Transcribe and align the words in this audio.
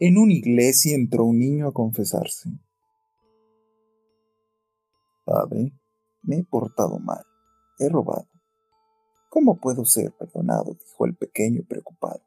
En 0.00 0.16
una 0.16 0.32
iglesia 0.32 0.94
entró 0.94 1.24
un 1.24 1.40
niño 1.40 1.66
a 1.66 1.72
confesarse. 1.72 2.48
Padre, 5.24 5.72
me 6.22 6.36
he 6.36 6.44
portado 6.44 7.00
mal, 7.00 7.24
he 7.80 7.88
robado. 7.88 8.28
¿Cómo 9.28 9.58
puedo 9.58 9.84
ser 9.84 10.12
perdonado? 10.12 10.74
dijo 10.74 11.04
el 11.04 11.16
pequeño 11.16 11.64
preocupado. 11.68 12.22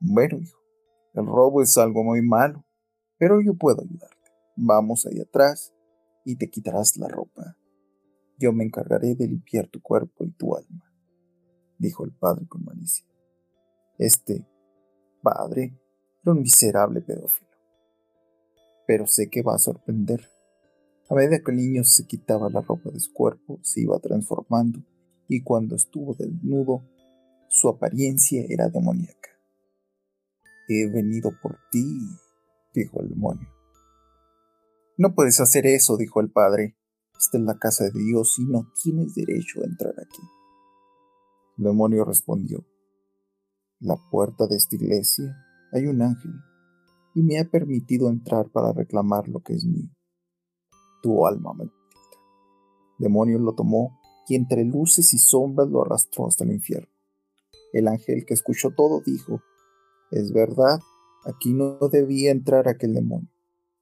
Bueno, 0.00 0.36
hijo, 0.36 0.58
el 1.14 1.24
robo 1.24 1.62
es 1.62 1.78
algo 1.78 2.04
muy 2.04 2.20
malo, 2.20 2.62
pero 3.16 3.40
yo 3.40 3.54
puedo 3.54 3.80
ayudarte. 3.80 4.30
Vamos 4.54 5.06
ahí 5.06 5.18
atrás 5.18 5.72
y 6.26 6.36
te 6.36 6.50
quitarás 6.50 6.98
la 6.98 7.08
ropa. 7.08 7.56
Yo 8.38 8.52
me 8.52 8.64
encargaré 8.64 9.14
de 9.14 9.26
limpiar 9.26 9.66
tu 9.66 9.80
cuerpo 9.80 10.24
y 10.24 10.30
tu 10.32 10.54
alma, 10.54 10.92
dijo 11.78 12.04
el 12.04 12.12
padre 12.12 12.46
con 12.46 12.64
malicia. 12.64 13.06
Este 13.98 14.46
padre 15.22 15.74
era 16.22 16.32
un 16.32 16.42
miserable 16.42 17.00
pedófilo. 17.00 17.50
Pero 18.86 19.06
sé 19.06 19.28
que 19.28 19.42
va 19.42 19.54
a 19.54 19.58
sorprender. 19.58 20.28
A 21.08 21.14
medida 21.14 21.40
que 21.42 21.50
el 21.50 21.56
niño 21.56 21.84
se 21.84 22.06
quitaba 22.06 22.50
la 22.50 22.60
ropa 22.60 22.90
de 22.90 23.00
su 23.00 23.12
cuerpo, 23.12 23.58
se 23.62 23.80
iba 23.82 23.98
transformando 23.98 24.84
y 25.28 25.42
cuando 25.42 25.76
estuvo 25.76 26.14
desnudo, 26.14 26.84
su 27.48 27.68
apariencia 27.68 28.44
era 28.48 28.68
demoníaca. 28.68 29.30
He 30.68 30.88
venido 30.88 31.32
por 31.42 31.58
ti, 31.70 31.84
dijo 32.74 33.00
el 33.00 33.08
demonio. 33.08 33.48
No 34.98 35.14
puedes 35.14 35.40
hacer 35.40 35.66
eso, 35.66 35.96
dijo 35.96 36.20
el 36.20 36.30
padre. 36.30 36.76
Esta 37.18 37.38
es 37.38 37.44
la 37.44 37.58
casa 37.58 37.84
de 37.84 37.92
Dios 37.92 38.38
y 38.38 38.44
no 38.44 38.70
tienes 38.82 39.14
derecho 39.14 39.62
a 39.62 39.66
entrar 39.66 39.94
aquí. 39.98 40.22
El 41.58 41.64
demonio 41.64 42.04
respondió, 42.04 42.64
la 43.80 43.96
puerta 44.10 44.46
de 44.46 44.56
esta 44.56 44.76
iglesia 44.76 45.36
hay 45.72 45.86
un 45.86 46.02
ángel 46.02 46.32
y 47.14 47.22
me 47.22 47.38
ha 47.38 47.44
permitido 47.44 48.08
entrar 48.08 48.48
para 48.50 48.72
reclamar 48.72 49.28
lo 49.28 49.40
que 49.40 49.54
es 49.54 49.64
mío. 49.64 49.90
Tu 51.02 51.26
alma 51.26 51.52
maldita. 51.52 51.76
Demonio 52.98 53.38
lo 53.38 53.54
tomó 53.54 53.98
y 54.28 54.36
entre 54.36 54.64
luces 54.64 55.12
y 55.14 55.18
sombras 55.18 55.68
lo 55.68 55.82
arrastró 55.82 56.28
hasta 56.28 56.44
el 56.44 56.52
infierno. 56.52 56.92
El 57.72 57.88
ángel 57.88 58.24
que 58.26 58.34
escuchó 58.34 58.70
todo 58.70 59.00
dijo, 59.04 59.40
es 60.10 60.32
verdad, 60.32 60.80
aquí 61.24 61.52
no 61.52 61.78
debía 61.90 62.30
entrar 62.30 62.68
aquel 62.68 62.94
demonio, 62.94 63.30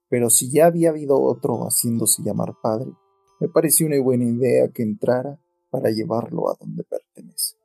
pero 0.08 0.30
si 0.30 0.50
ya 0.50 0.66
había 0.66 0.90
habido 0.90 1.20
otro 1.20 1.64
haciéndose 1.64 2.22
llamar 2.22 2.54
padre, 2.62 2.92
me 3.40 3.48
pareció 3.48 3.86
una 3.86 4.00
buena 4.00 4.24
idea 4.24 4.68
que 4.68 4.82
entrara 4.82 5.38
para 5.70 5.90
llevarlo 5.90 6.50
a 6.50 6.56
donde 6.58 6.84
pertenece. 6.84 7.57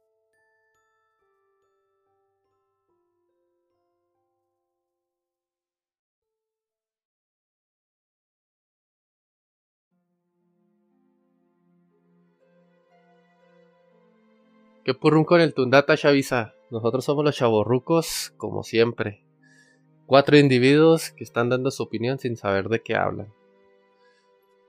¿Qué 14.83 14.93
purrun 14.93 15.23
con 15.23 15.39
el 15.39 15.53
Tundata 15.53 15.95
Chavisa? 15.95 16.55
Nosotros 16.69 17.05
somos 17.05 17.23
los 17.23 17.37
chavorrucos, 17.37 18.33
como 18.35 18.63
siempre. 18.63 19.23
Cuatro 20.05 20.37
individuos 20.37 21.11
que 21.11 21.23
están 21.23 21.47
dando 21.47 21.71
su 21.71 21.83
opinión 21.83 22.19
sin 22.19 22.35
saber 22.35 22.67
de 22.67 22.81
qué 22.81 22.95
hablan. 22.95 23.29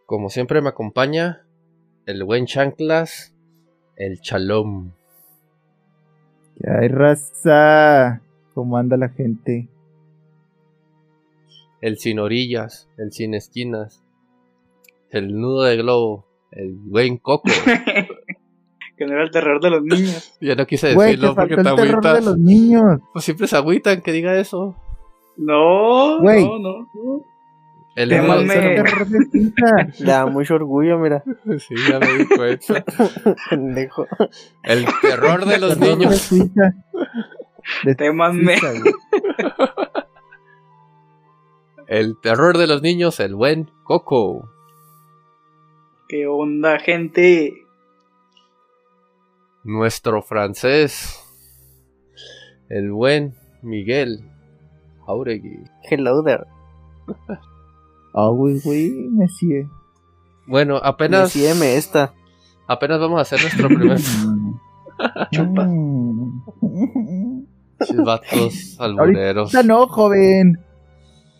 Como 0.07 0.31
siempre 0.31 0.61
me 0.61 0.69
acompaña 0.69 1.45
el 2.07 2.23
buen 2.23 2.47
Chanclas, 2.47 3.35
el 3.97 4.21
Chalom. 4.21 4.93
¿Qué 6.61 6.71
hay, 6.71 6.87
raza? 6.87 8.23
¿Cómo 8.55 8.77
anda 8.77 8.97
la 8.97 9.09
gente? 9.09 9.69
El 11.81 11.99
sin 11.99 12.21
orillas, 12.21 12.89
el 12.99 13.11
sin 13.11 13.35
esquinas, 13.35 14.05
el 15.11 15.41
nudo 15.41 15.65
de 15.65 15.77
globo, 15.77 16.25
el 16.53 16.73
buen 16.73 17.17
Coco. 17.17 17.51
que 18.97 19.07
no 19.07 19.13
era 19.15 19.25
el 19.25 19.31
terror 19.31 19.61
de 19.61 19.71
los 19.71 19.83
niños. 19.83 20.37
Ya 20.41 20.55
no 20.55 20.67
quise 20.67 20.89
decirlo 20.95 21.35
porque 21.35 21.57
te 21.57 21.69
el 21.69 21.77
terror 21.77 22.03
de 22.03 22.21
los 22.23 22.39
niños. 22.39 23.01
Pues 23.13 23.25
siempre 23.25 23.47
se 23.47 23.57
agüitan 23.57 24.03
que 24.03 24.13
diga 24.13 24.37
eso. 24.39 24.77
No, 25.37 26.21
no, 26.21 26.59
no. 26.59 26.89
no. 26.95 27.35
El 27.97 28.09
Témame. 28.09 28.83
Le 29.99 30.05
da 30.05 30.27
mucho 30.27 30.55
orgullo, 30.57 30.99
mira. 30.99 31.23
Sí, 31.59 31.75
ya 31.89 32.01
me 32.01 32.13
di 32.19 32.27
cuenta. 32.27 32.85
Pendejo. 33.51 34.07
El 34.63 34.87
terror 35.01 35.45
de 35.47 35.59
los 35.59 35.79
Terror 35.79 35.99
niños. 35.99 36.31
De 37.85 38.11
güey. 38.11 38.59
El 41.87 42.21
terror 42.21 42.59
de 42.59 42.67
los 42.67 42.83
niños, 42.83 43.21
el 43.21 43.35
buen 43.35 43.71
Coco. 43.85 44.49
¿Qué 46.09 46.27
onda, 46.27 46.79
gente? 46.79 47.64
Nuestro 49.65 50.21
francés, 50.23 51.21
el 52.69 52.93
buen 52.93 53.35
Miguel 53.63 54.21
Jauregui. 55.07 55.65
Hello 55.91 56.23
there. 56.23 56.45
Ah, 58.15 58.29
güey, 58.29 58.61
güey, 58.61 58.91
Messi. 58.91 59.67
Bueno, 60.47 60.77
apenas, 60.83 61.33
Decídeme 61.33 61.77
esta. 61.77 62.13
apenas 62.69 63.01
vamos 63.01 63.19
a 63.19 63.23
hacer 63.23 63.41
nuestro 63.41 63.69
primer 63.69 63.99
Chupa. 65.33 65.67
vatos 68.05 68.77
albureros. 68.79 69.55
Ahorita 69.55 69.63
no, 69.67 69.87
joven. 69.89 70.59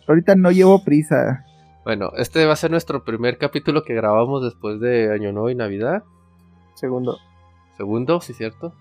Ahorita 0.07 0.35
no 0.35 0.51
llevo 0.51 0.83
prisa. 0.83 1.45
Bueno, 1.83 2.11
este 2.17 2.45
va 2.47 2.53
a 2.53 2.57
ser 2.57 2.71
nuestro 2.71 3.03
primer 3.03 3.37
capítulo 3.37 3.83
que 3.83 3.93
grabamos 3.93 4.43
después 4.43 4.79
de 4.79 5.13
Año 5.13 5.31
Nuevo 5.31 5.51
y 5.51 5.55
Navidad. 5.55 6.03
Segundo. 6.73 7.19
Segundo, 7.77 8.21
sí, 8.21 8.33
cierto. 8.33 8.73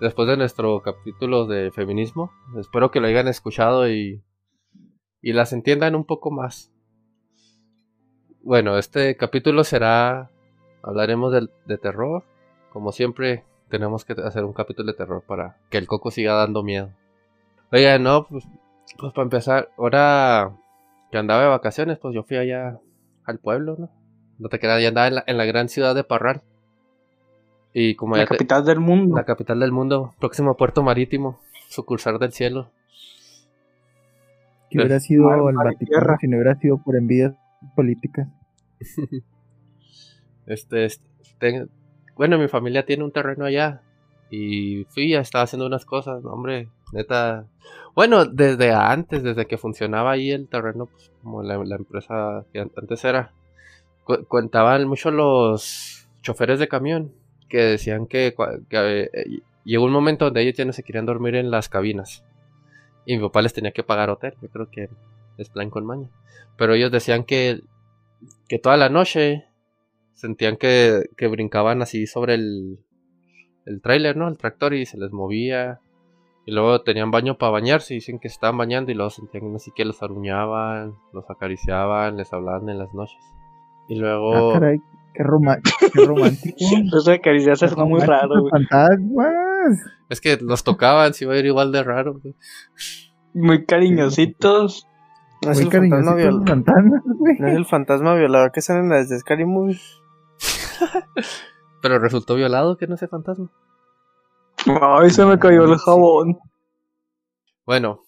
Después 0.00 0.26
de 0.28 0.36
nuestro 0.36 0.80
capítulo 0.80 1.46
de 1.46 1.70
feminismo. 1.70 2.32
Espero 2.58 2.90
que 2.90 3.00
lo 3.00 3.06
hayan 3.06 3.28
escuchado 3.28 3.88
y, 3.88 4.22
y 5.20 5.32
las 5.32 5.52
entiendan 5.52 5.94
un 5.94 6.04
poco 6.04 6.30
más. 6.30 6.72
Bueno, 8.42 8.78
este 8.78 9.16
capítulo 9.16 9.64
será. 9.64 10.30
Hablaremos 10.82 11.32
de, 11.32 11.78
terror. 11.78 12.24
Como 12.72 12.90
siempre, 12.90 13.44
tenemos 13.68 14.04
que 14.04 14.14
hacer 14.14 14.44
un 14.44 14.52
capítulo 14.52 14.90
de 14.90 14.98
terror 14.98 15.22
para 15.22 15.58
que 15.70 15.78
el 15.78 15.86
coco 15.86 16.10
siga 16.10 16.34
dando 16.34 16.64
miedo. 16.64 16.90
Oiga, 17.70 17.98
no, 18.00 18.26
pues, 18.26 18.44
pues 18.98 19.12
para 19.12 19.22
empezar, 19.22 19.70
ahora 19.78 20.56
que 21.12 21.18
andaba 21.18 21.42
de 21.42 21.48
vacaciones, 21.48 21.98
pues 21.98 22.14
yo 22.14 22.24
fui 22.24 22.36
allá 22.36 22.80
al 23.24 23.38
pueblo, 23.38 23.76
¿no? 23.78 23.90
No 24.38 24.48
te 24.48 24.58
creas, 24.58 24.82
ya 24.82 24.88
andaba 24.88 25.06
en 25.06 25.14
la, 25.14 25.24
en 25.26 25.38
la 25.38 25.44
gran 25.44 25.68
ciudad 25.68 25.94
de 25.94 26.02
Parral. 26.02 26.42
Y 27.74 27.94
como 27.94 28.16
La 28.16 28.24
te- 28.24 28.28
capital 28.28 28.64
del 28.64 28.80
mundo. 28.80 29.16
la 29.16 29.24
capital 29.24 29.60
del 29.60 29.72
mundo, 29.72 30.14
próximo 30.18 30.56
puerto 30.56 30.82
marítimo, 30.82 31.38
sucursal 31.68 32.18
del 32.18 32.32
cielo. 32.32 32.70
Que 34.70 34.78
hubiera 34.78 35.00
sido 35.00 35.24
Mar- 35.24 35.38
el 35.48 35.54
mar 35.54 35.66
Vaticano 35.66 36.16
si 36.20 36.28
no 36.28 36.36
hubiera 36.36 36.54
sido 36.56 36.78
por 36.78 36.96
envidias 36.96 37.34
políticas. 37.74 38.28
Este, 40.46 40.84
este, 40.86 41.04
ten- 41.38 41.70
bueno, 42.16 42.36
mi 42.38 42.48
familia 42.48 42.84
tiene 42.84 43.04
un 43.04 43.12
terreno 43.12 43.44
allá 43.44 43.80
y 44.28 44.84
fui, 44.90 45.14
estaba 45.14 45.44
haciendo 45.44 45.66
unas 45.66 45.84
cosas, 45.84 46.22
no, 46.22 46.30
hombre, 46.30 46.68
neta. 46.92 47.46
Bueno, 47.94 48.24
desde 48.26 48.72
antes, 48.72 49.22
desde 49.22 49.46
que 49.46 49.56
funcionaba 49.56 50.10
ahí 50.12 50.30
el 50.30 50.48
terreno, 50.48 50.86
pues, 50.86 51.12
como 51.22 51.42
la, 51.42 51.58
la 51.64 51.76
empresa 51.76 52.44
que 52.52 52.60
an- 52.60 52.72
antes 52.76 53.04
era, 53.04 53.32
cu- 54.04 54.24
contaban 54.26 54.86
mucho 54.88 55.10
los 55.12 56.08
choferes 56.22 56.58
de 56.58 56.68
camión 56.68 57.12
que 57.52 57.58
decían 57.58 58.06
que, 58.06 58.34
eh, 58.70 59.10
llegó 59.62 59.84
un 59.84 59.92
momento 59.92 60.24
donde 60.24 60.40
ellos 60.40 60.54
ya 60.56 60.64
no 60.64 60.72
se 60.72 60.82
querían 60.82 61.04
dormir 61.04 61.34
en 61.34 61.50
las 61.50 61.68
cabinas 61.68 62.24
y 63.04 63.14
mi 63.14 63.22
papá 63.22 63.42
les 63.42 63.52
tenía 63.52 63.72
que 63.72 63.82
pagar 63.82 64.08
hotel, 64.08 64.32
yo 64.40 64.48
creo 64.48 64.70
que 64.70 64.88
es 65.36 65.50
plan 65.50 65.68
con 65.68 65.84
maña. 65.84 66.08
Pero 66.56 66.72
ellos 66.72 66.90
decían 66.90 67.24
que, 67.24 67.60
que 68.48 68.58
toda 68.58 68.78
la 68.78 68.88
noche 68.88 69.44
sentían 70.14 70.56
que, 70.56 71.10
que 71.14 71.26
brincaban 71.26 71.82
así 71.82 72.06
sobre 72.06 72.34
el, 72.34 72.78
el 73.66 73.82
tráiler, 73.82 74.16
¿no? 74.16 74.28
El 74.28 74.38
tractor 74.38 74.72
y 74.72 74.86
se 74.86 74.96
les 74.96 75.12
movía. 75.12 75.80
Y 76.46 76.52
luego 76.52 76.80
tenían 76.80 77.10
baño 77.10 77.36
para 77.36 77.52
bañarse 77.52 77.92
y 77.92 77.96
dicen 77.98 78.18
que 78.18 78.28
estaban 78.28 78.56
bañando 78.56 78.90
y 78.90 78.94
luego 78.94 79.10
sentían 79.10 79.54
así 79.54 79.72
que 79.76 79.84
los 79.84 80.02
aruñaban, 80.02 80.94
los 81.12 81.28
acariciaban, 81.28 82.16
les 82.16 82.32
hablaban 82.32 82.70
en 82.70 82.78
las 82.78 82.94
noches. 82.94 83.20
Y 83.88 83.96
luego... 83.96 84.54
Ah, 84.54 84.72
qué, 85.14 85.22
roma- 85.22 85.58
qué 85.92 86.04
romántico. 86.06 86.56
Eso 86.60 87.02
de 87.10 87.14
acariciarse 87.16 87.66
es 87.66 87.76
muy 87.76 88.00
raro, 88.00 88.40
güey. 88.40 88.50
Fantasmas. 88.50 89.80
Es 90.08 90.20
que 90.20 90.36
los 90.40 90.64
tocaban, 90.64 91.14
si 91.14 91.24
iba 91.24 91.34
a 91.34 91.38
ir 91.38 91.46
igual 91.46 91.72
de 91.72 91.82
raro. 91.82 92.14
güey. 92.20 92.34
Muy 93.34 93.64
cariñositos. 93.64 94.86
No 95.44 95.50
es, 95.52 95.58
Muy 95.58 95.66
el 95.66 95.72
fantasma 95.72 96.12
cariñositos 96.12 96.16
viol- 96.16 96.38
los 96.40 96.48
fantasmas, 96.48 97.02
güey. 97.04 97.36
no 97.38 97.48
es 97.48 97.56
el 97.56 97.66
fantasma 97.66 98.14
violador 98.14 98.52
que 98.52 98.60
sale 98.62 98.80
en 98.80 98.88
las 98.90 99.08
de 99.08 99.18
Scary 99.18 99.44
Movie. 99.44 99.80
Pero 101.80 101.98
resultó 101.98 102.34
violado, 102.36 102.76
que 102.76 102.86
no 102.86 102.96
sé 102.96 103.08
fantasma. 103.08 103.50
Ay, 104.66 105.10
se 105.10 105.24
me 105.24 105.38
cayó 105.38 105.64
el 105.64 105.76
jabón. 105.78 106.38
Bueno, 107.66 108.00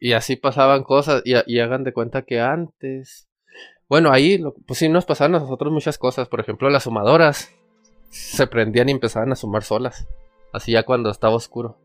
Y 0.00 0.12
así 0.12 0.36
pasaban 0.36 0.84
cosas. 0.84 1.22
Y, 1.24 1.34
y 1.46 1.58
hagan 1.60 1.82
de 1.84 1.92
cuenta 1.92 2.22
que 2.22 2.40
antes. 2.40 3.27
Bueno, 3.88 4.10
ahí, 4.12 4.38
lo- 4.38 4.54
pues 4.66 4.78
sí, 4.78 4.88
nos 4.88 5.06
pasaban 5.06 5.34
a 5.34 5.38
nosotros 5.40 5.72
muchas 5.72 5.98
cosas. 5.98 6.28
Por 6.28 6.40
ejemplo, 6.40 6.68
las 6.70 6.84
sumadoras 6.84 7.54
se 8.10 8.46
prendían 8.46 8.88
y 8.88 8.92
empezaban 8.92 9.32
a 9.32 9.36
sumar 9.36 9.62
solas. 9.62 10.06
Así 10.52 10.72
ya 10.72 10.82
cuando 10.84 11.10
estaba 11.10 11.34
oscuro. 11.34 11.76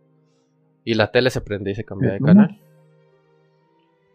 Y 0.85 0.95
la 0.95 1.11
tele 1.11 1.29
se 1.29 1.41
prendía 1.41 1.71
y 1.73 1.75
se 1.75 1.85
cambiaba 1.85 2.15
de 2.15 2.19
canal. 2.21 2.59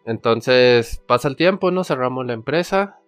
Entonces, 0.05 1.02
pasa 1.06 1.29
el 1.29 1.37
tiempo, 1.37 1.70
¿no? 1.70 1.85
Cerramos 1.85 2.26
la 2.26 2.32
empresa. 2.32 2.99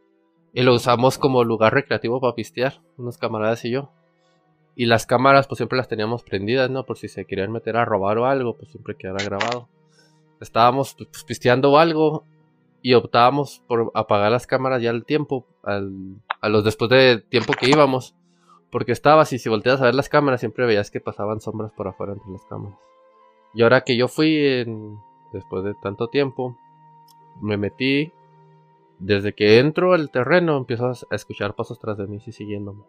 Y 0.53 0.63
lo 0.63 0.75
usamos 0.75 1.17
como 1.19 1.45
lugar 1.45 1.73
recreativo 1.75 2.21
para 2.21 2.35
pistear. 2.35 2.81
Unos 2.97 3.19
camaradas 3.19 3.65
y 3.65 3.71
yo. 3.71 3.91
Y 4.77 4.87
las 4.87 5.07
cámaras, 5.07 5.47
pues 5.47 5.59
siempre 5.59 5.77
las 5.77 5.89
teníamos 5.89 6.23
prendidas, 6.23 6.71
¿no? 6.71 6.85
Por 6.87 6.97
si 6.99 7.09
se 7.09 7.25
querían 7.27 7.53
meter 7.53 7.77
a 7.77 7.85
robar 7.85 8.19
o 8.19 8.27
algo, 8.27 8.57
pues 8.57 8.71
siempre 8.71 8.97
quedara 8.97 9.23
grabado. 9.25 9.69
Estábamos 10.41 10.95
pues, 10.95 11.25
pisteando 11.25 11.79
algo 11.79 12.25
y 12.83 12.95
optábamos 12.95 13.63
por 13.67 13.91
apagar 13.95 14.33
las 14.33 14.47
cámaras 14.47 14.83
ya 14.83 14.91
al 14.91 15.05
tiempo, 15.05 15.47
a 15.63 16.49
los 16.49 16.65
después 16.65 16.91
de 16.91 17.23
tiempo 17.29 17.53
que 17.53 17.69
íbamos. 17.71 18.15
Porque 18.71 18.93
estabas 18.93 19.33
y 19.33 19.39
si 19.39 19.49
volteas 19.49 19.81
a 19.81 19.87
ver 19.87 19.95
las 19.95 20.09
cámaras 20.09 20.41
siempre 20.41 20.65
veías 20.65 20.91
que 20.91 21.01
pasaban 21.01 21.41
sombras 21.41 21.73
por 21.73 21.89
afuera 21.89 22.13
entre 22.13 22.31
las 22.31 22.45
cámaras. 22.45 22.79
Y 23.53 23.63
ahora 23.63 23.81
que 23.81 23.97
yo 23.97 24.07
fui 24.07 24.65
después 25.33 25.65
de 25.65 25.75
tanto 25.83 26.09
tiempo, 26.09 26.57
me 27.41 27.57
metí. 27.57 28.13
Desde 29.01 29.33
que 29.33 29.59
entro 29.59 29.95
al 29.95 30.11
terreno 30.11 30.59
empiezo 30.59 30.87
a 30.87 30.93
a 31.11 31.17
escuchar 31.17 31.55
pasos 31.55 31.81
tras 31.81 31.97
de 31.97 32.07
mí 32.07 32.19
y 32.25 32.33
siguiéndome. 32.33 32.85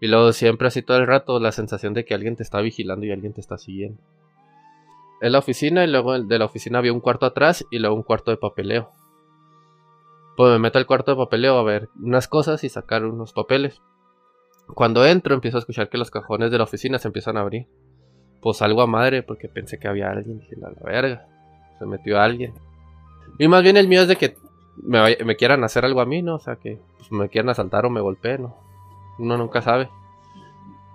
Y 0.00 0.06
luego 0.06 0.32
siempre 0.32 0.68
así 0.68 0.82
todo 0.82 0.98
el 0.98 1.06
rato 1.06 1.40
la 1.40 1.52
sensación 1.52 1.94
de 1.94 2.04
que 2.04 2.14
alguien 2.14 2.36
te 2.36 2.42
está 2.42 2.60
vigilando 2.60 3.06
y 3.06 3.10
alguien 3.10 3.32
te 3.32 3.40
está 3.40 3.58
siguiendo. 3.58 4.00
En 5.20 5.32
la 5.32 5.38
oficina 5.38 5.84
y 5.84 5.88
luego 5.88 6.20
de 6.20 6.38
la 6.38 6.44
oficina 6.44 6.78
había 6.78 6.92
un 6.92 7.00
cuarto 7.00 7.26
atrás 7.26 7.66
y 7.70 7.78
luego 7.78 7.96
un 7.96 8.04
cuarto 8.04 8.30
de 8.30 8.36
papeleo. 8.36 8.90
Pues 10.38 10.52
me 10.52 10.60
meto 10.60 10.78
al 10.78 10.86
cuarto 10.86 11.10
de 11.10 11.16
papeleo 11.16 11.58
a 11.58 11.64
ver 11.64 11.88
unas 12.00 12.28
cosas 12.28 12.62
y 12.62 12.68
sacar 12.68 13.04
unos 13.04 13.32
papeles. 13.32 13.82
Cuando 14.72 15.04
entro 15.04 15.34
empiezo 15.34 15.56
a 15.56 15.58
escuchar 15.58 15.88
que 15.88 15.98
los 15.98 16.12
cajones 16.12 16.52
de 16.52 16.58
la 16.58 16.62
oficina 16.62 17.00
se 17.00 17.08
empiezan 17.08 17.36
a 17.36 17.40
abrir. 17.40 17.66
Pues 18.40 18.58
salgo 18.58 18.82
a 18.82 18.86
madre 18.86 19.24
porque 19.24 19.48
pensé 19.48 19.80
que 19.80 19.88
había 19.88 20.12
alguien. 20.12 20.38
Dije, 20.38 20.54
la 20.56 20.70
verga. 20.80 21.26
Se 21.80 21.86
metió 21.86 22.20
alguien. 22.20 22.54
Y 23.40 23.48
más 23.48 23.64
bien 23.64 23.76
el 23.76 23.88
miedo 23.88 24.02
es 24.02 24.08
de 24.08 24.14
que 24.14 24.36
me, 24.80 25.16
me 25.24 25.34
quieran 25.34 25.64
hacer 25.64 25.84
algo 25.84 26.00
a 26.00 26.06
mí, 26.06 26.22
¿no? 26.22 26.36
O 26.36 26.38
sea, 26.38 26.54
que 26.54 26.78
pues, 26.98 27.10
me 27.10 27.28
quieran 27.28 27.48
asaltar 27.48 27.84
o 27.84 27.90
me 27.90 28.00
golpeen, 28.00 28.42
¿no? 28.42 28.56
Uno 29.18 29.38
nunca 29.38 29.60
sabe. 29.60 29.88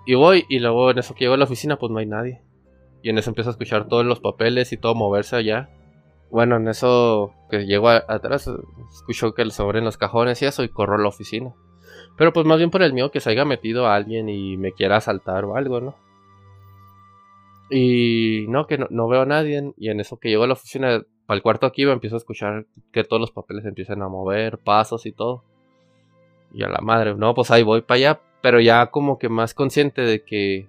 Y 0.05 0.15
voy, 0.15 0.45
y 0.47 0.59
luego 0.59 0.91
en 0.91 0.99
eso 0.99 1.15
que 1.15 1.25
llego 1.25 1.33
a 1.33 1.37
la 1.37 1.43
oficina, 1.43 1.75
pues 1.75 1.91
no 1.91 1.99
hay 1.99 2.05
nadie. 2.05 2.41
Y 3.01 3.09
en 3.09 3.17
eso 3.17 3.29
empiezo 3.29 3.49
a 3.49 3.51
escuchar 3.51 3.89
todos 3.89 4.05
los 4.05 4.21
papeles 4.21 4.71
y 4.71 4.77
todo 4.77 4.95
moverse 4.95 5.35
allá. 5.35 5.69
Bueno, 6.33 6.55
en 6.55 6.67
eso 6.67 7.31
que 7.47 7.67
llego 7.67 7.89
atrás, 7.89 8.49
escucho 8.91 9.35
que 9.35 9.47
se 9.51 9.61
abren 9.61 9.85
los 9.85 9.97
cajones 9.97 10.41
y 10.41 10.45
eso, 10.45 10.63
y 10.63 10.67
corro 10.67 10.95
a 10.95 10.97
la 10.97 11.09
oficina. 11.09 11.53
Pero 12.17 12.33
pues 12.33 12.43
más 12.47 12.57
bien 12.57 12.71
por 12.71 12.81
el 12.81 12.91
miedo 12.91 13.11
que 13.11 13.19
se 13.19 13.29
haya 13.29 13.45
metido 13.45 13.85
a 13.85 13.93
alguien 13.93 14.27
y 14.29 14.57
me 14.57 14.71
quiera 14.71 14.97
asaltar 14.97 15.45
o 15.45 15.55
algo, 15.55 15.79
¿no? 15.79 15.95
Y 17.69 18.47
no, 18.49 18.65
que 18.65 18.79
no, 18.79 18.87
no 18.89 19.07
veo 19.07 19.21
a 19.21 19.25
nadie. 19.27 19.73
Y 19.77 19.89
en 19.89 19.99
eso 19.99 20.17
que 20.17 20.29
llego 20.29 20.45
a 20.45 20.47
la 20.47 20.53
oficina, 20.53 21.03
para 21.27 21.35
el 21.35 21.43
cuarto 21.43 21.67
aquí, 21.67 21.83
empiezo 21.83 22.15
a 22.15 22.17
escuchar 22.17 22.65
que 22.91 23.03
todos 23.03 23.19
los 23.19 23.31
papeles 23.31 23.63
empiezan 23.65 24.01
a 24.01 24.07
mover, 24.07 24.57
pasos 24.57 25.05
y 25.05 25.11
todo. 25.11 25.43
Y 26.51 26.63
a 26.63 26.67
la 26.67 26.81
madre, 26.81 27.13
no, 27.13 27.35
pues 27.35 27.51
ahí 27.51 27.61
voy 27.61 27.81
para 27.81 27.97
allá. 27.97 28.21
Pero 28.41 28.59
ya 28.59 28.89
como 28.89 29.19
que 29.19 29.29
más 29.29 29.53
consciente 29.53 30.01
de 30.01 30.23
que 30.23 30.67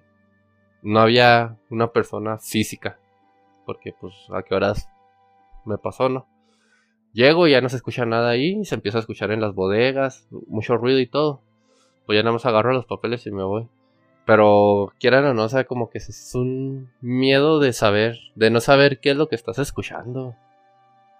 no 0.83 0.99
había 0.99 1.57
una 1.71 1.91
persona 1.91 2.37
física. 2.37 2.99
Porque 3.65 3.95
pues 3.99 4.13
a 4.31 4.43
qué 4.43 4.53
horas 4.53 4.87
me 5.65 5.77
pasó, 5.77 6.09
¿no? 6.09 6.27
Llego 7.13 7.47
y 7.47 7.51
ya 7.51 7.61
no 7.61 7.69
se 7.69 7.77
escucha 7.77 8.05
nada 8.05 8.29
ahí. 8.29 8.65
Se 8.65 8.75
empieza 8.75 8.97
a 8.97 9.01
escuchar 9.01 9.31
en 9.31 9.41
las 9.41 9.55
bodegas. 9.55 10.27
Mucho 10.47 10.75
ruido 10.77 10.99
y 10.99 11.07
todo. 11.07 11.41
Pues 12.05 12.17
ya 12.17 12.23
nada 12.23 12.33
más 12.33 12.45
agarro 12.45 12.73
los 12.73 12.85
papeles 12.85 13.25
y 13.25 13.31
me 13.31 13.43
voy. 13.43 13.67
Pero 14.25 14.91
quieran 14.99 15.25
o 15.25 15.33
no, 15.33 15.43
o 15.43 15.49
sea, 15.49 15.65
como 15.65 15.89
que 15.89 15.99
es 15.99 16.31
un 16.33 16.89
miedo 16.99 17.59
de 17.59 17.73
saber, 17.73 18.17
de 18.33 18.49
no 18.49 18.59
saber 18.59 18.99
qué 18.99 19.11
es 19.11 19.17
lo 19.17 19.29
que 19.29 19.35
estás 19.35 19.59
escuchando. 19.59 20.35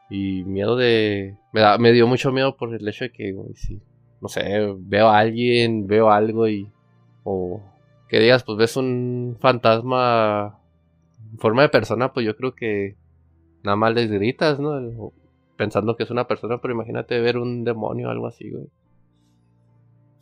Y 0.10 0.44
miedo 0.44 0.76
de... 0.76 1.36
Me, 1.54 1.62
da, 1.62 1.78
me 1.78 1.92
dio 1.92 2.08
mucho 2.08 2.32
miedo 2.32 2.58
por 2.58 2.74
el 2.74 2.88
hecho 2.88 3.06
de 3.06 3.12
que, 3.12 3.34
no 4.22 4.28
sé, 4.28 4.76
veo 4.80 5.08
a 5.08 5.20
alguien, 5.20 5.88
veo 5.88 6.12
algo 6.12 6.48
y... 6.48 6.68
O 7.24 7.62
que 8.10 8.20
digas, 8.20 8.44
pues 8.44 8.58
ves 8.58 8.78
un 8.78 9.38
fantasma 9.40 10.60
en 11.32 11.40
forma 11.40 11.64
de 11.64 11.70
persona, 11.70 12.14
pues 12.14 12.26
yo 12.26 12.36
creo 12.36 12.54
que 12.54 12.96
nada 13.66 13.76
más 13.76 13.94
les 13.94 14.12
gritas, 14.12 14.60
¿no? 14.60 15.12
Pensando 15.58 15.96
que 15.96 16.04
es 16.04 16.12
una 16.12 16.28
persona, 16.28 16.60
pero 16.62 16.74
imagínate 16.74 17.20
ver 17.20 17.38
un 17.38 17.64
demonio 17.64 18.08
o 18.08 18.12
algo 18.12 18.28
así, 18.28 18.50
güey. 18.50 18.68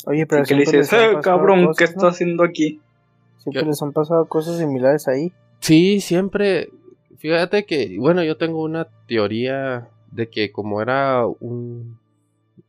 Oye, 0.06 0.26
pero 0.26 0.44
que 0.44 0.56
le 0.56 0.62
dices, 0.62 0.92
eh, 0.94 1.14
cabrón, 1.22 1.72
¿qué 1.78 1.86
¿no? 1.96 2.08
haciendo 2.08 2.44
aquí? 2.44 2.82
Siempre 3.38 3.62
¿Qué? 3.62 3.68
les 3.68 3.82
han 3.82 3.94
pasado 3.94 4.26
cosas 4.26 4.58
similares 4.58 5.08
ahí. 5.08 5.32
Sí, 5.60 6.02
siempre. 6.02 6.70
Fíjate 7.18 7.66
que, 7.66 7.98
bueno, 8.00 8.24
yo 8.24 8.38
tengo 8.38 8.64
una 8.64 8.88
teoría 9.08 9.88
de 10.12 10.30
que 10.30 10.52
como 10.52 10.82
era 10.82 11.26
un, 11.26 11.98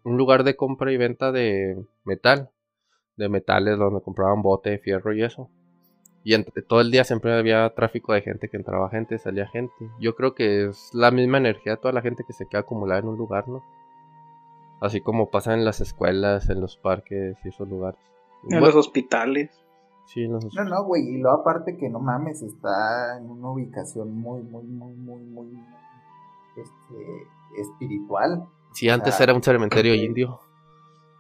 un 0.05 0.17
lugar 0.17 0.45
de 0.45 0.55
compra 0.55 0.93
y 0.93 0.97
venta 0.97 1.33
de 1.33 1.77
metal, 2.05 2.51
de 3.17 3.29
metales 3.29 3.79
donde 3.79 4.01
compraban 4.01 4.43
bote, 4.43 4.79
fierro 4.79 5.13
y 5.13 5.25
eso. 5.25 5.51
Y 6.25 6.33
entre 6.33 6.63
todo 6.63 6.81
el 6.81 6.91
día 6.91 7.05
siempre 7.05 7.39
había 7.39 7.69
tráfico 7.75 8.15
de 8.15 8.23
gente 8.23 8.49
que 8.49 8.57
entraba 8.57 8.89
gente, 8.89 9.19
salía 9.19 9.47
gente. 9.47 9.75
Yo 10.01 10.17
creo 10.17 10.35
que 10.35 10.69
es 10.69 10.91
la 10.95 11.11
misma 11.11 11.37
energía 11.37 11.73
de 11.73 11.79
toda 11.79 11.93
la 11.93 12.01
gente 12.01 12.25
que 12.27 12.33
se 12.33 12.47
queda 12.47 12.63
acumulada 12.63 13.01
en 13.01 13.09
un 13.09 13.19
lugar, 13.19 13.47
¿no? 13.47 13.63
Así 14.81 15.03
como 15.03 15.31
pasa 15.31 15.53
en 15.53 15.67
las 15.67 15.83
escuelas, 15.83 16.49
en 16.49 16.63
los 16.63 16.79
parques 16.79 17.37
y 17.45 17.49
esos 17.49 17.69
lugares. 17.69 18.01
En 18.45 18.49
Bueno, 18.49 18.67
los 18.67 18.77
hospitales. 18.77 19.51
sí, 20.07 20.25
en 20.25 20.33
los 20.33 20.47
No, 20.55 20.65
no, 20.65 20.85
güey, 20.85 21.03
y 21.03 21.19
luego 21.19 21.41
aparte 21.41 21.77
que 21.77 21.91
no 21.91 22.01
mames, 22.01 22.43
está 22.43 23.19
en 23.19 23.31
una 23.31 23.51
ubicación 23.51 24.11
muy, 24.17 24.43
muy, 24.43 24.65
muy, 24.65 24.95
muy, 24.95 25.21
muy, 25.21 25.59
este, 26.57 27.61
espiritual. 27.61 28.47
Sí, 28.73 28.89
antes 28.89 29.21
era 29.21 29.35
un 29.35 29.43
cementerio 29.43 29.95
indio. 29.95 30.41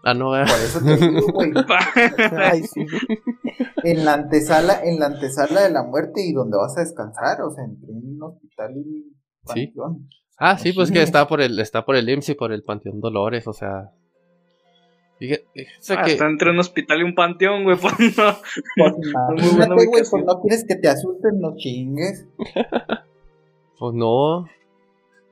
Ah, 0.04 0.14
no, 0.14 0.36
eh. 0.36 0.44
Por 0.46 0.58
eso 0.60 0.80
te 0.84 0.96
digo, 0.96 1.26
güey, 1.32 1.52
Ay, 2.36 2.62
sí. 2.62 2.86
en 3.84 4.04
la 4.04 4.14
antesala, 4.14 4.80
en 4.84 4.98
la 5.00 5.06
antesala 5.06 5.62
de 5.62 5.70
la 5.70 5.82
muerte 5.82 6.20
y 6.24 6.32
donde 6.32 6.56
vas 6.58 6.76
a 6.76 6.80
descansar, 6.80 7.40
o 7.42 7.50
sea, 7.50 7.64
entre 7.64 7.90
un 7.90 8.22
hospital 8.22 8.72
y 8.76 8.78
un 8.80 9.14
Sí. 9.54 9.66
panteón. 9.68 10.08
Ah, 10.38 10.58
sí, 10.58 10.72
pues 10.72 10.90
que 10.90 11.02
está 11.02 11.26
por 11.28 11.40
el, 11.40 11.58
está 11.60 11.84
por 11.84 11.96
el 11.96 12.08
IMSS 12.08 12.30
y 12.30 12.34
por 12.34 12.52
el 12.52 12.62
Panteón 12.64 13.00
Dolores, 13.00 13.46
o 13.46 13.52
sea. 13.52 13.90
Fíjate, 15.18 15.44
fíjate 15.54 16.04
que. 16.06 16.12
Hasta 16.12 16.26
entre 16.26 16.50
un 16.50 16.58
hospital 16.58 17.00
y 17.00 17.02
un 17.04 17.14
panteón, 17.14 17.62
güey. 17.62 17.76
Pues 17.76 17.94
no. 18.16 18.36
Pues 18.76 18.94
güey, 19.68 19.88
pues 20.10 20.24
no 20.26 20.40
quieres 20.40 20.64
que 20.66 20.74
te 20.76 20.88
asusten, 20.88 21.40
no 21.40 21.54
chingues. 21.56 22.26
Pues 23.78 23.92
no. 23.94 24.46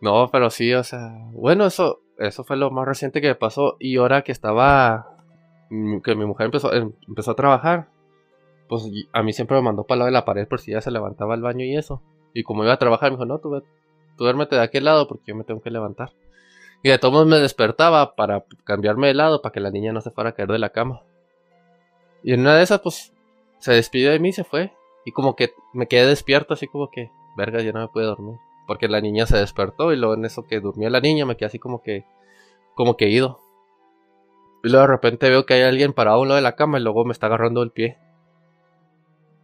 No, 0.00 0.28
pero 0.30 0.50
sí, 0.50 0.72
o 0.74 0.82
sea. 0.82 1.12
Bueno, 1.32 1.66
eso, 1.66 2.00
eso 2.26 2.44
fue 2.44 2.56
lo 2.56 2.70
más 2.70 2.86
reciente 2.86 3.20
que 3.20 3.28
me 3.28 3.34
pasó. 3.34 3.76
Y 3.78 3.96
ahora 3.96 4.22
que 4.22 4.32
estaba. 4.32 5.16
mm, 5.70 5.98
Que 6.00 6.14
mi 6.14 6.24
mujer 6.26 6.46
empezó, 6.46 6.72
em- 6.72 6.92
empezó 7.08 7.32
a 7.32 7.36
trabajar. 7.36 7.88
Pues 8.68 8.88
a 9.12 9.22
mí 9.22 9.32
siempre 9.32 9.56
me 9.56 9.62
mandó 9.62 9.84
para 9.84 9.96
el 9.96 9.98
lado 10.00 10.06
de 10.06 10.12
la 10.12 10.24
pared 10.24 10.48
por 10.48 10.60
si 10.60 10.70
ella 10.70 10.80
se 10.80 10.90
levantaba 10.90 11.34
al 11.34 11.42
baño 11.42 11.64
y 11.64 11.76
eso. 11.76 12.02
Y 12.34 12.42
como 12.42 12.64
iba 12.64 12.72
a 12.72 12.78
trabajar, 12.78 13.10
me 13.10 13.16
dijo, 13.16 13.26
no, 13.26 13.38
tú, 13.38 13.60
tú 14.16 14.24
duérmete 14.24 14.56
de 14.56 14.62
aquel 14.62 14.84
lado 14.84 15.06
porque 15.08 15.24
yo 15.26 15.34
me 15.36 15.44
tengo 15.44 15.60
que 15.60 15.70
levantar. 15.70 16.12
Y 16.82 16.88
de 16.88 16.98
todos 16.98 17.26
me 17.26 17.38
despertaba 17.38 18.14
para 18.16 18.44
cambiarme 18.64 19.08
de 19.08 19.14
lado 19.14 19.42
para 19.42 19.52
que 19.52 19.60
la 19.60 19.70
niña 19.70 19.92
no 19.92 20.00
se 20.00 20.10
fuera 20.10 20.30
a 20.30 20.32
caer 20.32 20.48
de 20.48 20.58
la 20.58 20.70
cama. 20.70 21.02
Y 22.22 22.32
en 22.32 22.40
una 22.40 22.56
de 22.56 22.62
esas, 22.62 22.80
pues, 22.80 23.12
se 23.58 23.72
despidió 23.72 24.10
de 24.10 24.18
mí 24.18 24.30
y 24.30 24.32
se 24.32 24.44
fue. 24.44 24.72
Y 25.04 25.12
como 25.12 25.36
que 25.36 25.50
me 25.72 25.86
quedé 25.86 26.06
despierto, 26.06 26.54
así 26.54 26.66
como 26.66 26.90
que, 26.90 27.10
verga, 27.36 27.60
ya 27.60 27.72
no 27.72 27.80
me 27.80 27.88
pude 27.88 28.04
dormir. 28.04 28.36
Porque 28.66 28.88
la 28.88 29.00
niña 29.00 29.26
se 29.26 29.36
despertó 29.36 29.92
y 29.92 29.96
luego 29.96 30.14
en 30.14 30.24
eso 30.24 30.46
que 30.46 30.60
durmió 30.60 30.88
la 30.90 31.00
niña 31.00 31.26
me 31.26 31.36
quedé 31.36 31.46
así 31.46 31.58
como 31.58 31.82
que, 31.82 32.04
como 32.74 32.96
que 32.96 33.08
ido. 33.08 33.38
Y 34.64 34.68
luego 34.70 34.86
de 34.86 34.92
repente 34.92 35.28
veo 35.28 35.44
que 35.46 35.54
hay 35.54 35.62
alguien 35.62 35.92
parado 35.92 36.18
a 36.18 36.20
un 36.20 36.28
lado 36.28 36.36
de 36.36 36.42
la 36.42 36.54
cama 36.56 36.78
y 36.78 36.82
luego 36.82 37.04
me 37.04 37.12
está 37.12 37.26
agarrando 37.26 37.62
el 37.62 37.70
pie. 37.72 37.98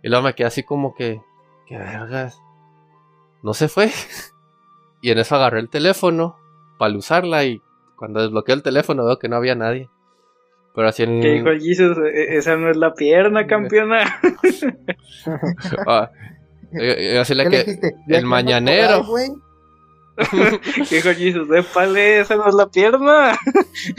Y 0.02 0.08
luego 0.08 0.22
me 0.24 0.34
quedé 0.34 0.46
así 0.46 0.62
como 0.62 0.94
que, 0.94 1.20
qué 1.66 1.76
vergas. 1.78 2.40
No 3.42 3.54
se 3.54 3.68
fue. 3.68 3.90
Y 5.00 5.12
en 5.12 5.18
eso 5.18 5.36
agarré 5.36 5.60
el 5.60 5.68
teléfono 5.70 6.36
para 6.76 6.92
usarla 6.96 7.44
y 7.44 7.62
cuando 7.96 8.20
desbloqueé 8.20 8.52
el 8.56 8.64
teléfono 8.64 9.04
veo 9.04 9.20
que 9.20 9.28
no 9.28 9.36
había 9.36 9.54
nadie. 9.54 9.88
Pero 10.74 10.88
así 10.88 11.04
en... 11.04 11.20
Que 11.20 11.34
dijo 11.34 11.50
Jesus, 11.52 11.98
"E- 11.98 12.36
esa 12.36 12.56
no 12.56 12.68
es 12.68 12.76
la 12.76 12.94
pierna, 12.94 13.46
campeona. 13.46 14.20
Ah, 15.86 16.10
eh, 16.80 17.14
eh, 17.14 17.18
así 17.18 17.34
la 17.34 17.44
¿Qué 17.44 17.50
le 17.50 17.56
que... 17.56 17.64
dijiste? 17.64 17.88
el 17.88 18.02
¿Ya 18.08 18.18
que 18.20 18.26
mañanero. 18.26 19.04
dijo 20.90 21.10
el 21.10 21.16
Jesus, 21.16 21.48
épale, 21.54 22.20
esa 22.20 22.36
no 22.36 22.48
es 22.48 22.54
la 22.54 22.66
pierna. 22.66 23.38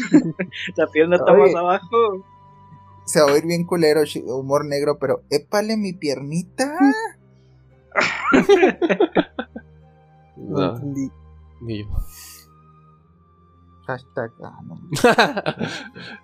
la 0.76 0.88
pierna 0.88 1.16
está 1.16 1.32
Oye. 1.32 1.44
más 1.44 1.56
abajo. 1.56 2.26
Se 3.06 3.22
va 3.22 3.30
a 3.30 3.34
oír 3.34 3.46
bien 3.46 3.66
culero, 3.66 4.02
humor 4.26 4.66
negro, 4.66 4.98
pero 5.00 5.24
épale 5.30 5.78
mi 5.78 5.94
piernita. 5.94 6.78
No 10.36 10.58
No. 10.60 10.76
entendí. 10.76 11.10
Ni 11.62 11.80
yo. 11.84 11.88
Hashtag, 13.88 14.32
ah, 14.44 14.60
no. 14.64 14.80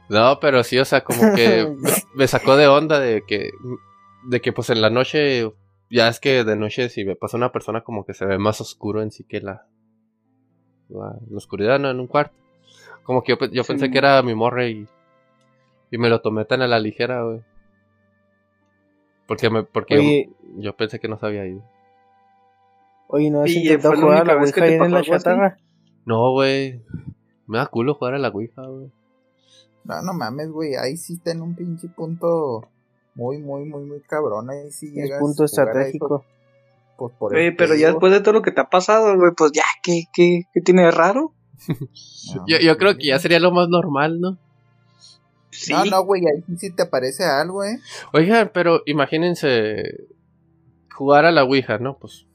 no, 0.09 0.39
pero 0.39 0.63
sí, 0.63 0.77
o 0.77 0.85
sea, 0.85 1.03
como 1.03 1.33
que 1.35 1.65
me, 1.79 1.89
me 2.13 2.27
sacó 2.27 2.55
de 2.55 2.67
onda 2.67 2.99
de 2.99 3.23
que, 3.25 3.49
de 4.27 4.39
que 4.41 4.53
pues 4.53 4.69
en 4.69 4.81
la 4.81 4.91
noche, 4.91 5.51
ya 5.89 6.07
es 6.07 6.19
que 6.19 6.43
de 6.43 6.55
noche 6.55 6.89
si 6.89 7.05
me 7.05 7.15
pasa 7.15 7.37
una 7.37 7.51
persona 7.51 7.81
como 7.81 8.05
que 8.05 8.13
se 8.13 8.25
ve 8.25 8.37
más 8.37 8.59
oscuro 8.61 9.01
en 9.01 9.11
sí 9.11 9.23
que 9.23 9.41
la, 9.41 9.65
la, 10.89 11.15
la 11.29 11.37
oscuridad, 11.37 11.79
¿no? 11.79 11.89
En 11.89 11.99
un 11.99 12.07
cuarto. 12.07 12.35
Como 13.03 13.23
que 13.23 13.33
yo, 13.33 13.37
pe- 13.37 13.49
yo 13.51 13.63
Sí. 13.63 13.67
pensé 13.73 13.91
que 13.91 13.97
era 13.99 14.21
mi 14.23 14.33
morre 14.35 14.69
y, 14.71 14.87
y 15.91 15.97
me 15.97 16.09
lo 16.09 16.21
tomé 16.21 16.45
tan 16.45 16.61
a 16.61 16.67
la 16.67 16.79
ligera, 16.79 17.23
güey. 17.23 17.41
Porque, 19.27 19.49
me, 19.49 19.63
porque 19.63 19.97
Oye. 19.97 20.29
yo, 20.55 20.61
yo 20.61 20.75
pensé 20.75 20.99
que 20.99 21.07
no 21.07 21.17
se 21.17 21.25
había 21.25 21.45
ido. 21.45 21.63
Oye, 23.07 23.29
¿no 23.31 23.41
has 23.43 23.49
Y, 23.49 23.59
intentado 23.63 23.93
¿fue 23.93 23.97
la 23.97 24.03
jugar 24.07 24.21
a 24.21 24.33
la 24.35 24.41
Ouija 24.41 24.63
ahí 24.63 24.73
en 24.73 24.91
la 24.91 25.01
chatarra? 25.03 25.57
No, 26.05 26.31
güey. 26.31 26.81
Me 27.47 27.57
da 27.59 27.67
culo 27.67 27.95
jugar 27.95 28.15
a 28.15 28.19
la 28.19 28.29
Ouija, 28.29 28.63
güey. 28.63 28.91
No, 29.83 30.01
no 30.01 30.13
mames, 30.13 30.49
güey. 30.49 30.75
Ahí 30.75 30.97
sí 30.97 31.13
está 31.13 31.31
en 31.31 31.41
un 31.41 31.55
pinche 31.55 31.87
punto 31.89 32.67
muy, 33.15 33.37
muy, 33.39 33.65
muy, 33.65 33.83
muy 33.85 34.01
cabrón. 34.01 34.49
Ahí 34.49 34.71
sí 34.71 34.87
Es 34.87 34.93
llegas 34.93 35.19
punto 35.19 35.45
eso, 35.45 35.61
estratégico. 35.61 36.25
pues, 36.97 37.13
por 37.17 37.31
Güey, 37.31 37.47
el 37.47 37.55
pero 37.55 37.75
ya 37.75 37.87
después 37.87 38.11
de 38.13 38.21
todo 38.21 38.33
lo 38.33 38.41
que 38.41 38.51
te 38.51 38.61
ha 38.61 38.69
pasado, 38.69 39.15
güey, 39.17 39.31
pues 39.35 39.51
ya, 39.53 39.63
¿qué, 39.81 40.03
qué, 40.13 40.43
qué 40.53 40.61
tiene 40.61 40.83
de 40.83 40.91
raro? 40.91 41.33
No, 41.69 42.45
Yo, 42.47 42.57
yo 42.59 42.77
creo 42.77 42.91
sí. 42.93 42.97
que 42.99 43.07
ya 43.07 43.19
sería 43.19 43.39
lo 43.39 43.51
más 43.51 43.69
normal, 43.69 44.19
¿no? 44.19 44.37
Sí. 45.51 45.71
No, 45.71 45.85
no, 45.85 46.03
güey. 46.03 46.21
Ahí 46.27 46.43
sí 46.57 46.69
te 46.71 46.83
aparece 46.83 47.23
algo, 47.23 47.63
eh. 47.63 47.79
Oigan, 48.13 48.51
pero 48.53 48.81
imagínense 48.85 50.07
jugar 50.93 51.25
a 51.25 51.31
la 51.31 51.43
Ouija, 51.45 51.77
¿no? 51.77 51.97
Pues 51.97 52.25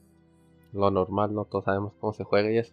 lo 0.73 0.91
normal, 0.91 1.35
¿no? 1.35 1.45
Todos 1.45 1.65
sabemos 1.67 1.93
cómo 2.01 2.13
se 2.15 2.25
juega 2.25 2.51
y 2.51 2.59
eso. 2.59 2.73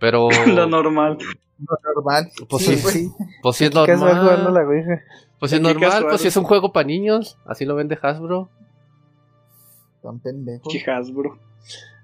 Pero. 0.00 0.28
Lo 0.46 0.66
normal. 0.68 1.18
No, 1.58 1.76
normal. 1.94 2.30
Pues 2.48 2.64
sí, 2.64 2.76
sí. 2.76 3.10
Pues 3.42 3.56
sí 3.56 3.64
es 3.64 3.70
¿Qué 3.70 3.76
vas 3.76 3.98
jugando 3.98 4.30
a 4.30 4.36
normal. 4.36 4.54
la 4.54 4.60
Ouija? 4.68 5.02
Pues 5.38 5.52
es 5.52 5.58
Qué 5.60 5.62
normal, 5.62 6.06
pues 6.08 6.20
sí 6.20 6.28
es 6.28 6.36
un 6.36 6.44
juego 6.44 6.72
para 6.72 6.86
niños. 6.86 7.38
Así 7.46 7.64
lo 7.64 7.74
vende 7.76 7.98
Hasbro. 8.00 8.48
Tan 10.02 10.20
pendejos. 10.20 10.72
Quijas, 10.72 11.12
bro. 11.12 11.38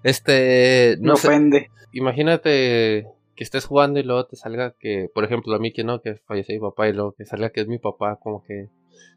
Este. 0.02 0.96
Me 1.00 1.08
No 1.08 1.16
sé. 1.16 1.28
ofende. 1.28 1.70
Imagínate 1.92 3.06
que 3.36 3.44
estés 3.44 3.66
jugando 3.66 3.98
y 3.98 4.02
luego 4.04 4.26
te 4.26 4.36
salga 4.36 4.72
que, 4.78 5.08
por 5.12 5.24
ejemplo, 5.24 5.54
a 5.54 5.58
mí 5.58 5.72
que 5.72 5.82
no, 5.84 6.00
que 6.00 6.16
falleció 6.26 6.54
mi 6.54 6.60
papá 6.60 6.88
y 6.88 6.92
luego 6.92 7.12
que 7.12 7.24
salga 7.24 7.50
que 7.50 7.60
es 7.62 7.68
mi 7.68 7.78
papá, 7.78 8.16
como 8.22 8.44
que. 8.44 8.68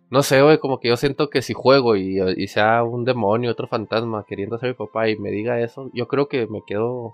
No 0.09 0.23
sé, 0.23 0.41
güey, 0.41 0.57
como 0.57 0.79
que 0.79 0.87
yo 0.87 0.95
siento 0.95 1.29
que 1.29 1.41
si 1.41 1.53
juego 1.53 1.97
y, 1.97 2.19
y 2.37 2.47
sea 2.47 2.83
un 2.83 3.03
demonio, 3.03 3.51
otro 3.51 3.67
fantasma 3.67 4.25
queriendo 4.25 4.57
ser 4.57 4.69
mi 4.69 4.75
papá 4.75 5.09
y 5.09 5.17
me 5.17 5.31
diga 5.31 5.59
eso, 5.59 5.91
yo 5.93 6.07
creo 6.07 6.29
que 6.29 6.47
me 6.47 6.61
quedo 6.65 7.13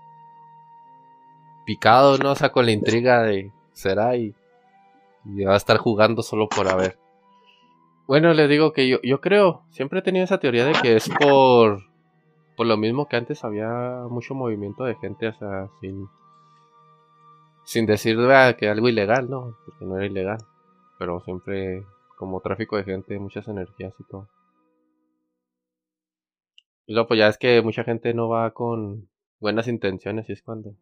picado, 1.66 2.18
¿no? 2.18 2.32
O 2.32 2.34
sea, 2.36 2.52
con 2.52 2.66
la 2.66 2.72
intriga 2.72 3.22
de 3.22 3.50
será 3.72 4.16
y, 4.16 4.32
y 5.24 5.44
va 5.44 5.54
a 5.54 5.56
estar 5.56 5.78
jugando 5.78 6.22
solo 6.22 6.48
por 6.48 6.68
haber. 6.68 6.98
Bueno, 8.06 8.32
le 8.34 8.48
digo 8.48 8.72
que 8.72 8.88
yo, 8.88 8.98
yo 9.02 9.20
creo, 9.20 9.64
siempre 9.70 10.00
he 10.00 10.02
tenido 10.02 10.24
esa 10.24 10.38
teoría 10.38 10.66
de 10.66 10.72
que 10.72 10.96
es 10.96 11.08
por, 11.20 11.82
por 12.56 12.66
lo 12.66 12.76
mismo 12.76 13.08
que 13.08 13.16
antes 13.16 13.44
había 13.44 14.04
mucho 14.10 14.34
movimiento 14.34 14.84
de 14.84 14.96
gente, 14.96 15.28
o 15.28 15.32
sea, 15.32 15.68
sin, 15.80 16.06
sin 17.64 17.86
decir 17.86 18.18
"Ah, 18.30 18.54
que 18.58 18.68
algo 18.68 18.88
ilegal, 18.88 19.30
¿no? 19.30 19.56
Porque 19.64 19.84
no 19.86 19.96
era 19.96 20.06
ilegal, 20.06 20.38
pero 20.98 21.20
siempre 21.20 21.86
como 22.18 22.40
tráfico 22.40 22.76
de 22.76 22.84
gente, 22.84 23.18
muchas 23.18 23.48
energías 23.48 23.94
y 23.98 24.04
todo. 24.04 24.28
Y 26.86 26.92
luego 26.92 27.08
pues 27.08 27.18
ya 27.18 27.28
es 27.28 27.38
que 27.38 27.62
mucha 27.62 27.84
gente 27.84 28.12
no 28.12 28.28
va 28.28 28.50
con 28.52 29.08
buenas 29.44 29.68
intenciones 29.68 30.28
y 30.28 30.32
es 30.32 30.42
cuando... 30.42 30.74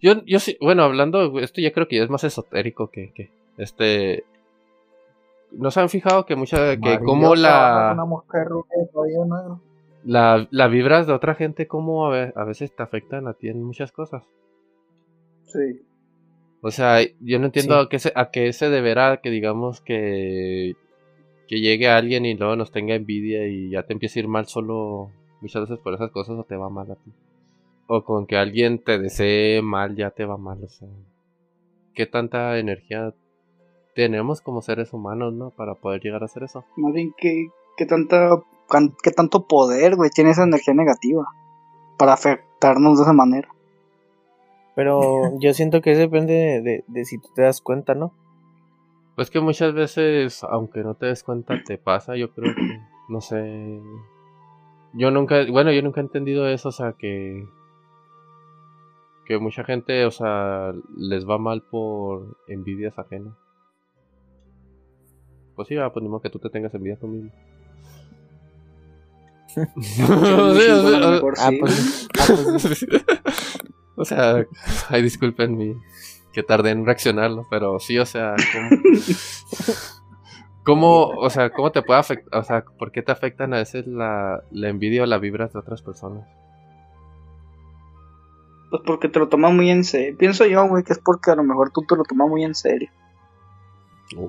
Yo, 0.00 0.22
yo 0.26 0.38
sí, 0.38 0.56
bueno, 0.60 0.84
hablando, 0.84 1.40
esto 1.40 1.60
ya 1.60 1.72
creo 1.72 1.88
que 1.88 1.96
ya 1.96 2.04
es 2.04 2.10
más 2.10 2.22
esotérico 2.22 2.90
que, 2.90 3.12
que 3.12 3.30
este... 3.58 4.22
¿No 5.50 5.72
se 5.72 5.80
han 5.80 5.88
fijado 5.88 6.26
que 6.26 6.36
mucha, 6.36 6.76
que 6.76 6.88
Amarillo, 6.90 7.04
como 7.04 7.34
la... 7.34 7.90
Una 7.94 8.04
mujer 8.04 8.46
rubia. 8.46 9.58
La, 10.04 10.46
la 10.50 10.68
vibras 10.68 11.06
de 11.06 11.12
otra 11.12 11.34
gente 11.34 11.66
como 11.66 12.06
a, 12.06 12.10
ve- 12.10 12.32
a 12.36 12.44
veces 12.44 12.74
te 12.76 12.82
afectan 12.82 13.26
a 13.26 13.32
ti 13.34 13.48
en 13.48 13.62
muchas 13.62 13.90
cosas. 13.90 14.22
Sí. 15.46 15.82
O 16.62 16.70
sea, 16.70 16.98
yo 17.20 17.38
no 17.38 17.46
entiendo 17.46 17.74
Sí. 17.80 17.86
a, 17.86 17.88
qué 17.88 17.98
se, 17.98 18.12
a 18.14 18.30
qué 18.30 18.52
se 18.52 18.68
deberá 18.70 19.16
que 19.22 19.30
digamos 19.30 19.80
que, 19.80 20.76
que 21.48 21.60
llegue 21.60 21.88
alguien 21.88 22.26
y 22.26 22.34
luego 22.34 22.54
nos 22.54 22.70
tenga 22.70 22.94
envidia 22.94 23.46
y 23.48 23.70
ya 23.70 23.82
te 23.82 23.92
empiece 23.94 24.20
a 24.20 24.22
ir 24.22 24.28
mal 24.28 24.46
solo 24.46 25.10
muchas 25.40 25.62
veces 25.62 25.78
por 25.82 25.94
esas 25.94 26.10
cosas 26.12 26.38
o 26.38 26.44
te 26.44 26.56
va 26.56 26.68
mal 26.70 26.90
a 26.92 26.94
ti. 26.94 27.10
O 27.92 28.04
con 28.04 28.26
que 28.26 28.36
alguien 28.36 28.78
te 28.84 29.00
desee 29.00 29.62
mal 29.62 29.96
ya 29.96 30.10
te 30.12 30.24
va 30.24 30.36
mal. 30.36 30.62
O 30.62 30.68
sea, 30.68 30.86
¿qué 31.92 32.06
tanta 32.06 32.56
energía 32.58 33.12
tenemos 33.96 34.40
como 34.40 34.62
seres 34.62 34.92
humanos, 34.92 35.32
no? 35.34 35.50
Para 35.50 35.74
poder 35.74 36.00
llegar 36.00 36.22
a 36.22 36.26
hacer 36.26 36.44
eso. 36.44 36.64
Más 36.76 36.92
bien, 36.92 37.12
¿qué, 37.18 37.48
qué, 37.76 37.86
tanta, 37.86 38.40
can- 38.68 38.94
qué 39.02 39.10
tanto 39.10 39.48
poder, 39.48 39.96
güey, 39.96 40.10
tiene 40.10 40.30
esa 40.30 40.44
energía 40.44 40.72
negativa 40.72 41.24
para 41.98 42.12
afectarnos 42.12 42.98
de 42.98 43.02
esa 43.02 43.12
manera? 43.12 43.48
Pero 44.76 45.36
yo 45.40 45.52
siento 45.52 45.80
que 45.80 45.90
eso 45.90 46.00
depende 46.02 46.32
de, 46.32 46.60
de- 46.62 46.84
de 46.86 47.04
si 47.04 47.18
tú 47.18 47.28
te 47.34 47.42
das 47.42 47.60
cuenta, 47.60 47.94
¿no? 47.96 48.12
Pues 49.16 49.30
que 49.30 49.40
muchas 49.40 49.74
veces, 49.74 50.44
aunque 50.44 50.82
no 50.84 50.94
te 50.94 51.06
des 51.06 51.24
cuenta, 51.24 51.54
te 51.66 51.76
pasa. 51.76 52.16
Yo 52.16 52.30
creo 52.32 52.54
que, 52.54 52.78
no 53.08 53.20
sé. 53.20 53.80
Yo 54.94 55.10
nunca, 55.10 55.44
bueno, 55.50 55.72
yo 55.72 55.82
nunca 55.82 56.00
he 56.00 56.04
entendido 56.04 56.46
eso, 56.48 56.68
o 56.68 56.72
sea, 56.72 56.94
que. 56.96 57.44
Que 59.30 59.38
mucha 59.38 59.62
gente, 59.62 60.06
o 60.06 60.10
sea, 60.10 60.72
les 60.98 61.24
va 61.24 61.38
mal 61.38 61.62
por 61.62 62.36
envidias 62.48 62.98
ajenas. 62.98 63.32
Pues 65.54 65.68
sí, 65.68 65.76
va, 65.76 65.92
pues 65.92 66.02
ni 66.02 66.08
modo 66.08 66.20
que 66.20 66.30
tú 66.30 66.40
te 66.40 66.50
tengas 66.50 66.74
envidia 66.74 66.98
tú 66.98 67.06
mismo. 67.06 67.30
Sí, 69.54 70.02
o 70.02 70.54
sea, 70.56 71.20
Ah, 71.38 71.50
sí. 72.58 72.86
ah, 74.10 74.40
o 74.40 74.44
ay, 74.88 75.02
disculpen 75.02 75.56
mi 75.56 75.76
que 76.32 76.42
tardé 76.42 76.70
en 76.70 76.84
reaccionarlo, 76.84 77.46
pero 77.48 77.78
sí, 77.78 78.00
o 78.00 78.06
sea, 78.06 78.34
¿cómo, 78.52 78.82
cómo, 80.64 81.06
o 81.20 81.30
sea, 81.30 81.50
cómo 81.50 81.70
te 81.70 81.82
puede 81.82 82.00
afectar, 82.00 82.36
o 82.36 82.42
sea, 82.42 82.64
por 82.64 82.90
qué 82.90 83.02
te 83.02 83.12
afectan 83.12 83.54
a 83.54 83.58
veces 83.58 83.86
la, 83.86 84.42
la 84.50 84.68
envidia 84.70 85.04
o 85.04 85.06
la 85.06 85.18
vibras 85.18 85.52
de 85.52 85.60
otras 85.60 85.82
personas? 85.82 86.26
Pues 88.70 88.82
porque 88.86 89.08
te 89.08 89.18
lo 89.18 89.28
tomas 89.28 89.52
muy 89.52 89.68
en 89.68 89.84
serio. 89.84 90.16
Pienso 90.16 90.46
yo, 90.46 90.66
güey, 90.68 90.84
que 90.84 90.92
es 90.92 91.00
porque 91.00 91.32
a 91.32 91.34
lo 91.34 91.42
mejor 91.42 91.70
tú 91.72 91.82
te 91.82 91.96
lo 91.96 92.04
tomas 92.04 92.28
muy 92.28 92.44
en 92.44 92.54
serio. 92.54 92.90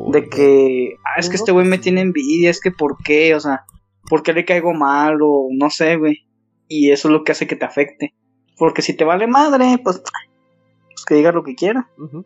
De 0.10 0.30
que, 0.30 0.96
ah, 1.04 1.20
es 1.20 1.30
que 1.30 1.36
este 1.36 1.52
güey 1.52 1.66
me 1.66 1.78
tiene 1.78 2.02
envidia, 2.02 2.50
es 2.50 2.60
que 2.62 2.72
por 2.72 2.98
qué, 3.04 3.34
o 3.36 3.40
sea, 3.40 3.66
por 4.10 4.22
qué 4.24 4.34
le 4.34 4.46
caigo 4.46 4.74
mal 4.74 5.20
o 5.22 5.48
no 5.52 5.70
sé, 5.70 5.96
güey. 5.98 6.26
Y 6.68 6.92
eso 6.92 7.08
es 7.08 7.14
lo 7.14 7.24
que 7.24 7.32
hace 7.32 7.48
que 7.48 7.56
te 7.56 7.66
afecte. 7.66 8.14
Porque 8.58 8.82
si 8.82 8.94
te 8.94 9.04
vale 9.04 9.28
madre, 9.28 9.80
pues, 9.84 10.02
pues 10.02 11.06
que 11.06 11.16
diga 11.16 11.32
lo 11.32 11.44
que 11.44 11.56
quiera. 11.56 11.90
Ujú. 11.98 12.26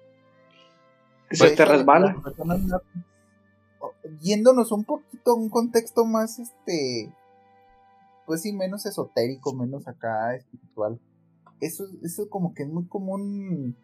Que 1.30 1.36
se 1.36 1.46
Pues, 1.46 1.56
te 1.56 1.66
resbala. 1.66 2.16
Yéndonos 4.22 4.72
un 4.72 4.84
poquito 4.84 5.32
a 5.32 5.36
un 5.36 5.50
contexto 5.50 6.06
más, 6.06 6.40
este, 6.40 7.12
pues 8.26 8.42
sí, 8.42 8.54
menos 8.54 8.86
esotérico, 8.86 9.54
menos 9.54 9.88
acá 9.88 10.36
espiritual. 10.36 11.00
Eso, 11.62 11.86
eso 12.04 12.30
como 12.30 12.54
que 12.54 12.64
es 12.64 12.70
muy 12.70 12.86
común 12.86 13.76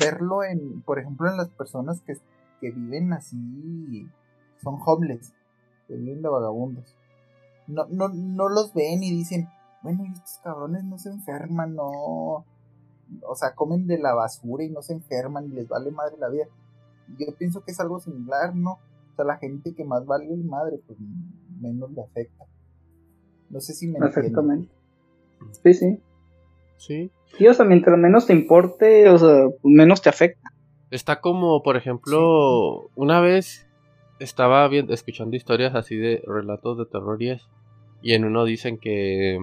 verlo 0.00 0.44
en, 0.44 0.82
por 0.82 0.98
ejemplo, 0.98 1.30
en 1.30 1.36
las 1.36 1.48
personas 1.50 2.00
que, 2.02 2.14
que 2.60 2.70
viven 2.70 3.12
así, 3.12 4.08
son 4.62 4.78
homeless, 4.84 5.32
que 5.86 5.96
viven 5.96 6.22
de 6.22 6.28
vagabundos. 6.28 6.96
No, 7.66 7.86
no, 7.88 8.08
no 8.08 8.48
los 8.48 8.72
ven 8.74 9.02
y 9.02 9.10
dicen, 9.10 9.48
bueno, 9.82 10.04
y 10.04 10.12
estos 10.12 10.38
cabrones 10.42 10.84
no 10.84 10.98
se 10.98 11.10
enferman, 11.10 11.74
no, 11.74 11.86
o 11.86 13.34
sea, 13.34 13.54
comen 13.54 13.86
de 13.86 13.98
la 13.98 14.14
basura 14.14 14.64
y 14.64 14.70
no 14.70 14.82
se 14.82 14.94
enferman 14.94 15.46
y 15.46 15.50
les 15.50 15.68
vale 15.68 15.90
madre 15.90 16.16
la 16.18 16.28
vida. 16.28 16.46
Yo 17.18 17.26
pienso 17.36 17.62
que 17.62 17.72
es 17.72 17.80
algo 17.80 18.00
similar, 18.00 18.54
¿no? 18.54 18.72
O 19.12 19.16
sea, 19.16 19.24
la 19.24 19.36
gente 19.36 19.74
que 19.74 19.84
más 19.84 20.06
vale 20.06 20.34
madre, 20.36 20.80
pues 20.86 20.98
menos 21.60 21.90
le 21.92 22.02
afecta. 22.02 22.46
No 23.50 23.60
sé 23.60 23.74
si 23.74 23.88
me 23.88 23.98
entienden. 23.98 24.70
Sí, 25.62 25.74
sí. 25.74 26.00
Sí. 26.82 27.10
Sí, 27.38 27.46
o 27.46 27.54
sea, 27.54 27.64
mientras 27.64 27.96
menos 27.96 28.26
te 28.26 28.32
importe, 28.32 29.08
o 29.08 29.16
sea, 29.18 29.44
menos 29.62 30.02
te 30.02 30.08
afecta. 30.08 30.50
Está 30.90 31.20
como, 31.20 31.62
por 31.62 31.76
ejemplo, 31.76 32.90
una 32.96 33.20
vez 33.20 33.68
estaba 34.18 34.66
viendo, 34.68 34.92
escuchando 34.92 35.36
historias 35.36 35.74
así 35.76 35.96
de 35.96 36.22
relatos 36.26 36.76
de 36.78 36.86
terror 36.86 37.22
y 37.22 37.30
eso. 37.30 37.48
Y 38.02 38.14
en 38.14 38.24
uno 38.24 38.44
dicen 38.44 38.78
que. 38.78 39.38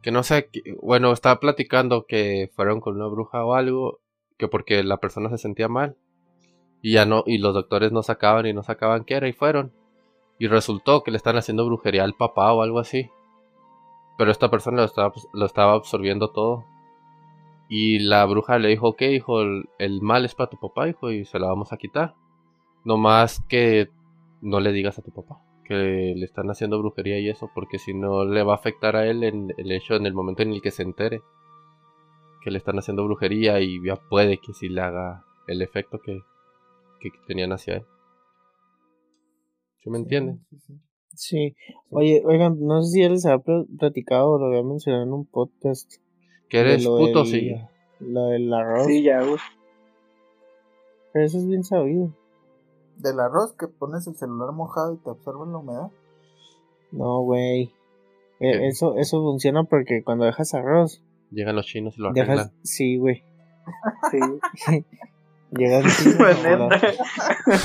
Que 0.00 0.12
no 0.12 0.22
sé, 0.22 0.48
que- 0.50 0.76
bueno, 0.80 1.12
estaba 1.12 1.40
platicando 1.40 2.06
que 2.06 2.48
fueron 2.54 2.80
con 2.80 2.94
una 2.94 3.08
bruja 3.08 3.44
o 3.44 3.54
algo. 3.54 3.98
Que 4.38 4.46
porque 4.46 4.84
la 4.84 4.98
persona 4.98 5.28
se 5.30 5.38
sentía 5.38 5.66
mal. 5.68 5.96
Y 6.80 6.92
ya 6.92 7.04
no, 7.06 7.24
y 7.26 7.38
los 7.38 7.54
doctores 7.54 7.90
no 7.90 8.04
sacaban 8.04 8.46
y 8.46 8.52
no 8.52 8.62
sacaban 8.62 9.04
qué 9.04 9.14
era 9.14 9.26
y 9.28 9.32
fueron. 9.32 9.72
Y 10.38 10.46
resultó 10.46 11.02
que 11.02 11.10
le 11.10 11.16
están 11.16 11.36
haciendo 11.36 11.66
brujería 11.66 12.04
al 12.04 12.14
papá 12.14 12.52
o 12.52 12.62
algo 12.62 12.78
así. 12.78 13.10
Pero 14.18 14.30
esta 14.30 14.50
persona 14.50 14.78
lo 14.78 14.84
estaba, 14.84 15.12
lo 15.32 15.46
estaba 15.46 15.72
absorbiendo 15.72 16.30
todo. 16.32 16.66
Y 17.70 18.00
la 18.00 18.24
bruja 18.26 18.58
le 18.58 18.68
dijo, 18.68 18.88
ok, 18.88 19.02
hijo, 19.02 19.40
el, 19.40 19.64
el 19.78 20.02
mal 20.02 20.26
es 20.26 20.34
para 20.34 20.50
tu 20.50 20.58
papá, 20.58 20.88
hijo, 20.88 21.10
y 21.10 21.24
se 21.24 21.38
la 21.38 21.48
vamos 21.48 21.72
a 21.72 21.78
quitar. 21.78 22.14
No 22.84 22.98
más 22.98 23.40
que 23.48 23.88
no 24.42 24.60
le 24.60 24.72
digas 24.72 24.98
a 24.98 25.02
tu 25.02 25.12
papá 25.12 25.40
que 25.68 26.14
le 26.16 26.24
están 26.24 26.48
haciendo 26.50 26.78
brujería 26.78 27.18
y 27.20 27.28
eso, 27.28 27.50
porque 27.54 27.78
si 27.78 27.92
no 27.92 28.24
le 28.24 28.42
va 28.42 28.54
a 28.54 28.56
afectar 28.56 28.96
a 28.96 29.06
él 29.06 29.22
en 29.22 29.52
el 29.58 29.70
hecho 29.70 29.96
en 29.96 30.06
el 30.06 30.14
momento 30.14 30.42
en 30.42 30.52
el 30.52 30.62
que 30.62 30.70
se 30.70 30.82
entere 30.82 31.20
que 32.40 32.50
le 32.50 32.56
están 32.56 32.78
haciendo 32.78 33.04
brujería 33.04 33.60
y 33.60 33.84
ya 33.84 33.96
puede 33.96 34.38
que 34.38 34.54
si 34.54 34.70
le 34.70 34.80
haga 34.80 35.24
el 35.46 35.60
efecto 35.60 36.00
que, 36.00 36.20
que 37.00 37.10
tenían 37.26 37.52
hacia 37.52 37.76
él. 37.76 37.86
¿Sí 39.82 39.90
me 39.90 39.98
entienden? 39.98 40.46
Sí. 40.56 40.80
Oye, 41.90 42.22
oigan, 42.24 42.58
no 42.60 42.82
sé 42.82 42.92
si 42.92 43.02
él 43.02 43.12
les 43.12 43.26
ha 43.26 43.38
platicado 43.38 44.30
o 44.30 44.38
lo 44.38 44.46
había 44.46 44.62
mencionado 44.62 45.04
en 45.04 45.12
un 45.12 45.26
podcast. 45.26 45.94
¿Que 46.48 46.60
eres 46.60 46.86
puto? 46.86 47.24
sí. 47.24 47.54
Lo 48.00 48.26
del 48.26 48.52
arroz. 48.54 48.86
Sí, 48.86 49.02
ya, 49.02 49.22
güey. 49.22 49.38
Pero 51.12 51.24
eso 51.24 51.38
es 51.38 51.46
bien 51.46 51.64
sabido. 51.64 52.12
¿Del 52.96 53.18
arroz 53.18 53.54
que 53.54 53.66
pones 53.66 54.06
el 54.06 54.14
celular 54.14 54.52
mojado 54.52 54.94
y 54.94 54.98
te 54.98 55.10
absorbe 55.10 55.50
la 55.50 55.58
humedad? 55.58 55.90
No, 56.92 57.22
güey. 57.22 57.72
E, 58.38 58.68
eso, 58.68 58.96
eso 58.96 59.20
funciona 59.20 59.64
porque 59.64 60.04
cuando 60.04 60.24
dejas 60.24 60.54
arroz. 60.54 61.02
Llegan 61.32 61.56
los 61.56 61.66
chinos 61.66 61.98
y 61.98 62.02
lo 62.02 62.10
arreglan. 62.10 62.52
Sí, 62.62 62.96
güey. 62.96 63.24
Sí. 64.10 64.18
Llegan 65.50 65.82
los 65.82 65.96
chinos. 65.96 66.72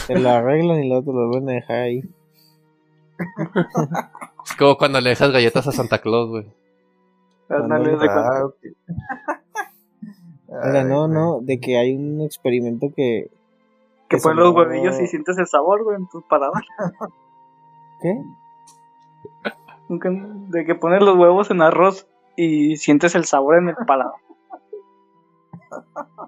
te 0.07 0.19
lo 0.19 0.29
arreglan 0.29 0.83
y 0.83 0.89
luego 0.89 1.03
te 1.03 1.13
lo 1.13 1.29
vuelven 1.29 1.49
a 1.49 1.53
dejar 1.53 1.77
ahí. 1.77 2.01
Es 4.45 4.55
como 4.57 4.77
cuando 4.77 4.99
le 5.01 5.09
dejas 5.11 5.31
galletas 5.31 5.67
a 5.67 5.71
Santa 5.71 5.99
Claus, 5.99 6.29
güey. 6.29 6.47
Ándale, 7.49 7.97
de 7.97 8.07
Ah. 8.09 8.43
Oiga, 10.65 10.83
no, 10.83 11.07
no, 11.07 11.39
de 11.41 11.59
que 11.59 11.77
hay 11.77 11.95
un 11.95 12.21
experimento 12.21 12.87
que. 12.95 13.29
Que 14.09 14.17
pones 14.17 14.37
los 14.39 14.53
huevillos 14.55 14.99
y 15.01 15.07
sientes 15.07 15.37
el 15.39 15.47
sabor, 15.47 15.83
güey, 15.83 15.97
en 15.97 16.07
tu 16.07 16.21
paladar. 16.27 16.61
¿Qué? 18.01 18.21
De 20.49 20.65
que 20.65 20.75
pones 20.75 21.01
los 21.01 21.17
huevos 21.17 21.49
en 21.51 21.61
arroz 21.61 22.07
y 22.35 22.75
sientes 22.77 23.15
el 23.15 23.25
sabor 23.25 23.57
en 23.57 23.69
el 23.69 23.75
paladar. 23.87 24.13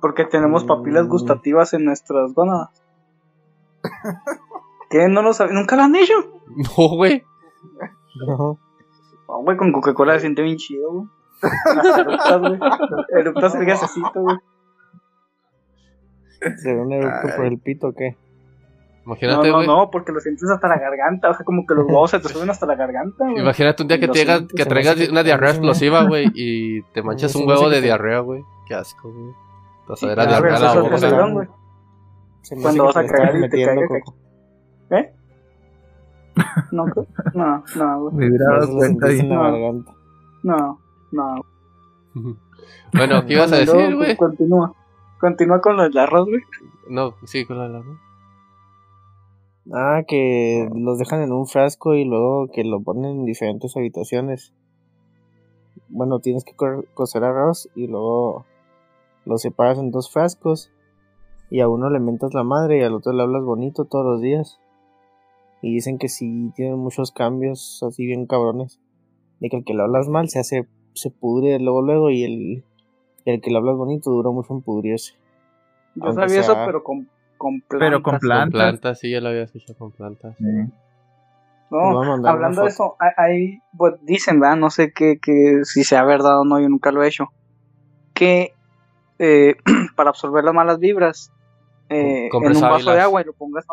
Porque 0.02 0.26
tenemos 0.26 0.64
papilas 0.64 1.06
Mm. 1.06 1.10
gustativas 1.10 1.74
en 1.74 1.86
nuestras 1.86 2.34
gónadas. 2.34 2.70
¿Qué? 4.90 5.08
¿No 5.08 5.22
lo 5.22 5.34
saben? 5.34 5.54
¿Nunca 5.56 5.76
lo 5.76 5.84
han 5.84 5.96
hecho? 5.96 6.14
No, 6.78 6.90
güey. 6.96 7.24
No. 8.28 8.60
No, 9.28 9.38
güey, 9.44 9.58
con 9.58 9.72
Coca-Cola 9.72 10.14
se 10.14 10.22
siente 10.22 10.42
bien 10.42 10.58
chido, 10.58 10.92
güey. 10.92 11.06
Hasta 11.42 12.02
eruptas, 12.02 12.40
güey. 12.40 12.60
Eruptas 13.20 13.56
el 13.56 13.66
gasecito, 13.66 14.22
güey. 14.22 14.38
¿Se 16.58 16.76
un 16.76 16.92
eructo 16.94 17.36
por 17.36 17.46
el 17.46 17.60
pito 17.60 17.88
o 17.88 17.94
qué? 17.94 18.12
No, 19.06 19.14
Imagínate, 19.14 19.50
no, 19.50 19.56
güey. 19.56 19.68
no, 19.68 19.90
porque 19.92 20.12
lo 20.12 20.20
sientes 20.20 20.50
hasta 20.50 20.68
la 20.68 20.80
garganta. 20.80 21.30
O 21.30 21.34
sea, 21.34 21.46
como 21.46 21.66
que 21.66 21.76
los 21.76 21.86
huevos 21.86 22.12
se 22.12 22.20
te 22.20 22.30
suben 22.30 22.50
hasta 22.50 22.66
la 22.66 22.76
garganta, 22.76 23.24
güey. 23.26 23.40
Imagínate 23.40 23.82
un 23.84 23.88
día 23.88 24.00
que, 24.00 24.08
te 24.08 24.26
que 24.56 24.66
traigas 24.66 25.10
una 25.10 25.24
diarrea 25.24 25.50
a 25.50 25.54
explosiva, 25.54 26.04
güey, 26.06 26.32
y 26.34 26.82
te 26.94 27.04
manchas 27.04 27.36
un 27.36 27.48
huevo 27.48 27.70
de 27.70 27.82
diarrea, 27.82 28.20
güey. 28.20 28.44
Qué 28.68 28.74
asco, 28.76 29.12
güey. 29.12 29.32
Te 29.86 29.90
vas 29.90 30.04
a 30.04 30.08
ver 30.08 30.20
a 30.20 30.24
Ah, 30.24 30.26
diarrea 30.28 30.58
güey, 30.58 31.02
la 31.02 31.24
boca. 31.26 31.50
Cuando 32.62 32.86
vas 32.86 32.98
a 32.98 33.06
cagar 33.06 33.36
y 33.36 33.50
te 33.50 33.88
coco. 33.88 34.16
¿Eh? 34.92 35.14
No, 36.72 36.86
no, 37.34 37.64
no, 37.76 38.02
güey. 38.02 38.16
Me 38.16 38.28
hubiera 38.28 38.46
dado 38.60 38.68
lo 38.72 38.78
cuenta 38.78 39.08
la 39.08 39.52
No. 39.52 39.86
No, 40.44 40.80
no. 41.12 41.42
Bueno, 42.94 43.26
¿qué 43.26 43.34
ibas 43.34 43.52
a 43.52 43.58
decir, 43.58 43.90
no, 43.92 43.98
güey? 43.98 44.16
Continúa. 44.18 44.74
Continúa 45.20 45.62
con 45.62 45.78
lo 45.78 45.84
del 45.84 45.98
arroz, 45.98 46.28
güey. 46.28 46.42
No, 46.90 47.16
sí, 47.26 47.46
con 47.46 47.58
la 47.58 47.68
¿no? 47.70 47.84
Ah, 49.74 50.04
que 50.08 50.70
los 50.76 51.00
dejan 51.00 51.22
en 51.22 51.32
un 51.32 51.48
frasco 51.48 51.96
y 51.96 52.06
luego 52.06 52.48
que 52.54 52.64
lo 52.64 52.82
ponen 52.82 53.06
en 53.20 53.26
diferentes 53.26 53.76
habitaciones. 53.76 54.54
Bueno, 55.90 56.20
tienes 56.20 56.46
que 56.46 56.56
co- 56.56 56.84
cocer 56.94 57.24
arroz 57.24 57.70
y 57.76 57.88
luego 57.88 58.46
lo 59.26 59.38
separas 59.38 59.80
en 59.80 59.90
dos 59.92 60.12
frascos 60.12 60.72
y 61.50 61.62
a 61.62 61.68
uno 61.68 61.90
le 61.90 62.00
mentas 62.00 62.34
la 62.34 62.44
madre 62.44 62.80
y 62.80 62.84
al 62.84 62.94
otro 62.94 63.12
le 63.14 63.24
hablas 63.24 63.44
bonito 63.44 63.86
todos 63.86 64.06
los 64.06 64.22
días. 64.22 64.60
Y 65.66 65.74
dicen 65.74 65.98
que 65.98 66.10
sí 66.10 66.52
tienen 66.56 66.78
muchos 66.78 67.12
cambios 67.12 67.82
así 67.82 68.06
bien 68.06 68.28
cabrones. 68.28 68.80
De 69.40 69.50
que 69.50 69.58
el 69.58 69.64
que 69.64 69.74
le 69.74 69.82
hablas 69.82 70.08
mal 70.08 70.30
se 70.30 70.38
hace, 70.38 70.68
se 70.94 71.10
pudre 71.10 71.58
luego 71.60 71.82
luego 71.82 72.12
y 72.12 72.24
el, 72.24 72.64
y 73.26 73.32
el 73.32 73.42
que 73.42 73.50
le 73.50 73.58
hablas 73.58 73.76
bonito 73.76 74.12
dura 74.12 74.30
mucho 74.30 74.54
en 74.54 74.62
pudrirse. 74.62 75.16
Yo 75.96 76.04
Aunque 76.06 76.30
sabía 76.30 76.42
eso, 76.42 76.56
pero 76.68 76.84
con, 76.84 77.10
con 77.40 77.62
plantas. 77.62 77.80
Pero 77.80 78.04
con 78.04 78.12
Con 78.12 78.20
plantas. 78.20 78.52
plantas, 78.52 79.00
sí, 79.00 79.10
ya 79.10 79.22
lo 79.22 79.30
había 79.30 79.42
escuchado 79.42 79.76
con 79.80 79.92
plantas. 79.92 80.38
Sí. 80.38 80.44
No, 81.72 82.00
hablando 82.28 82.62
de 82.62 82.68
eso, 82.68 82.96
hay, 83.00 83.10
hay- 83.18 83.60
pues 83.76 83.96
dicen, 84.04 84.40
¿verdad? 84.40 84.58
No 84.58 84.70
sé 84.70 84.94
qué, 84.94 85.18
qué, 85.20 85.62
si 85.64 85.84
sea 85.84 86.04
verdad 86.04 86.42
o 86.42 86.46
no, 86.46 86.60
yo 86.60 86.70
nunca 86.70 86.92
lo 86.92 87.02
he 87.02 87.08
hecho. 87.08 87.30
Que 88.14 88.54
eh, 89.18 89.56
para 89.96 90.12
absorber 90.12 90.44
las 90.44 90.54
malas 90.54 90.78
vibras, 90.78 91.32
eh, 91.90 92.30
en 92.32 92.56
un 92.56 92.62
vaso 92.62 92.92
de 92.92 93.02
agua 93.02 93.22
y 93.22 93.26
lo 93.26 93.34
pongas, 93.34 93.66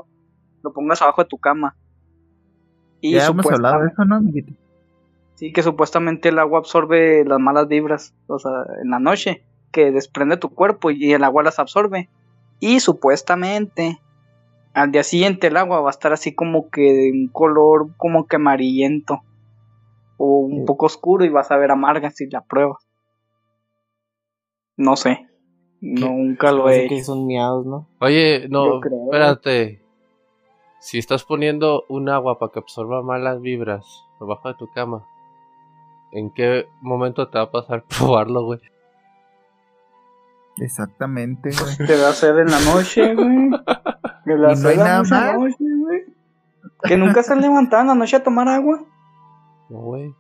lo 0.63 0.73
pongas 0.73 1.03
abajo 1.03 1.23
de 1.23 1.29
tu 1.29 1.37
cama. 1.37 1.77
Y 3.03 3.13
Ya 3.13 3.27
hemos 3.27 3.45
hablado 3.51 3.83
de 3.83 3.89
eso, 3.89 4.05
¿no, 4.07 4.15
amiguito? 4.17 4.55
Sí, 5.35 5.53
que 5.53 5.63
supuestamente 5.63 6.29
el 6.31 6.39
agua 6.39 6.61
absorbe 6.61 7.25
las 7.27 7.41
malas 7.41 7.67
vibras, 7.69 8.15
o 8.29 8.39
sea, 8.39 8.53
en 8.83 8.91
la 8.91 9.01
noche, 9.01 9.45
que 9.73 9.91
desprende 9.91 10.37
tu 10.37 10.51
cuerpo 10.51 10.91
y 10.91 11.13
el 11.13 11.25
agua 11.25 11.43
las 11.43 11.59
absorbe. 11.59 12.09
Y 12.61 12.79
supuestamente 12.81 13.99
al 14.73 14.93
día 14.93 15.03
siguiente 15.03 15.49
el 15.49 15.57
agua 15.57 15.81
va 15.81 15.89
a 15.89 15.91
estar 15.91 16.13
así 16.13 16.35
como 16.35 16.71
que 16.71 16.81
de 16.95 17.11
un 17.13 17.29
color 17.29 17.89
como 17.97 18.27
que 18.27 18.37
amarillento 18.37 19.21
o 20.17 20.39
un 20.39 20.61
Sí. 20.61 20.65
poco 20.67 20.87
oscuro 20.87 21.25
y 21.25 21.29
vas 21.29 21.51
a 21.51 21.57
ver 21.57 21.73
amarga 21.73 22.11
si 22.11 22.31
la 22.31 22.43
pruebas. 22.43 22.87
No 24.77 24.97
sé, 24.97 25.27
nunca 25.81 26.53
lo 26.53 26.71
he 26.71 26.87
que 26.89 27.03
son 27.03 27.27
miados, 27.27 27.67
¿no? 27.67 27.89
Oye, 28.01 28.49
no, 28.49 28.81
espérate. 28.83 29.82
Si 30.83 30.99
estás 30.99 31.23
poniendo 31.23 31.85
un 31.89 32.09
agua 32.09 32.41
para 32.41 32.51
que 32.51 32.59
absorba 32.59 33.03
malas 33.03 33.41
vibras 33.41 34.05
debajo 34.19 34.49
de 34.49 34.55
tu 34.55 34.69
cama, 34.73 35.07
¿en 36.11 36.33
qué 36.35 36.67
momento 36.81 37.29
te 37.29 37.39
va 37.39 37.45
a 37.45 37.51
pasar 37.53 37.85
probarlo, 37.99 38.43
güey? 38.43 38.59
Exactamente, 40.57 41.51
güey. 41.51 41.77
Te 41.87 41.97
va 42.01 42.09
a 42.09 42.11
hacer 42.11 42.37
en 42.37 42.51
la 42.51 42.59
noche, 42.59 43.15
güey. 43.15 43.51
La 44.27 44.35
¿Y 44.35 44.37
no 44.37 44.49
hay 44.49 44.57
sed 44.57 44.77
da 44.77 44.85
nada 44.85 45.03
mucha 45.03 45.15
más? 45.15 45.35
noche, 45.37 45.65
güey. 45.79 46.01
Que 46.83 46.97
nunca 46.97 47.23
se 47.23 47.33
han 47.33 47.41
levantado 47.41 47.83
en 47.83 47.89
la 47.89 47.95
noche 47.95 48.17
a 48.17 48.25
tomar 48.25 48.49
agua. 48.49 48.85
No, 49.71 49.79
güey. 49.79 50.13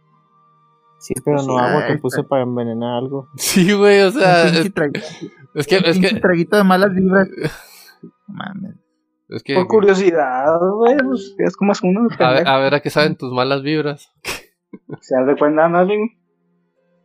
Sí, 1.00 1.12
pero 1.24 1.42
no 1.42 1.58
agua 1.58 1.88
que 1.88 1.98
puse 1.98 2.22
para 2.22 2.44
envenenar 2.44 2.98
algo. 2.98 3.28
Sí, 3.36 3.72
güey, 3.72 4.00
o 4.02 4.12
sea, 4.12 4.46
es, 4.46 4.54
es 5.54 5.66
que, 5.66 5.78
un 5.78 5.84
es 5.86 5.98
que, 5.98 6.20
traguito 6.20 6.56
de 6.56 6.62
malas 6.62 6.94
vibras. 6.94 7.28
Mames. 8.28 8.81
Es 9.34 9.42
que, 9.42 9.54
Por 9.54 9.66
curiosidad, 9.66 10.58
güey. 10.60 10.96
Pues, 10.98 11.34
es 11.38 11.56
como 11.56 11.72
es 11.72 11.82
uno. 11.82 12.08
a 12.18 12.32
ver, 12.32 12.48
a 12.48 12.58
ver 12.58 12.74
a 12.74 12.80
qué 12.80 12.90
saben 12.90 13.16
tus 13.16 13.32
malas 13.32 13.62
vibras. 13.62 14.12
Se 15.00 15.14
da 15.14 15.36
cuenta, 15.36 15.64
ándale, 15.66 15.96
güey. 15.96 16.10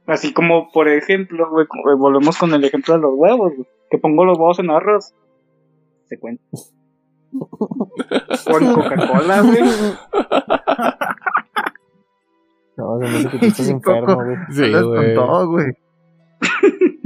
Así 0.07 0.33
como, 0.33 0.71
por 0.71 0.87
ejemplo, 0.87 1.49
güey, 1.49 1.67
güey, 1.83 1.97
volvemos 1.97 2.37
con 2.37 2.53
el 2.53 2.63
ejemplo 2.63 2.93
de 2.93 3.01
los 3.01 3.11
huevos, 3.15 3.53
güey. 3.55 3.67
Que 3.89 3.97
pongo 3.97 4.25
los 4.25 4.37
huevos 4.37 4.59
en 4.59 4.69
arroz. 4.71 5.13
Se 6.05 6.17
cuenta. 6.17 6.43
En 7.33 7.39
Coca-Cola, 8.73 9.41
güey. 9.41 9.61
No, 12.77 12.99
se 12.99 13.03
me 13.03 13.17
hace 13.17 13.29
que 13.29 13.39
tú 13.39 13.45
estás 13.45 13.65
Sí, 13.65 13.71
enfermo, 13.71 14.15
güey. 14.15 14.37
Sí, 14.51 14.71
con 14.71 15.13
todo, 15.15 15.47
güey. 15.49 15.65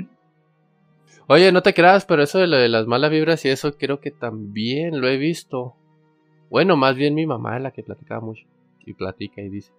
Oye, 1.27 1.51
no 1.51 1.61
te 1.61 1.73
creas, 1.73 2.05
pero 2.05 2.23
eso 2.23 2.39
de 2.39 2.47
lo 2.47 2.57
de 2.57 2.69
las 2.69 2.87
malas 2.87 3.11
vibras 3.11 3.45
y 3.45 3.49
eso 3.49 3.77
creo 3.77 3.99
que 3.99 4.11
también 4.11 4.99
lo 4.99 5.07
he 5.07 5.17
visto. 5.17 5.75
Bueno, 6.49 6.75
más 6.75 6.95
bien 6.95 7.15
mi 7.15 7.25
mamá 7.25 7.57
es 7.57 7.63
la 7.63 7.71
que 7.71 7.83
platicaba 7.83 8.21
mucho. 8.21 8.45
Y 8.85 8.93
platica 8.93 9.41
y 9.41 9.49
dice. 9.49 9.71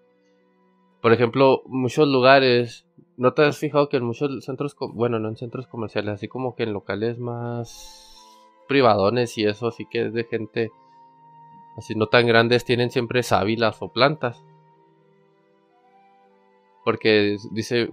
Por 1.00 1.12
ejemplo, 1.12 1.62
muchos 1.66 2.09
lugares. 2.09 2.87
¿No 3.16 3.35
te 3.35 3.44
has 3.44 3.59
fijado 3.59 3.88
que 3.88 3.98
en 3.98 4.05
muchos 4.05 4.44
centros, 4.44 4.74
bueno, 4.94 5.18
no 5.18 5.28
en 5.28 5.37
centros 5.37 5.66
comerciales, 5.66 6.14
así 6.14 6.28
como 6.28 6.55
que 6.55 6.62
en 6.62 6.72
locales 6.72 7.18
más 7.18 8.16
privadones 8.68 9.37
y 9.37 9.44
eso, 9.44 9.68
así 9.68 9.87
que 9.90 10.07
es 10.07 10.14
de 10.14 10.24
gente 10.24 10.70
así 11.76 11.94
no 11.94 12.07
tan 12.07 12.26
grandes, 12.26 12.64
tienen 12.64 12.90
siempre 12.90 13.22
sábilas 13.22 13.83
o 13.83 13.92
plantas? 13.92 14.42
Porque 16.85 17.37
dice, 17.53 17.90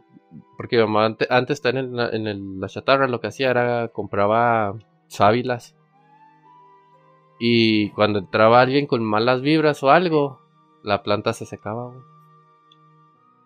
porque 0.58 0.78
mi 0.78 0.84
mamá 0.84 1.06
ante- 1.06 1.28
antes 1.30 1.56
está 1.58 1.70
en, 1.70 1.96
la, 1.96 2.10
en 2.10 2.28
el- 2.28 2.60
la 2.60 2.68
chatarra, 2.68 3.08
lo 3.08 3.20
que 3.22 3.28
hacía 3.28 3.52
era 3.52 3.88
compraba 3.90 4.76
sábilas. 5.08 5.76
Y 7.40 7.90
cuando 7.92 8.20
entraba 8.20 8.62
alguien 8.62 8.86
con 8.88 9.04
malas 9.04 9.42
vibras 9.42 9.82
o 9.84 9.92
algo, 9.92 10.40
la 10.84 11.04
planta 11.04 11.34
se 11.34 11.46
secaba. 11.46 11.94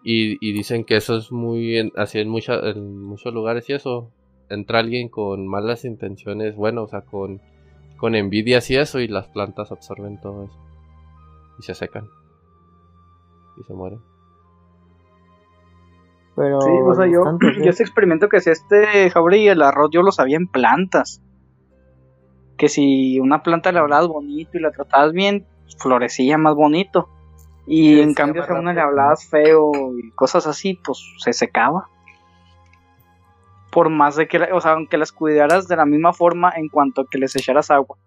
Y, 0.04 0.38
y 0.46 0.52
dicen 0.54 0.84
que 0.84 0.98
eso 0.98 1.16
es 1.18 1.32
muy 1.32 1.78
en- 1.78 1.92
así 1.96 2.20
en, 2.20 2.30
mucha- 2.30 2.60
en 2.70 3.02
muchos 3.02 3.34
lugares 3.34 3.70
y 3.70 3.74
eso. 3.74 4.10
entra 4.50 4.80
alguien 4.80 5.10
con 5.10 5.48
malas 5.48 5.86
intenciones, 5.86 6.56
bueno, 6.56 6.84
o 6.84 6.88
sea, 6.88 7.02
con, 7.02 7.42
con 7.98 8.14
envidias 8.14 8.70
y 8.70 8.76
eso, 8.76 9.00
y 9.00 9.08
las 9.08 9.28
plantas 9.30 9.72
absorben 9.72 10.20
todo 10.22 10.44
eso. 10.44 10.58
Y 11.60 11.64
se 11.64 11.74
secan. 11.74 12.08
Y 13.58 13.64
se 13.64 13.74
mueren. 13.74 14.00
Pero 16.36 16.62
sí, 16.62 16.72
o 16.72 16.94
sea, 16.96 17.06
yo, 17.08 17.24
yo 17.64 17.70
ese 17.70 17.84
experimento 17.84 18.30
que 18.30 18.38
hacía 18.38 18.54
este 18.54 19.10
Jaure 19.10 19.38
y 19.38 19.48
el 19.48 19.62
arroz, 19.62 19.90
yo 19.92 20.02
lo 20.02 20.12
sabía 20.12 20.38
en 20.38 20.48
plantas. 20.48 21.22
Que 22.58 22.70
si 22.70 23.20
una 23.20 23.44
planta 23.44 23.72
le 23.72 23.80
hablabas 23.80 24.08
bonito 24.08 24.58
y 24.58 24.62
la 24.62 24.72
tratabas 24.72 25.12
bien, 25.12 25.46
florecía 25.78 26.38
más 26.38 26.56
bonito. 26.56 27.10
Y 27.66 28.00
en 28.02 28.14
cambio, 28.14 28.44
si 28.44 28.52
a 28.52 28.56
una 28.56 28.74
le 28.74 28.82
hablabas 28.82 29.28
feo 29.30 29.72
y 29.98 30.12
cosas 30.12 30.48
así, 30.48 30.80
pues 30.84 31.00
se 31.20 31.34
secaba. 31.34 31.90
Por 33.72 33.90
más 33.90 34.16
de 34.16 34.28
que, 34.28 34.38
o 34.52 34.62
sea, 34.62 34.74
aunque 34.74 34.98
las 34.98 35.12
cuidaras 35.12 35.68
de 35.68 35.76
la 35.76 35.86
misma 35.86 36.14
forma 36.14 36.54
en 36.56 36.68
cuanto 36.68 37.02
a 37.02 37.06
que 37.10 37.18
les 37.18 37.36
echaras 37.36 37.72
agua 37.72 37.98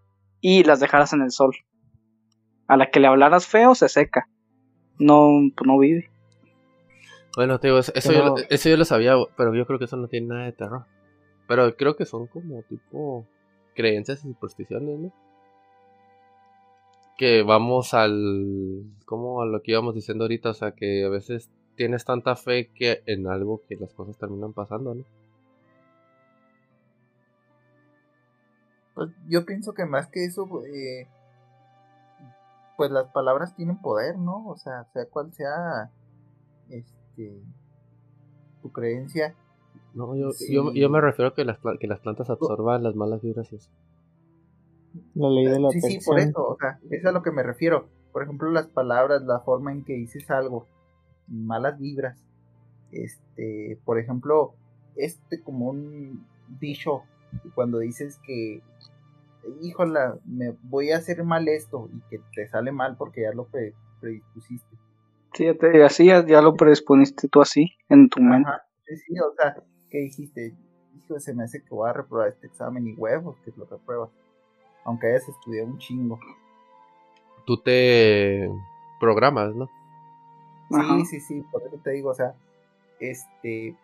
y 0.40 0.62
las 0.62 0.80
dejaras 0.80 1.12
en 1.12 1.22
el 1.22 1.30
sol. 1.30 1.56
A 2.68 2.76
la 2.76 2.90
que 2.90 3.00
le 3.00 3.06
hablaras 3.06 3.46
feo, 3.46 3.74
se 3.74 3.88
seca. 3.88 4.28
No, 4.98 5.30
pues 5.56 5.66
no 5.66 5.78
vive. 5.78 6.10
Bueno, 7.36 7.60
te 7.60 7.68
digo, 7.68 7.78
eso, 7.78 8.12
yo, 8.12 8.34
eso 8.48 8.68
yo 8.70 8.78
lo 8.78 8.86
sabía, 8.86 9.14
pero 9.36 9.54
yo 9.54 9.66
creo 9.66 9.78
que 9.78 9.84
eso 9.84 9.98
no 9.98 10.08
tiene 10.08 10.28
nada 10.28 10.44
de 10.46 10.52
terror. 10.52 10.86
Pero 11.46 11.76
creo 11.76 11.94
que 11.94 12.06
son 12.06 12.26
como 12.26 12.62
tipo 12.62 13.26
creencias 13.74 14.24
y 14.24 14.28
supersticiones, 14.28 14.98
¿no? 14.98 15.12
Que 17.18 17.42
vamos 17.42 17.92
al. 17.92 18.84
como 19.04 19.42
a 19.42 19.46
lo 19.46 19.60
que 19.60 19.72
íbamos 19.72 19.94
diciendo 19.94 20.24
ahorita, 20.24 20.50
o 20.50 20.54
sea, 20.54 20.72
que 20.72 21.04
a 21.04 21.10
veces 21.10 21.50
tienes 21.76 22.06
tanta 22.06 22.36
fe 22.36 22.70
que 22.74 23.02
en 23.04 23.28
algo 23.28 23.60
que 23.68 23.76
las 23.76 23.92
cosas 23.92 24.16
terminan 24.16 24.54
pasando, 24.54 24.94
¿no? 24.94 25.04
Pues 28.94 29.10
yo 29.28 29.44
pienso 29.44 29.74
que 29.74 29.84
más 29.84 30.06
que 30.08 30.24
eso, 30.24 30.48
eh, 30.64 31.06
pues 32.78 32.90
las 32.90 33.08
palabras 33.08 33.54
tienen 33.54 33.76
poder, 33.76 34.16
¿no? 34.16 34.46
O 34.48 34.56
sea, 34.56 34.84
sea 34.94 35.04
cual 35.04 35.34
sea 35.34 35.90
este, 36.70 37.05
tu 38.62 38.72
creencia. 38.72 39.34
No, 39.94 40.14
yo, 40.14 40.30
yo, 40.74 40.90
me 40.90 41.00
refiero 41.00 41.30
a 41.30 41.34
que 41.34 41.44
las, 41.44 41.58
que 41.80 41.86
las 41.86 42.00
plantas 42.00 42.28
absorban 42.28 42.82
las 42.82 42.94
malas 42.94 43.22
vibras 43.22 43.50
y 43.52 43.56
eso. 43.56 43.70
La 45.14 45.30
ley 45.30 45.46
de 45.46 45.60
la 45.60 45.70
Sí, 45.70 45.80
sí, 45.80 45.98
por 46.04 46.18
eso, 46.18 46.46
o 46.46 46.56
sea, 46.58 46.78
es 46.90 47.04
a 47.04 47.12
lo 47.12 47.22
que 47.22 47.30
me 47.30 47.42
refiero. 47.42 47.88
Por 48.12 48.22
ejemplo, 48.22 48.50
las 48.50 48.66
palabras, 48.66 49.22
la 49.22 49.40
forma 49.40 49.72
en 49.72 49.84
que 49.84 49.94
dices 49.94 50.30
algo, 50.30 50.66
malas 51.26 51.78
vibras. 51.78 52.22
Este, 52.92 53.78
por 53.84 53.98
ejemplo, 53.98 54.54
este 54.96 55.42
como 55.42 55.68
un 55.70 56.26
dicho, 56.60 57.02
cuando 57.54 57.78
dices 57.78 58.18
que, 58.24 58.62
híjola, 59.60 60.18
me 60.24 60.56
voy 60.62 60.92
a 60.92 60.98
hacer 60.98 61.24
mal 61.24 61.48
esto 61.48 61.88
y 61.92 62.00
que 62.08 62.20
te 62.34 62.48
sale 62.48 62.72
mal 62.72 62.96
porque 62.96 63.22
ya 63.22 63.32
lo 63.32 63.48
predispusiste. 64.00 64.76
Sí, 65.36 65.44
ya 65.44 65.54
te 65.54 65.84
hacías, 65.84 66.24
ya 66.24 66.40
lo 66.40 66.54
predisponiste 66.54 67.28
tú 67.28 67.42
así, 67.42 67.76
en 67.90 68.08
tu 68.08 68.22
mente. 68.22 68.48
Sí, 68.86 68.96
sí, 68.96 69.20
o 69.20 69.34
sea, 69.36 69.54
que 69.90 69.98
dijiste, 69.98 70.54
hijo, 70.96 71.20
se 71.20 71.34
me 71.34 71.44
hace 71.44 71.62
que 71.62 71.74
voy 71.74 71.90
a 71.90 71.92
reprobar 71.92 72.28
este 72.28 72.46
examen 72.46 72.86
y 72.86 72.94
huevos 72.94 73.36
que 73.44 73.52
lo 73.54 73.66
repruebas. 73.66 74.08
Aunque 74.86 75.08
hayas 75.08 75.28
estudiado 75.28 75.68
un 75.68 75.76
chingo. 75.76 76.18
Tú 77.44 77.58
te 77.58 78.48
programas, 78.98 79.54
¿no? 79.54 79.68
Sí, 80.70 81.04
sí, 81.04 81.20
sí, 81.20 81.44
por 81.52 81.62
eso 81.64 81.76
te 81.84 81.90
digo, 81.90 82.08
o 82.08 82.14
sea, 82.14 82.34
este, 82.98 83.76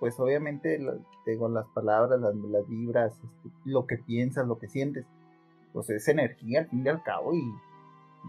pues 0.00 0.18
obviamente, 0.18 0.80
te 1.26 1.32
digo, 1.32 1.50
las 1.50 1.66
palabras, 1.66 2.18
las, 2.18 2.66
vibras, 2.66 3.12
este, 3.12 3.50
lo 3.66 3.86
que 3.86 3.98
piensas, 3.98 4.46
lo 4.46 4.58
que 4.58 4.68
sientes, 4.68 5.04
pues 5.74 5.90
es 5.90 6.08
energía 6.08 6.60
al 6.60 6.68
fin 6.68 6.86
y 6.86 6.88
al 6.88 7.02
cabo 7.02 7.34
y, 7.34 7.42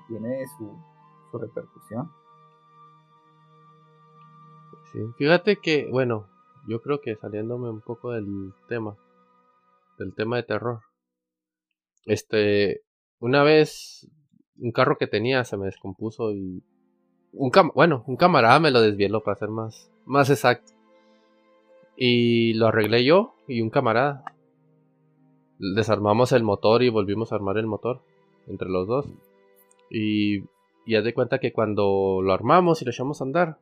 tiene 0.10 0.46
su, 0.58 0.76
su 1.32 1.38
repercusión. 1.38 2.12
Fíjate 5.18 5.58
que, 5.58 5.88
bueno, 5.90 6.28
yo 6.68 6.82
creo 6.82 7.02
que 7.02 7.16
saliéndome 7.16 7.70
un 7.70 7.82
poco 7.82 8.12
del 8.12 8.54
tema, 8.68 8.96
del 9.98 10.14
tema 10.14 10.38
de 10.38 10.44
terror. 10.44 10.82
Este, 12.06 12.82
una 13.20 13.44
vez 13.44 14.08
un 14.58 14.72
carro 14.72 14.98
que 14.98 15.08
tenía 15.08 15.44
se 15.46 15.58
me 15.58 15.66
descompuso 15.66 16.32
y 16.32 16.64
un 17.32 17.52
bueno, 17.74 18.04
un 18.06 18.18
camarada 18.18 18.60
me 18.60 18.70
lo 18.70 18.82
desvieló 18.82 19.24
para 19.24 19.38
ser 19.38 19.50
más 19.50 19.90
más 20.06 20.30
exacto. 20.30 20.74
Y 21.96 22.54
lo 22.54 22.68
arreglé 22.68 23.04
yo 23.04 23.36
y 23.48 23.62
un 23.62 23.70
camarada. 23.70 24.24
Desarmamos 25.58 26.32
el 26.34 26.44
motor 26.44 26.84
y 26.84 26.90
volvimos 26.90 27.32
a 27.32 27.36
armar 27.36 27.58
el 27.58 27.68
motor 27.68 28.02
entre 28.48 28.70
los 28.70 28.88
dos. 28.88 29.08
Y 29.90 30.44
y 30.86 30.96
haz 30.96 31.04
de 31.04 31.14
cuenta 31.14 31.40
que 31.40 31.54
cuando 31.54 32.20
lo 32.22 32.34
armamos 32.34 32.82
y 32.82 32.86
lo 32.86 32.92
echamos 32.92 33.22
a 33.22 33.24
andar, 33.24 33.58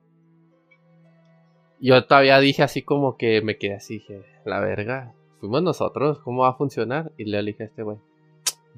yo 1.82 2.06
todavía 2.06 2.39
dije 2.39 2.63
así 2.63 2.82
como 2.84 3.17
que 3.17 3.41
me 3.41 3.58
quedé 3.58 3.76
así, 3.76 3.96
dije, 3.96 4.24
la 4.46 4.60
verga, 4.60 5.13
fuimos 5.39 5.63
nosotros, 5.63 6.20
¿cómo 6.20 6.44
va 6.44 6.50
a 6.50 6.54
funcionar? 6.54 7.12
Y 7.17 7.26
le 7.26 7.41
dije 7.44 7.63
a 7.63 7.65
este 7.65 7.84
güey, 7.84 7.98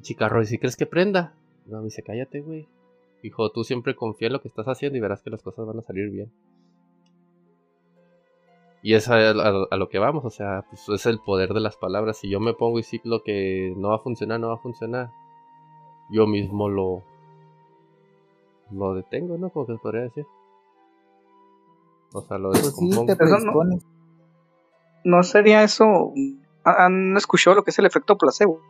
chicarro, 0.01 0.41
¿y 0.41 0.45
si 0.45 0.57
crees 0.57 0.77
que 0.77 0.85
prenda? 0.85 1.33
No, 1.65 1.79
me 1.79 1.85
dice, 1.85 2.03
cállate, 2.03 2.41
güey. 2.41 2.67
Dijo, 3.21 3.51
tú 3.51 3.63
siempre 3.63 3.95
confía 3.95 4.27
en 4.27 4.33
lo 4.33 4.41
que 4.41 4.47
estás 4.47 4.67
haciendo 4.67 4.97
y 4.97 5.01
verás 5.01 5.21
que 5.21 5.29
las 5.29 5.41
cosas 5.41 5.65
van 5.65 5.79
a 5.79 5.81
salir 5.81 6.09
bien. 6.09 6.31
Y 8.81 8.95
es 8.95 9.07
a, 9.07 9.33
lo 9.33 9.89
que 9.89 9.97
vamos, 9.97 10.25
o 10.25 10.29
sea, 10.29 10.65
pues 10.69 10.89
es 10.89 11.05
el 11.05 11.19
poder 11.19 11.53
de 11.53 11.61
las 11.61 11.77
palabras. 11.77 12.17
Si 12.17 12.29
yo 12.29 12.41
me 12.41 12.53
pongo 12.53 12.79
y 12.79 12.83
ciclo 12.83 13.23
que 13.23 13.73
no 13.77 13.89
va 13.89 13.95
a 13.95 13.99
funcionar, 13.99 14.41
no 14.41 14.49
va 14.49 14.55
a 14.55 14.57
funcionar, 14.57 15.09
yo 16.11 16.27
mismo 16.27 16.67
lo, 16.67 17.01
lo 18.71 18.93
detengo, 18.93 19.37
¿no? 19.37 19.49
Como 19.51 19.67
que 19.67 19.73
se 19.73 19.79
podría 19.79 20.01
decir. 20.01 20.25
O 22.13 22.21
sea, 22.21 22.37
lo 22.37 22.51
pues 22.51 22.75
no, 25.03 25.23
sería 25.23 25.63
eso. 25.63 26.13
Han 26.63 27.17
escuchado 27.17 27.57
lo 27.57 27.63
que 27.63 27.71
es 27.71 27.79
el 27.79 27.85
efecto 27.85 28.17
placebo. 28.17 28.61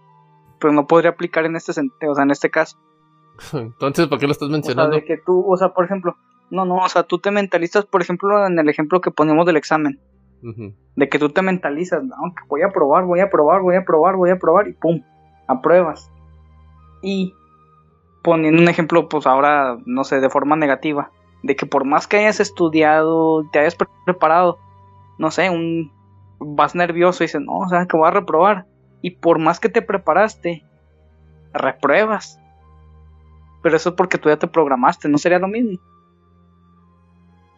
Pero 0.60 0.74
no 0.74 0.88
podría 0.88 1.12
aplicar 1.12 1.46
en 1.46 1.56
este 1.56 1.74
sentido, 1.74 2.14
o 2.14 2.16
sea, 2.16 2.24
en 2.24 2.32
este 2.32 2.50
caso. 2.50 2.78
Entonces, 3.54 4.08
¿por 4.08 4.18
qué 4.18 4.26
lo 4.26 4.32
estás 4.32 4.50
mencionando? 4.50 4.96
O 4.96 5.00
sea, 5.00 5.02
de 5.02 5.06
que 5.06 5.22
tú, 5.24 5.44
o 5.46 5.58
sea, 5.58 5.74
por 5.74 5.86
ejemplo, 5.86 6.16
no, 6.50 6.66
no, 6.66 6.78
o 6.78 6.90
sea, 6.90 7.04
tú 7.04 7.20
te 7.20 7.32
mentalizas, 7.32 7.86
por 7.86 8.02
ejemplo, 8.02 8.48
en 8.48 8.58
el 8.58 8.70
ejemplo 8.70 9.02
que 9.02 9.12
ponemos 9.12 9.46
del 9.46 9.58
examen. 9.58 10.00
De 10.96 11.08
que 11.08 11.20
tú 11.20 11.30
te 11.30 11.42
mentalizas, 11.42 12.04
no, 12.04 12.16
que 12.36 12.44
voy 12.50 12.64
a 12.64 12.70
probar, 12.70 13.06
voy 13.06 13.22
a 13.22 13.30
probar, 13.30 13.62
voy 13.62 13.76
a 13.76 13.86
probar, 13.86 14.18
voy 14.18 14.30
a 14.30 14.38
probar 14.38 14.68
y 14.68 14.74
pum, 14.74 15.02
apruebas. 15.48 16.12
Y 17.02 17.34
poniendo 18.24 18.62
un 18.62 18.68
ejemplo, 18.68 19.08
pues 19.08 19.26
ahora, 19.26 19.78
no 19.86 20.04
sé, 20.04 20.20
de 20.20 20.30
forma 20.30 20.58
negativa 20.58 21.12
de 21.44 21.56
que 21.56 21.66
por 21.66 21.86
más 21.86 22.08
que 22.08 22.18
hayas 22.18 22.40
estudiado, 22.40 23.44
te 23.52 23.60
hayas 23.60 23.78
preparado, 24.06 24.58
no 25.18 25.30
sé, 25.32 25.50
un 25.50 25.92
vas 26.40 26.76
nervioso 26.76 27.24
y 27.24 27.28
dices, 27.28 27.42
no, 27.42 27.58
o 27.58 27.70
sea, 27.70 27.86
que 27.86 27.98
voy 27.98 28.08
a 28.08 28.12
reprobar. 28.12 28.66
Y 29.02 29.12
por 29.12 29.40
más 29.40 29.60
que 29.60 29.70
te 29.70 29.82
preparaste, 29.82 30.64
repruebas. 31.54 32.40
Pero 33.62 33.76
eso 33.76 33.90
es 33.90 33.96
porque 33.96 34.18
tú 34.18 34.30
ya 34.30 34.38
te 34.38 34.48
programaste, 34.48 35.08
no 35.10 35.18
sería 35.18 35.40
lo 35.40 35.48
mismo 35.48 35.80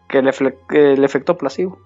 que 0.08 0.18
el, 0.18 0.30
el 0.70 1.04
efecto 1.04 1.36
placebo. 1.36 1.78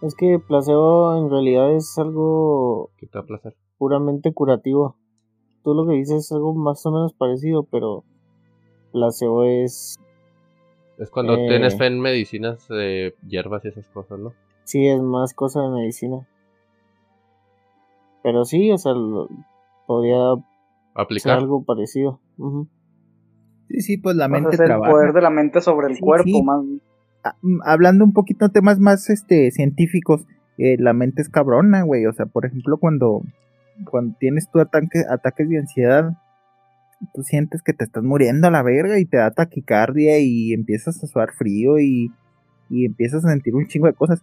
Es 0.00 0.14
que 0.14 0.38
placebo 0.40 1.16
en 1.16 1.30
realidad 1.30 1.72
es 1.74 1.96
algo 1.98 2.90
que 2.96 3.06
te 3.06 3.18
va 3.18 3.22
a 3.22 3.26
placer. 3.26 3.54
puramente 3.78 4.32
curativo. 4.32 4.96
Tú 5.62 5.74
lo 5.74 5.86
que 5.86 5.94
dices 5.94 6.24
es 6.24 6.32
algo 6.32 6.54
más 6.54 6.84
o 6.86 6.90
menos 6.90 7.12
parecido, 7.14 7.62
pero 7.64 8.04
placebo 8.90 9.44
es 9.44 9.96
es 10.98 11.10
cuando 11.10 11.36
tienes 11.36 11.74
eh. 11.74 11.78
fe 11.78 11.86
en 11.86 12.00
medicinas 12.00 12.68
de 12.68 13.14
hierbas 13.26 13.64
y 13.64 13.68
esas 13.68 13.88
cosas, 13.88 14.18
¿no? 14.18 14.32
Sí, 14.64 14.86
es 14.86 15.00
más 15.00 15.34
cosa 15.34 15.60
de 15.62 15.68
medicina. 15.70 16.26
Pero 18.22 18.44
sí, 18.44 18.70
o 18.70 18.78
sea, 18.78 18.92
podría 19.86 20.34
aplicar 20.94 21.38
algo 21.38 21.64
parecido. 21.64 22.20
Sí, 23.68 23.80
sí, 23.80 23.96
pues 23.96 24.16
la 24.16 24.28
mente 24.28 24.56
trabaja. 24.56 24.90
El 24.90 24.96
poder 24.96 25.12
de 25.12 25.22
la 25.22 25.30
mente 25.30 25.60
sobre 25.60 25.92
el 25.92 25.98
cuerpo, 25.98 26.42
más. 26.42 26.64
Ah, 27.24 27.36
mm, 27.42 27.60
hablando 27.64 28.04
un 28.04 28.12
poquito 28.12 28.46
de 28.46 28.52
temas 28.52 28.78
más 28.78 29.10
este 29.10 29.50
científicos, 29.50 30.26
eh, 30.58 30.76
la 30.78 30.92
mente 30.92 31.22
es 31.22 31.28
cabrona, 31.28 31.82
güey. 31.82 32.06
O 32.06 32.12
sea, 32.12 32.26
por 32.26 32.46
ejemplo, 32.46 32.78
cuando, 32.78 33.22
cuando 33.90 34.16
tienes 34.18 34.50
tu 34.50 34.60
ataque, 34.60 35.02
ataques 35.08 35.48
de 35.48 35.58
ansiedad, 35.58 36.12
tú 37.14 37.22
sientes 37.22 37.62
que 37.62 37.72
te 37.72 37.84
estás 37.84 38.02
muriendo 38.02 38.48
a 38.48 38.50
la 38.50 38.62
verga 38.62 38.98
y 38.98 39.04
te 39.04 39.16
da 39.16 39.30
taquicardia 39.30 40.18
y 40.18 40.52
empiezas 40.52 41.02
a 41.02 41.06
sudar 41.06 41.32
frío 41.32 41.78
y, 41.78 42.10
y 42.70 42.84
empiezas 42.84 43.24
a 43.24 43.30
sentir 43.30 43.54
un 43.54 43.66
chingo 43.66 43.86
de 43.86 43.94
cosas. 43.94 44.22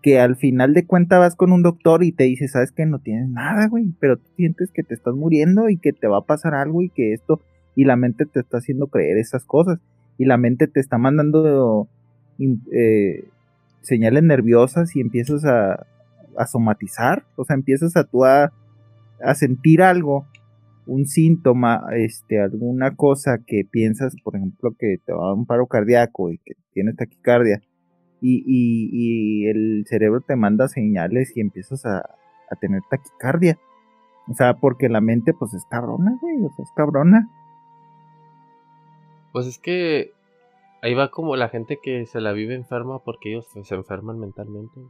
Que 0.00 0.20
al 0.20 0.36
final 0.36 0.74
de 0.74 0.86
cuentas 0.86 1.18
vas 1.18 1.36
con 1.36 1.52
un 1.52 1.62
doctor 1.62 2.04
y 2.04 2.12
te 2.12 2.24
dice, 2.24 2.46
sabes 2.46 2.70
que 2.70 2.86
no 2.86 3.00
tienes 3.00 3.28
nada, 3.28 3.66
güey, 3.68 3.92
pero 3.98 4.16
tú 4.16 4.28
sientes 4.36 4.70
que 4.70 4.84
te 4.84 4.94
estás 4.94 5.14
muriendo 5.14 5.68
y 5.68 5.76
que 5.76 5.92
te 5.92 6.06
va 6.06 6.18
a 6.18 6.24
pasar 6.24 6.54
algo 6.54 6.82
y 6.82 6.88
que 6.88 7.12
esto, 7.12 7.42
y 7.74 7.84
la 7.84 7.96
mente 7.96 8.24
te 8.24 8.40
está 8.40 8.58
haciendo 8.58 8.86
creer 8.86 9.18
esas 9.18 9.44
cosas, 9.44 9.80
y 10.16 10.24
la 10.24 10.36
mente 10.36 10.68
te 10.68 10.78
está 10.78 10.98
mandando 10.98 11.88
eh, 12.72 13.24
señales 13.82 14.22
nerviosas 14.22 14.94
y 14.94 15.00
empiezas 15.00 15.44
a, 15.44 15.86
a 16.36 16.46
somatizar, 16.46 17.24
o 17.34 17.44
sea, 17.44 17.54
empiezas 17.54 17.96
a 17.96 18.04
tú 18.04 18.24
a, 18.24 18.52
a 19.20 19.34
sentir 19.34 19.82
algo, 19.82 20.26
un 20.88 21.06
síntoma, 21.06 21.84
este, 21.94 22.40
alguna 22.40 22.96
cosa 22.96 23.38
que 23.46 23.62
piensas, 23.70 24.14
por 24.24 24.36
ejemplo, 24.36 24.74
que 24.78 24.96
te 25.04 25.12
va 25.12 25.24
a 25.24 25.26
dar 25.28 25.34
un 25.34 25.46
paro 25.46 25.66
cardíaco 25.66 26.30
y 26.30 26.38
que 26.38 26.54
tienes 26.72 26.96
taquicardia, 26.96 27.60
y, 28.20 28.42
y, 28.46 28.90
y 28.92 29.46
el 29.48 29.84
cerebro 29.86 30.20
te 30.22 30.34
manda 30.34 30.66
señales 30.66 31.36
y 31.36 31.40
empiezas 31.40 31.84
a, 31.86 31.98
a 31.98 32.56
tener 32.60 32.80
taquicardia. 32.90 33.58
O 34.28 34.34
sea, 34.34 34.54
porque 34.54 34.88
la 34.88 35.00
mente, 35.00 35.32
pues 35.32 35.54
es 35.54 35.64
cabrona, 35.70 36.18
güey, 36.20 36.36
o 36.44 36.50
sea, 36.54 36.64
es 36.64 36.72
cabrona. 36.74 37.28
Pues 39.32 39.46
es 39.46 39.58
que 39.58 40.12
ahí 40.82 40.94
va 40.94 41.10
como 41.10 41.36
la 41.36 41.48
gente 41.48 41.78
que 41.82 42.06
se 42.06 42.20
la 42.20 42.32
vive 42.32 42.54
enferma 42.54 43.02
porque 43.04 43.30
ellos 43.30 43.46
se 43.62 43.74
enferman 43.74 44.18
mentalmente. 44.18 44.80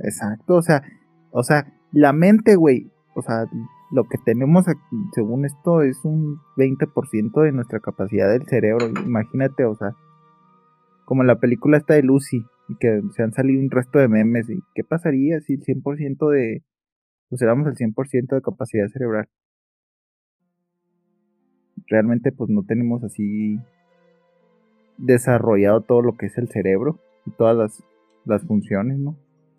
Exacto, 0.00 0.56
o 0.56 0.62
sea, 0.62 0.82
o 1.30 1.42
sea, 1.42 1.72
la 1.92 2.12
mente, 2.12 2.56
güey, 2.56 2.90
o 3.14 3.22
sea, 3.22 3.46
lo 3.92 4.04
que 4.04 4.16
tenemos 4.24 4.66
aquí, 4.68 4.96
según 5.14 5.44
esto, 5.44 5.82
es 5.82 6.02
un 6.04 6.40
20% 6.56 7.42
de 7.42 7.52
nuestra 7.52 7.78
capacidad 7.78 8.30
del 8.32 8.46
cerebro. 8.46 8.88
Imagínate, 8.88 9.66
o 9.66 9.74
sea, 9.74 9.94
como 11.04 11.24
la 11.24 11.38
película 11.38 11.76
esta 11.76 11.94
de 11.94 12.02
Lucy, 12.02 12.42
y 12.68 12.76
que 12.76 13.02
se 13.14 13.22
han 13.22 13.32
salido 13.32 13.60
un 13.60 13.70
resto 13.70 13.98
de 13.98 14.08
memes, 14.08 14.48
y 14.48 14.60
qué 14.74 14.82
pasaría 14.82 15.40
si 15.40 15.54
el 15.54 15.62
100% 15.62 16.30
de, 16.30 16.64
pues 17.28 17.42
éramos 17.42 17.66
el 17.66 17.76
100% 17.76 18.34
de 18.34 18.40
capacidad 18.40 18.88
cerebral. 18.88 19.28
Realmente, 21.86 22.32
pues 22.32 22.48
no 22.48 22.64
tenemos 22.64 23.04
así 23.04 23.58
desarrollado 24.96 25.82
todo 25.82 26.00
lo 26.00 26.16
que 26.16 26.26
es 26.26 26.38
el 26.38 26.48
cerebro 26.48 26.98
y 27.26 27.32
todas 27.32 27.56
las, 27.56 27.84
las 28.24 28.42
funciones, 28.46 28.98
¿no? 28.98 29.16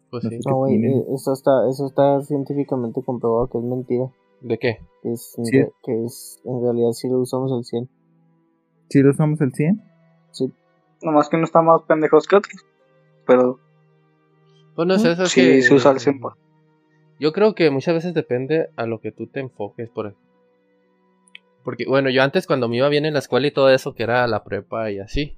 Pues 0.10 0.24
No 0.24 0.30
sí. 0.32 0.39
No, 0.43 0.56
güey, 0.56 0.80
tienen. 0.80 1.00
eh, 1.00 1.06
eso 1.13 1.34
está, 1.34 1.52
eso 1.69 1.86
está 1.86 2.22
científicamente 2.24 3.04
comprobado 3.04 3.48
que 3.48 3.60
es 3.60 3.63
mentira. 3.63 4.10
¿De 4.43 4.58
qué? 4.58 4.79
Que 5.01 5.13
es, 5.13 5.36
Sí. 5.43 5.65
que 5.84 6.06
es 6.06 6.41
en 6.43 6.62
realidad 6.62 6.91
sí 6.91 7.08
lo 7.08 7.19
usamos 7.19 7.51
al 7.51 7.63
100. 7.63 7.89
¿Sí 8.89 9.01
lo 9.01 9.12
usamos 9.12 9.41
el 9.41 9.53
100? 9.53 9.82
Nomás 11.01 11.27
que 11.27 11.38
no 11.38 11.43
está 11.43 11.62
más 11.62 11.82
pendejos 11.82 12.27
que 12.27 12.36
otros. 12.38 12.65
Pero 13.25 13.60
Pues 14.75 14.88
no 14.88 14.93
es 14.95 15.03
eso, 15.03 15.23
es 15.23 15.29
sí 15.32 15.41
que 15.41 15.62
se 15.62 15.73
usa 15.73 15.91
al 15.91 15.99
100%. 15.99 16.36
Yo 17.19 17.32
creo 17.32 17.56
que 17.56 17.69
muchas 17.69 17.93
veces 17.93 18.13
depende 18.13 18.69
a 18.75 18.86
lo 18.86 18.99
que 18.99 19.12
tú 19.12 19.27
te 19.27 19.39
enfoques, 19.39 19.89
por 19.89 20.15
Porque, 21.63 21.86
bueno, 21.88 22.10
yo 22.10 22.21
antes 22.23 22.47
cuando 22.47 22.67
me 22.67 22.77
iba 22.77 22.89
bien 22.89 23.06
en 23.06 23.13
la 23.13 23.19
escuela 23.19 23.47
y 23.47 23.51
todo 23.51 23.69
eso, 23.69 23.93
que 23.93 24.03
era 24.03 24.27
la 24.27 24.43
prepa 24.43 24.91
y 24.91 24.99
así, 24.99 25.38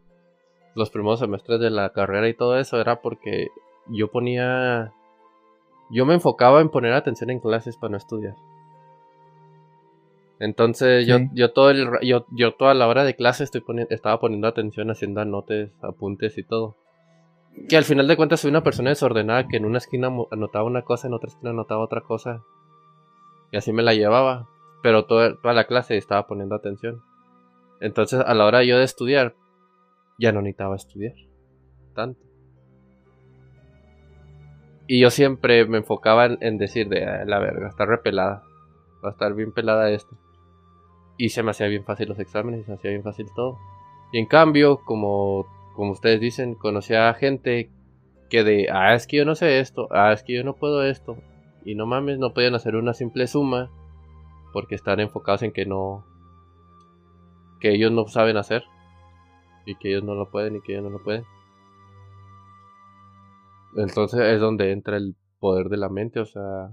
los 0.73 0.89
primeros 0.89 1.19
semestres 1.19 1.59
de 1.59 1.69
la 1.69 1.91
carrera 1.91 2.27
y 2.27 2.33
todo 2.33 2.57
eso, 2.57 2.79
era 2.79 3.01
porque 3.01 3.49
yo 3.87 4.09
ponía... 4.09 4.91
Yo 5.91 6.05
me 6.05 6.15
enfocaba 6.15 6.61
en 6.61 6.69
poner 6.69 6.93
atención 6.93 7.29
en 7.29 7.39
clases 7.39 7.77
para 7.77 7.91
no 7.91 7.97
estudiar. 7.97 8.35
Entonces 10.39 11.07
yo, 11.07 11.17
Sí. 11.19 11.29
yo 11.33 11.51
todo 11.53 11.69
el 11.71 11.87
yo, 12.03 12.25
yo 12.31 12.53
toda 12.55 12.73
la 12.73 12.87
hora 12.87 13.03
de 13.03 13.15
clase 13.15 13.43
estoy 13.43 13.61
poni- 13.61 13.87
estaba 13.89 14.19
poniendo 14.19 14.47
atención, 14.47 14.91
haciendo 14.91 15.21
anotes, 15.21 15.71
apuntes 15.81 16.37
y 16.37 16.43
todo. 16.43 16.75
Que 17.69 17.77
al 17.77 17.85
final 17.85 18.07
de 18.07 18.17
cuentas 18.17 18.41
soy 18.41 18.49
una 18.49 18.63
persona 18.63 18.89
desordenada 18.89 19.47
que 19.47 19.55
en 19.57 19.65
una 19.65 19.77
esquina 19.77 20.09
anotaba 20.31 20.65
una 20.65 20.81
cosa, 20.81 21.07
en 21.07 21.13
otra 21.13 21.29
esquina 21.29 21.51
anotaba 21.51 21.81
otra 21.83 22.01
cosa. 22.01 22.43
Y 23.51 23.57
así 23.57 23.71
me 23.71 23.81
la 23.83 23.93
llevaba. 23.93 24.49
Pero 24.83 25.05
toda, 25.05 25.39
toda 25.41 25.53
la 25.53 25.63
clase 25.65 25.95
estaba 25.97 26.27
poniendo 26.27 26.53
atención. 26.53 27.01
Entonces 27.79 28.19
a 28.19 28.33
la 28.33 28.45
hora 28.45 28.63
yo 28.63 28.77
de 28.77 28.83
estudiar, 28.83 29.35
ya 30.19 30.31
no 30.33 30.41
necesitaba 30.41 30.75
estudiar. 30.75 31.13
Tanto. 31.93 32.19
Y 34.87 34.99
yo 34.99 35.09
siempre 35.09 35.65
me 35.65 35.77
enfocaba 35.77 36.25
en, 36.25 36.37
en 36.41 36.57
decir 36.57 36.89
de 36.89 37.05
"Ah, 37.05 37.23
la 37.25 37.39
verga, 37.39 37.69
está 37.69 37.85
repelada. 37.85 38.43
Va 39.03 39.09
a 39.09 39.11
estar 39.11 39.33
bien 39.33 39.51
pelada 39.53 39.89
esto. 39.89 40.15
Y 41.17 41.29
se 41.29 41.43
me 41.43 41.51
hacía 41.51 41.67
bien 41.67 41.85
fácil 41.85 42.09
los 42.09 42.19
exámenes, 42.19 42.65
se 42.65 42.73
hacía 42.73 42.91
bien 42.91 43.03
fácil 43.03 43.27
todo. 43.35 43.57
Y 44.11 44.19
en 44.19 44.25
cambio, 44.25 44.81
como, 44.83 45.45
como 45.75 45.91
ustedes 45.91 46.19
dicen, 46.19 46.55
conocía 46.55 47.09
a 47.09 47.13
gente 47.13 47.69
que 48.29 48.43
de, 48.43 48.69
ah, 48.71 48.95
es 48.95 49.07
que 49.07 49.17
yo 49.17 49.25
no 49.25 49.35
sé 49.35 49.59
esto, 49.59 49.87
ah, 49.91 50.11
es 50.11 50.23
que 50.23 50.33
yo 50.33 50.43
no 50.43 50.53
puedo 50.53 50.83
esto. 50.83 51.17
Y 51.63 51.75
no 51.75 51.85
mames, 51.85 52.19
no 52.19 52.33
podían 52.33 52.55
hacer 52.55 52.75
una 52.75 52.93
simple 52.93 53.27
suma 53.27 53.69
porque 54.53 54.75
están 54.75 54.99
enfocados 54.99 55.41
en 55.43 55.51
que 55.51 55.65
no, 55.65 56.05
que 57.59 57.73
ellos 57.73 57.91
no 57.91 58.07
saben 58.07 58.37
hacer. 58.37 58.63
Y 59.65 59.75
que 59.75 59.89
ellos 59.89 60.03
no 60.03 60.13
lo 60.13 60.29
pueden 60.29 60.55
y 60.55 60.61
que 60.61 60.73
ellos 60.73 60.83
no 60.83 60.91
lo 60.91 61.03
pueden. 61.03 61.25
Entonces 63.75 64.19
es 64.21 64.39
donde 64.39 64.71
entra 64.71 64.97
el 64.97 65.15
poder 65.39 65.69
de 65.69 65.77
la 65.77 65.89
mente, 65.89 66.19
o 66.19 66.25
sea, 66.25 66.71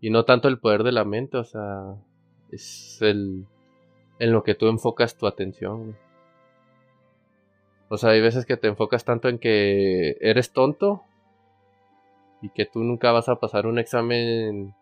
y 0.00 0.10
no 0.10 0.24
tanto 0.24 0.48
el 0.48 0.58
poder 0.58 0.82
de 0.82 0.92
la 0.92 1.04
mente, 1.04 1.36
o 1.36 1.44
sea, 1.44 1.94
es 2.50 2.98
el 3.00 3.46
en 4.18 4.32
lo 4.32 4.42
que 4.42 4.54
tú 4.54 4.68
enfocas 4.68 5.16
tu 5.16 5.26
atención. 5.26 5.96
O 7.88 7.96
sea, 7.96 8.10
hay 8.10 8.20
veces 8.20 8.46
que 8.46 8.56
te 8.56 8.68
enfocas 8.68 9.04
tanto 9.04 9.28
en 9.28 9.38
que 9.38 10.16
eres 10.20 10.52
tonto 10.52 11.02
y 12.42 12.50
que 12.50 12.66
tú 12.66 12.80
nunca 12.80 13.12
vas 13.12 13.28
a 13.28 13.36
pasar 13.36 13.66
un 13.66 13.78
examen 13.78 14.74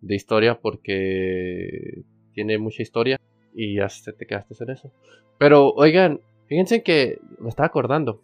de 0.00 0.14
historia 0.14 0.60
porque 0.60 2.02
tiene 2.32 2.58
mucha 2.58 2.82
historia 2.82 3.18
y 3.54 3.76
ya 3.76 3.88
te 4.16 4.26
quedaste 4.26 4.54
en 4.62 4.70
eso. 4.70 4.92
Pero 5.38 5.70
oigan, 5.70 6.20
fíjense 6.46 6.82
que 6.82 7.18
me 7.38 7.48
estaba 7.48 7.66
acordando. 7.66 8.20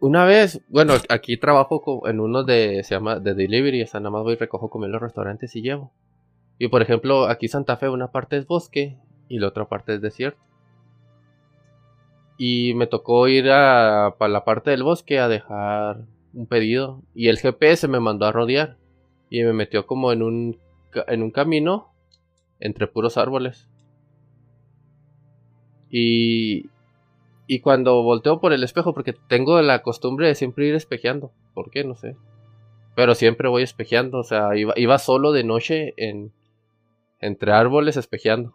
Una 0.00 0.24
vez, 0.24 0.62
bueno, 0.68 0.94
aquí 1.10 1.36
trabajo 1.36 2.08
en 2.08 2.20
uno 2.20 2.42
de, 2.42 2.82
se 2.84 2.94
llama 2.94 3.18
de 3.18 3.34
delivery, 3.34 3.82
o 3.82 3.86
sea, 3.86 4.00
nada 4.00 4.12
más 4.12 4.22
voy 4.22 4.36
recojo 4.36 4.70
comida 4.70 4.86
en 4.86 4.92
los 4.92 5.02
restaurantes 5.02 5.54
y 5.56 5.62
llevo. 5.62 5.92
Y 6.58 6.68
por 6.68 6.82
ejemplo, 6.82 7.26
aquí 7.26 7.48
Santa 7.48 7.76
Fe 7.76 7.88
una 7.88 8.12
parte 8.12 8.36
es 8.36 8.46
bosque 8.46 8.96
y 9.28 9.38
la 9.38 9.48
otra 9.48 9.68
parte 9.68 9.94
es 9.94 10.00
desierto. 10.00 10.40
Y 12.36 12.74
me 12.74 12.86
tocó 12.86 13.28
ir 13.28 13.50
a 13.50 14.14
la 14.18 14.44
parte 14.44 14.70
del 14.70 14.82
bosque 14.82 15.18
a 15.18 15.28
dejar 15.28 16.04
un 16.32 16.46
pedido 16.46 17.02
y 17.14 17.28
el 17.28 17.38
GPS 17.38 17.86
me 17.88 18.00
mandó 18.00 18.26
a 18.26 18.32
rodear 18.32 18.76
y 19.30 19.42
me 19.42 19.52
metió 19.52 19.86
como 19.86 20.12
en 20.12 20.22
un 20.22 20.58
en 21.08 21.22
un 21.22 21.30
camino 21.30 21.92
entre 22.60 22.86
puros 22.86 23.16
árboles. 23.16 23.68
Y 25.90 26.70
y 27.46 27.60
cuando 27.60 28.02
volteo 28.02 28.40
por 28.40 28.52
el 28.52 28.64
espejo 28.64 28.94
porque 28.94 29.12
tengo 29.12 29.60
la 29.60 29.82
costumbre 29.82 30.28
de 30.28 30.34
siempre 30.34 30.66
ir 30.66 30.74
espejeando, 30.74 31.32
¿por 31.52 31.70
qué? 31.70 31.84
No 31.84 31.94
sé. 31.94 32.16
Pero 32.96 33.14
siempre 33.14 33.48
voy 33.48 33.62
espejeando, 33.62 34.18
o 34.18 34.24
sea, 34.24 34.56
iba, 34.56 34.72
iba 34.76 34.98
solo 34.98 35.32
de 35.32 35.44
noche 35.44 35.94
en 35.96 36.32
entre 37.24 37.52
árboles 37.52 37.96
espejeando. 37.96 38.54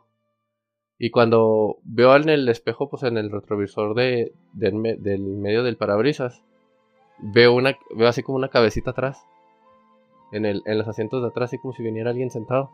Y 0.98 1.12
cuando 1.12 1.78
veo 1.84 2.16
en 2.16 2.30
el 2.30 2.48
espejo, 2.50 2.90
pues 2.90 3.04
en 3.04 3.18
el 3.18 3.32
retrovisor 3.32 3.96
de, 3.96 4.34
del, 4.54 4.76
me- 4.76 4.96
del 4.98 5.22
medio 5.22 5.64
del 5.64 5.78
parabrisas, 5.78 6.44
veo 7.20 7.54
una 7.54 7.78
veo 7.96 8.08
así 8.08 8.22
como 8.24 8.38
una 8.38 8.50
cabecita 8.50 8.92
atrás. 8.92 9.22
En, 10.32 10.46
el, 10.46 10.62
en 10.66 10.78
los 10.78 10.88
asientos 10.88 11.22
de 11.24 11.30
atrás, 11.30 11.50
así 11.50 11.58
como 11.58 11.74
si 11.74 11.82
viniera 11.84 12.12
alguien 12.12 12.30
sentado. 12.30 12.70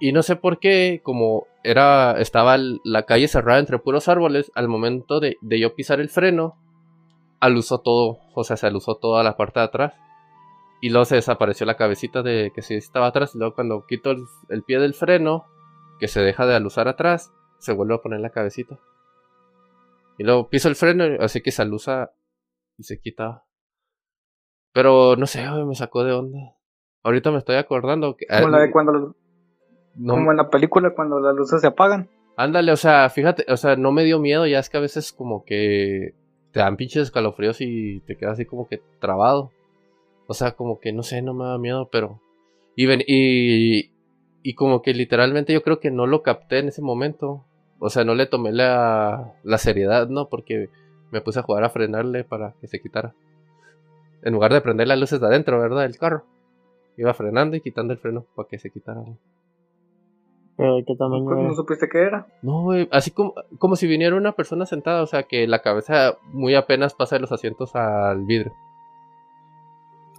Y 0.00 0.10
no 0.12 0.22
sé 0.24 0.34
por 0.34 0.58
qué, 0.58 1.00
como 1.04 1.46
era 1.62 2.18
estaba 2.20 2.56
la 2.58 3.04
calle 3.04 3.28
cerrada 3.28 3.60
entre 3.60 3.78
puros 3.78 4.08
árboles, 4.08 4.50
al 4.56 4.66
momento 4.66 5.20
de, 5.20 5.36
de 5.40 5.60
yo 5.60 5.76
pisar 5.76 6.00
el 6.00 6.08
freno, 6.08 6.56
alusó 7.38 7.78
todo, 7.78 8.18
o 8.34 8.42
sea, 8.42 8.56
se 8.56 8.66
alusó 8.66 8.96
toda 8.96 9.22
la 9.22 9.36
parte 9.36 9.60
de 9.60 9.66
atrás. 9.66 9.94
Y 10.82 10.90
luego 10.90 11.04
se 11.06 11.14
desapareció 11.14 11.64
la 11.64 11.76
cabecita 11.76 12.22
de 12.22 12.50
que 12.54 12.60
sí 12.60 12.74
estaba 12.74 13.06
atrás. 13.06 13.34
Y 13.34 13.38
luego 13.38 13.54
cuando 13.54 13.86
quito 13.86 14.10
el, 14.10 14.24
el 14.50 14.62
pie 14.64 14.78
del 14.80 14.92
freno, 14.94 15.46
que 16.00 16.08
se 16.08 16.20
deja 16.20 16.44
de 16.44 16.56
alusar 16.56 16.88
atrás, 16.88 17.32
se 17.58 17.72
vuelve 17.72 17.94
a 17.94 17.98
poner 18.02 18.20
la 18.20 18.30
cabecita. 18.30 18.78
Y 20.18 20.24
luego 20.24 20.48
piso 20.50 20.68
el 20.68 20.74
freno, 20.76 21.04
así 21.20 21.40
que 21.40 21.52
se 21.52 21.62
alusa 21.62 22.12
y 22.76 22.82
se 22.82 23.00
quita. 23.00 23.44
Pero 24.72 25.16
no 25.16 25.26
sé, 25.26 25.48
me 25.64 25.74
sacó 25.74 26.02
de 26.04 26.12
onda. 26.12 26.56
Ahorita 27.04 27.30
me 27.30 27.38
estoy 27.38 27.56
acordando 27.56 28.16
que... 28.16 28.26
Como, 28.26 28.48
la 28.48 28.58
de 28.60 28.70
cuando, 28.70 29.14
no- 29.94 30.14
como 30.14 30.30
en 30.32 30.36
la 30.36 30.50
película 30.50 30.94
cuando 30.94 31.20
las 31.20 31.34
luces 31.34 31.60
se 31.60 31.66
apagan. 31.68 32.08
Ándale, 32.36 32.72
o 32.72 32.76
sea, 32.76 33.08
fíjate, 33.10 33.44
o 33.48 33.56
sea, 33.56 33.76
no 33.76 33.92
me 33.92 34.04
dio 34.04 34.18
miedo, 34.18 34.46
ya 34.46 34.58
es 34.58 34.70
que 34.70 34.78
a 34.78 34.80
veces 34.80 35.12
como 35.12 35.44
que 35.44 36.14
te 36.52 36.60
dan 36.60 36.76
pinches 36.76 37.02
escalofríos 37.04 37.60
y 37.60 38.00
te 38.00 38.16
quedas 38.16 38.34
así 38.34 38.46
como 38.46 38.66
que 38.68 38.82
trabado. 39.00 39.50
O 40.26 40.34
sea, 40.34 40.52
como 40.52 40.78
que 40.80 40.92
no 40.92 41.02
sé, 41.02 41.22
no 41.22 41.34
me 41.34 41.44
da 41.44 41.58
miedo, 41.58 41.88
pero... 41.90 42.20
Y, 42.74 42.86
ven, 42.86 43.02
y, 43.06 43.92
y 44.42 44.54
como 44.54 44.82
que 44.82 44.94
literalmente 44.94 45.52
yo 45.52 45.62
creo 45.62 45.80
que 45.80 45.90
no 45.90 46.06
lo 46.06 46.22
capté 46.22 46.58
en 46.58 46.68
ese 46.68 46.82
momento. 46.82 47.44
O 47.78 47.90
sea, 47.90 48.04
no 48.04 48.14
le 48.14 48.26
tomé 48.26 48.52
la, 48.52 49.34
la 49.42 49.58
seriedad, 49.58 50.08
¿no? 50.08 50.28
Porque 50.28 50.70
me 51.10 51.20
puse 51.20 51.40
a 51.40 51.42
jugar 51.42 51.64
a 51.64 51.70
frenarle 51.70 52.24
para 52.24 52.54
que 52.60 52.68
se 52.68 52.80
quitara. 52.80 53.14
En 54.22 54.32
lugar 54.32 54.52
de 54.52 54.60
prender 54.60 54.88
las 54.88 54.98
luces 54.98 55.20
de 55.20 55.26
adentro, 55.26 55.60
¿verdad? 55.60 55.82
Del 55.82 55.98
carro. 55.98 56.24
Iba 56.96 57.12
frenando 57.12 57.56
y 57.56 57.60
quitando 57.60 57.92
el 57.92 57.98
freno 57.98 58.24
para 58.34 58.48
que 58.48 58.58
se 58.58 58.70
quitara. 58.70 59.02
Pero 60.56 60.76
¿de 60.76 60.84
qué 60.84 60.94
tamaño 60.96 61.24
Pues, 61.24 61.38
no 61.38 61.54
supiste 61.54 61.88
qué 61.88 62.02
era. 62.02 62.26
No, 62.42 62.62
güey, 62.62 62.88
así 62.92 63.10
como, 63.10 63.34
como 63.58 63.76
si 63.76 63.86
viniera 63.86 64.16
una 64.16 64.32
persona 64.32 64.66
sentada, 64.66 65.02
o 65.02 65.06
sea, 65.06 65.24
que 65.24 65.46
la 65.46 65.60
cabeza 65.60 66.18
muy 66.24 66.54
apenas 66.54 66.94
pasa 66.94 67.16
de 67.16 67.20
los 67.20 67.32
asientos 67.32 67.74
al 67.74 68.24
vidrio. 68.24 68.52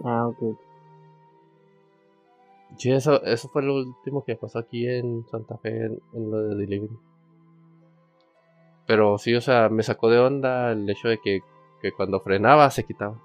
Ah, 0.04 0.28
ok. 0.28 0.58
Sí, 2.78 2.92
eso, 2.92 3.24
eso 3.24 3.50
fue 3.50 3.62
lo 3.62 3.76
último 3.76 4.24
que 4.24 4.36
pasó 4.36 4.60
aquí 4.60 4.88
en 4.88 5.26
Santa 5.28 5.58
Fe 5.58 5.86
en, 5.86 6.32
lo 6.32 6.42
de 6.42 6.56
delivery. 6.56 6.98
Pero 8.88 9.18
sí, 9.18 9.34
o 9.36 9.42
sea, 9.42 9.70
me 9.70 9.84
sacó 9.84 10.10
de 10.10 10.20
onda 10.20 10.72
el 10.72 10.90
hecho 10.90 11.08
de 11.08 11.20
que, 11.20 11.42
que 11.82 11.92
cuando 11.92 12.20
frenaba 12.20 12.70
se 12.72 12.84
quitaba. 12.84 13.22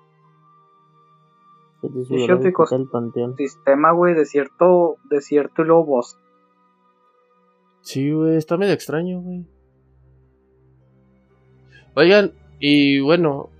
el 1.82 2.88
panteón. 2.88 3.36
Sistema, 3.36 3.92
güey, 3.92 4.14
desierto, 4.14 4.96
desierto 5.08 5.62
y 5.62 5.64
luego 5.64 5.84
bosque. 5.84 6.20
Sí, 7.80 8.12
güey, 8.12 8.36
está 8.36 8.56
medio 8.56 8.74
extraño, 8.74 9.20
güey. 9.20 9.46
Oigan, 11.94 12.32
y 12.60 13.00
bueno, 13.00 13.50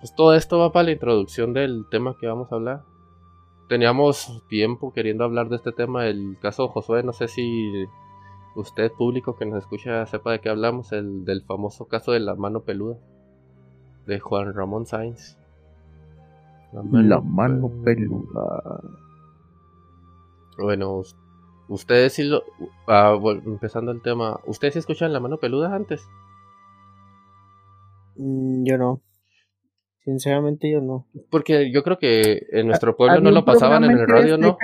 pues 0.00 0.14
todo 0.14 0.34
esto 0.34 0.58
va 0.58 0.72
para 0.72 0.84
la 0.84 0.92
introducción 0.92 1.52
del 1.52 1.86
tema 1.90 2.16
que 2.18 2.26
vamos 2.26 2.50
a 2.52 2.56
hablar. 2.56 2.82
Teníamos 3.68 4.42
tiempo 4.48 4.92
queriendo 4.92 5.24
hablar 5.24 5.48
de 5.48 5.56
este 5.56 5.72
tema, 5.72 6.06
el 6.06 6.38
caso 6.40 6.68
Josué, 6.68 7.02
no 7.02 7.12
sé 7.12 7.28
si 7.28 7.86
usted 8.54 8.92
público 8.92 9.36
que 9.36 9.44
nos 9.46 9.58
escucha 9.58 10.06
sepa 10.06 10.32
de 10.32 10.40
qué 10.40 10.48
hablamos, 10.48 10.92
el 10.92 11.24
del 11.24 11.42
famoso 11.42 11.86
caso 11.88 12.12
de 12.12 12.20
la 12.20 12.34
mano 12.34 12.62
peluda 12.62 12.96
de 14.06 14.20
Juan 14.20 14.54
Ramón 14.54 14.86
Sainz. 14.86 15.36
La 16.72 17.20
mano, 17.20 17.70
peluda. 17.84 18.80
Bueno, 20.58 21.02
ustedes 21.68 22.14
sí 22.14 22.24
lo... 22.24 22.42
Ah, 22.86 23.18
empezando 23.44 23.92
el 23.92 24.02
tema, 24.02 24.40
¿ustedes 24.46 24.74
sí 24.74 24.78
escuchan 24.80 25.12
la 25.12 25.20
mano 25.20 25.38
peluda 25.38 25.74
antes? 25.74 26.06
Mm, 28.16 28.64
yo 28.64 28.78
no. 28.78 29.00
Sinceramente 30.06 30.70
yo 30.70 30.80
no. 30.80 31.04
Porque 31.30 31.72
yo 31.72 31.82
creo 31.82 31.98
que 31.98 32.46
en 32.52 32.68
nuestro 32.68 32.96
pueblo 32.96 33.20
no 33.20 33.32
lo 33.32 33.44
pasaban 33.44 33.82
en 33.82 33.90
el 33.90 34.06
radio, 34.06 34.38
¿no? 34.38 34.56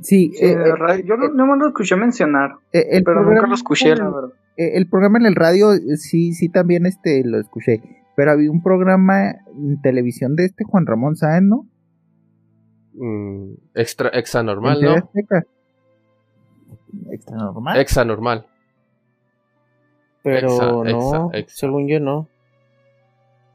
Sí, 0.00 0.32
eh, 0.40 0.50
eh, 0.50 1.04
yo 1.04 1.16
no, 1.16 1.28
no, 1.28 1.46
me 1.46 1.56
lo 1.56 1.68
escuché 1.68 1.94
mencionar, 1.94 2.56
eh, 2.72 3.00
pero 3.04 3.22
nunca 3.22 3.46
lo 3.46 3.54
escuché, 3.54 3.94
la 3.94 4.10
verdad. 4.10 4.30
El 4.56 4.88
programa 4.88 5.18
en 5.18 5.26
el 5.26 5.36
radio, 5.36 5.70
sí, 5.94 6.32
sí, 6.32 6.48
también 6.48 6.86
este 6.86 7.22
lo 7.24 7.38
escuché, 7.38 7.80
pero 8.16 8.32
había 8.32 8.50
un 8.50 8.64
programa 8.64 9.30
en 9.30 9.80
televisión 9.80 10.34
de 10.34 10.46
este 10.46 10.64
Juan 10.64 10.84
Ramón 10.84 11.14
Sáenz, 11.14 11.48
¿no? 11.48 11.66
Mm, 12.94 13.54
extra, 13.74 14.08
exa 14.08 14.42
normal, 14.42 14.82
¿no? 14.82 14.96
Extra 17.12 17.36
normal. 17.36 17.78
Exa 17.78 18.04
normal. 18.04 18.46
Pero 20.24 20.82
no, 20.82 21.30
según 21.46 21.86
yo 21.86 22.00
no. 22.00 22.28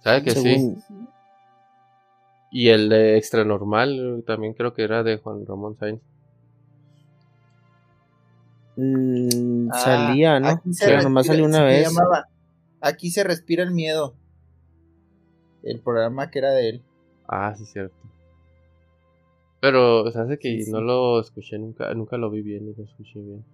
¿Sabe 0.03 0.23
que 0.23 0.31
sí? 0.31 0.75
Y 2.51 2.69
el 2.69 2.89
de 2.89 3.17
Extra 3.17 3.43
Normal 3.45 4.23
también 4.27 4.53
creo 4.53 4.73
que 4.73 4.83
era 4.83 5.01
de 5.01 5.17
Juan 5.17 5.45
Ramón 5.45 5.75
Sainz. 5.77 6.01
Mm, 8.75 9.69
ah, 9.71 9.79
salía, 9.79 10.39
¿no? 10.39 10.61
Pero 10.79 11.01
nomás 11.01 11.27
salió 11.27 11.45
una 11.45 11.63
vez. 11.63 11.89
Aquí 12.81 13.09
se 13.11 13.23
respira 13.23 13.63
el 13.63 13.71
miedo. 13.71 14.15
El 15.63 15.79
programa 15.79 16.29
que 16.29 16.39
era 16.39 16.51
de 16.51 16.69
él. 16.69 16.81
Ah, 17.27 17.55
sí, 17.55 17.65
cierto. 17.65 17.95
Pero 19.61 20.11
se 20.11 20.19
hace 20.19 20.37
que 20.37 20.65
no 20.67 20.81
lo 20.81 21.21
escuché 21.21 21.57
nunca, 21.57 21.93
nunca 21.93 22.17
lo 22.17 22.29
vi 22.29 22.41
bien 22.41 22.67
y 22.67 22.73
lo 22.75 22.83
escuché 22.83 23.19
bien. 23.19 23.45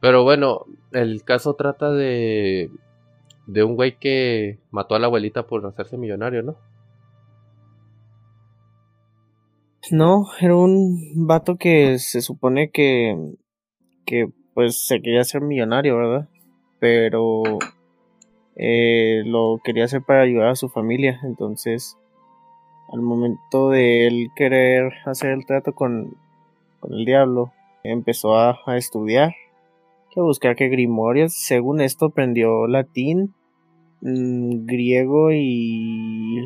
Pero 0.00 0.22
bueno, 0.22 0.64
el 0.92 1.24
caso 1.24 1.54
trata 1.54 1.90
de 1.90 2.70
de 3.52 3.64
un 3.64 3.74
güey 3.74 3.98
que 3.98 4.60
mató 4.70 4.94
a 4.94 4.98
la 5.00 5.06
abuelita 5.06 5.46
por 5.46 5.66
hacerse 5.66 5.98
millonario, 5.98 6.42
¿no? 6.42 6.56
No, 9.90 10.26
era 10.40 10.54
un 10.54 11.26
vato 11.26 11.56
que 11.56 11.98
se 11.98 12.20
supone 12.20 12.70
que 12.70 13.16
que 14.06 14.28
pues 14.54 14.86
se 14.86 15.00
quería 15.02 15.22
hacer 15.22 15.40
millonario, 15.40 15.96
¿verdad? 15.96 16.28
Pero 16.78 17.42
eh, 18.54 19.22
lo 19.26 19.60
quería 19.64 19.84
hacer 19.84 20.02
para 20.02 20.22
ayudar 20.22 20.48
a 20.48 20.56
su 20.56 20.68
familia, 20.68 21.18
entonces 21.24 21.96
al 22.92 23.02
momento 23.02 23.70
de 23.70 24.06
él 24.06 24.28
querer 24.36 24.92
hacer 25.06 25.30
el 25.30 25.46
trato 25.46 25.74
con, 25.74 26.16
con 26.78 26.92
el 26.92 27.04
diablo, 27.04 27.52
empezó 27.82 28.36
a, 28.36 28.58
a 28.66 28.76
estudiar 28.76 29.32
que 30.10 30.20
buscar 30.20 30.56
que 30.56 30.68
Grimorias, 30.68 31.34
según 31.34 31.80
esto, 31.80 32.06
aprendió 32.06 32.66
latín, 32.66 33.34
mm, 34.02 34.66
griego 34.66 35.32
y, 35.32 36.38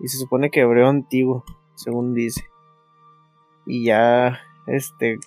y 0.00 0.08
se 0.08 0.18
supone 0.18 0.50
que 0.50 0.60
hebreo 0.60 0.88
antiguo, 0.88 1.44
según 1.74 2.14
dice. 2.14 2.42
Y 3.66 3.86
ya, 3.86 4.38
este, 4.66 5.18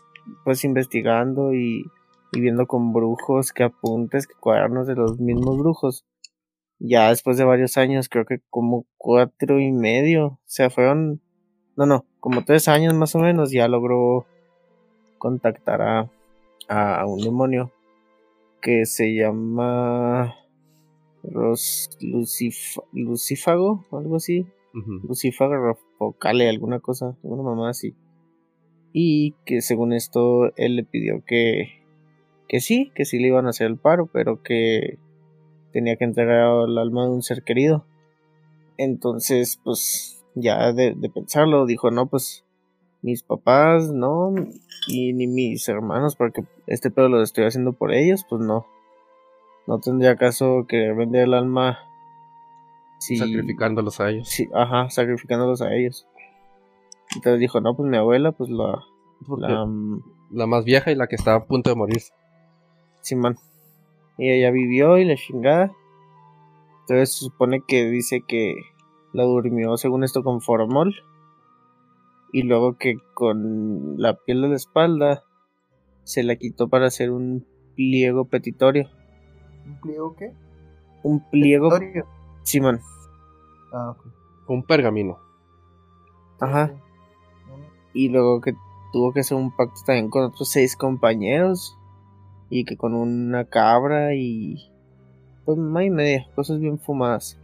pues 0.43 0.63
investigando 0.63 1.53
y, 1.53 1.85
y 2.31 2.39
viendo 2.39 2.67
con 2.67 2.93
brujos 2.93 3.51
que 3.51 3.63
apuntes, 3.63 4.27
que 4.27 4.35
cuadernos 4.39 4.87
de 4.87 4.95
los 4.95 5.19
mismos 5.19 5.57
brujos. 5.57 6.05
Ya 6.79 7.09
después 7.09 7.37
de 7.37 7.45
varios 7.45 7.77
años, 7.77 8.07
creo 8.09 8.25
que 8.25 8.39
como 8.49 8.85
cuatro 8.97 9.59
y 9.59 9.71
medio, 9.71 10.25
o 10.25 10.39
sea, 10.45 10.69
fueron, 10.69 11.21
no, 11.75 11.85
no, 11.87 12.05
como 12.19 12.45
tres 12.45 12.67
años 12.67 12.93
más 12.93 13.15
o 13.15 13.19
menos, 13.19 13.51
ya 13.51 13.67
logró 13.67 14.27
contactar 15.17 15.81
a, 15.81 16.11
a 16.67 17.05
un 17.07 17.19
demonio 17.19 17.71
que 18.61 18.85
se 18.85 19.15
llama 19.15 20.35
Ros 21.23 21.89
Lucífago, 22.93 23.85
algo 23.91 24.15
así. 24.15 24.45
Lucífago 24.73 25.77
Focale, 25.97 26.49
alguna 26.49 26.79
cosa, 26.79 27.17
alguna 27.23 27.43
mamá 27.43 27.69
así. 27.69 27.95
Y 28.93 29.33
que 29.45 29.61
según 29.61 29.93
esto 29.93 30.55
él 30.55 30.75
le 30.75 30.83
pidió 30.83 31.23
que, 31.25 31.83
que 32.47 32.59
sí, 32.59 32.91
que 32.95 33.05
sí 33.05 33.19
le 33.19 33.27
iban 33.27 33.47
a 33.47 33.49
hacer 33.49 33.67
el 33.67 33.77
paro, 33.77 34.07
pero 34.11 34.41
que 34.43 34.99
tenía 35.73 35.95
que 35.95 36.05
entregar 36.05 36.67
el 36.67 36.77
alma 36.77 37.05
de 37.05 37.11
un 37.11 37.23
ser 37.23 37.43
querido. 37.43 37.85
Entonces, 38.77 39.59
pues 39.63 40.23
ya 40.35 40.71
de, 40.73 40.93
de 40.95 41.09
pensarlo, 41.09 41.65
dijo, 41.65 41.91
no, 41.91 42.07
pues 42.07 42.45
mis 43.01 43.23
papás, 43.23 43.91
no, 43.91 44.33
y 44.87 45.13
ni 45.13 45.27
mis 45.27 45.67
hermanos, 45.69 46.15
porque 46.15 46.43
este 46.67 46.91
pedo 46.91 47.09
lo 47.09 47.21
estoy 47.21 47.45
haciendo 47.45 47.73
por 47.73 47.93
ellos, 47.93 48.25
pues 48.29 48.41
no. 48.41 48.65
No 49.67 49.79
tendría 49.79 50.15
caso 50.15 50.65
que 50.67 50.93
vender 50.93 51.23
el 51.23 51.33
alma. 51.33 51.79
sacrificándolos 52.99 53.99
a 53.99 54.09
ellos. 54.09 54.29
Sí, 54.29 54.47
ajá, 54.53 54.89
sacrificándolos 54.89 55.61
a 55.61 55.73
ellos. 55.73 56.07
Entonces 57.15 57.39
dijo, 57.39 57.61
no, 57.61 57.75
pues 57.75 57.89
mi 57.89 57.97
abuela, 57.97 58.31
pues 58.31 58.49
la. 58.49 58.83
La, 59.37 59.67
la, 60.31 60.47
más 60.47 60.63
vieja 60.63 60.91
y 60.91 60.95
la 60.95 61.07
que 61.07 61.15
estaba 61.15 61.37
a 61.37 61.45
punto 61.45 61.69
de 61.69 61.75
morir. 61.75 62.01
Simón. 63.01 63.37
y 64.17 64.29
ella 64.29 64.51
vivió 64.51 64.97
y 64.97 65.05
le 65.05 65.15
chingada. 65.15 65.71
Entonces 66.81 67.13
se 67.13 67.25
supone 67.25 67.61
que 67.67 67.89
dice 67.89 68.21
que 68.27 68.55
la 69.11 69.23
durmió, 69.23 69.75
según 69.77 70.03
esto, 70.03 70.23
con 70.23 70.41
formol 70.41 70.93
y 72.31 72.43
luego 72.43 72.77
que 72.77 72.97
con 73.13 73.99
la 73.99 74.15
piel 74.15 74.41
de 74.41 74.49
la 74.49 74.55
espalda 74.55 75.23
se 76.03 76.23
la 76.23 76.35
quitó 76.35 76.69
para 76.69 76.87
hacer 76.87 77.11
un 77.11 77.45
pliego 77.75 78.25
petitorio. 78.25 78.89
¿Un 79.67 79.81
pliego 79.81 80.15
qué? 80.15 80.33
Un 81.03 81.19
pliego. 81.29 81.69
Simón. 82.43 82.79
Ah, 83.73 83.95
Un 84.47 84.63
pergamino. 84.63 85.19
Ajá. 86.39 86.71
Y 87.93 88.09
luego 88.09 88.41
que 88.41 88.53
tuvo 88.93 89.11
que 89.11 89.19
hacer 89.19 89.37
un 89.37 89.55
pacto 89.55 89.81
también 89.85 90.09
con 90.09 90.23
otros 90.23 90.49
seis 90.49 90.75
compañeros. 90.75 91.77
Y 92.49 92.63
que 92.63 92.77
con 92.77 92.93
una 92.93 93.45
cabra 93.45 94.15
y. 94.15 94.71
Pues 95.45 95.57
más 95.57 95.83
y 95.83 95.89
media, 95.89 96.27
cosas 96.35 96.59
bien 96.59 96.79
fumadas. 96.79 97.37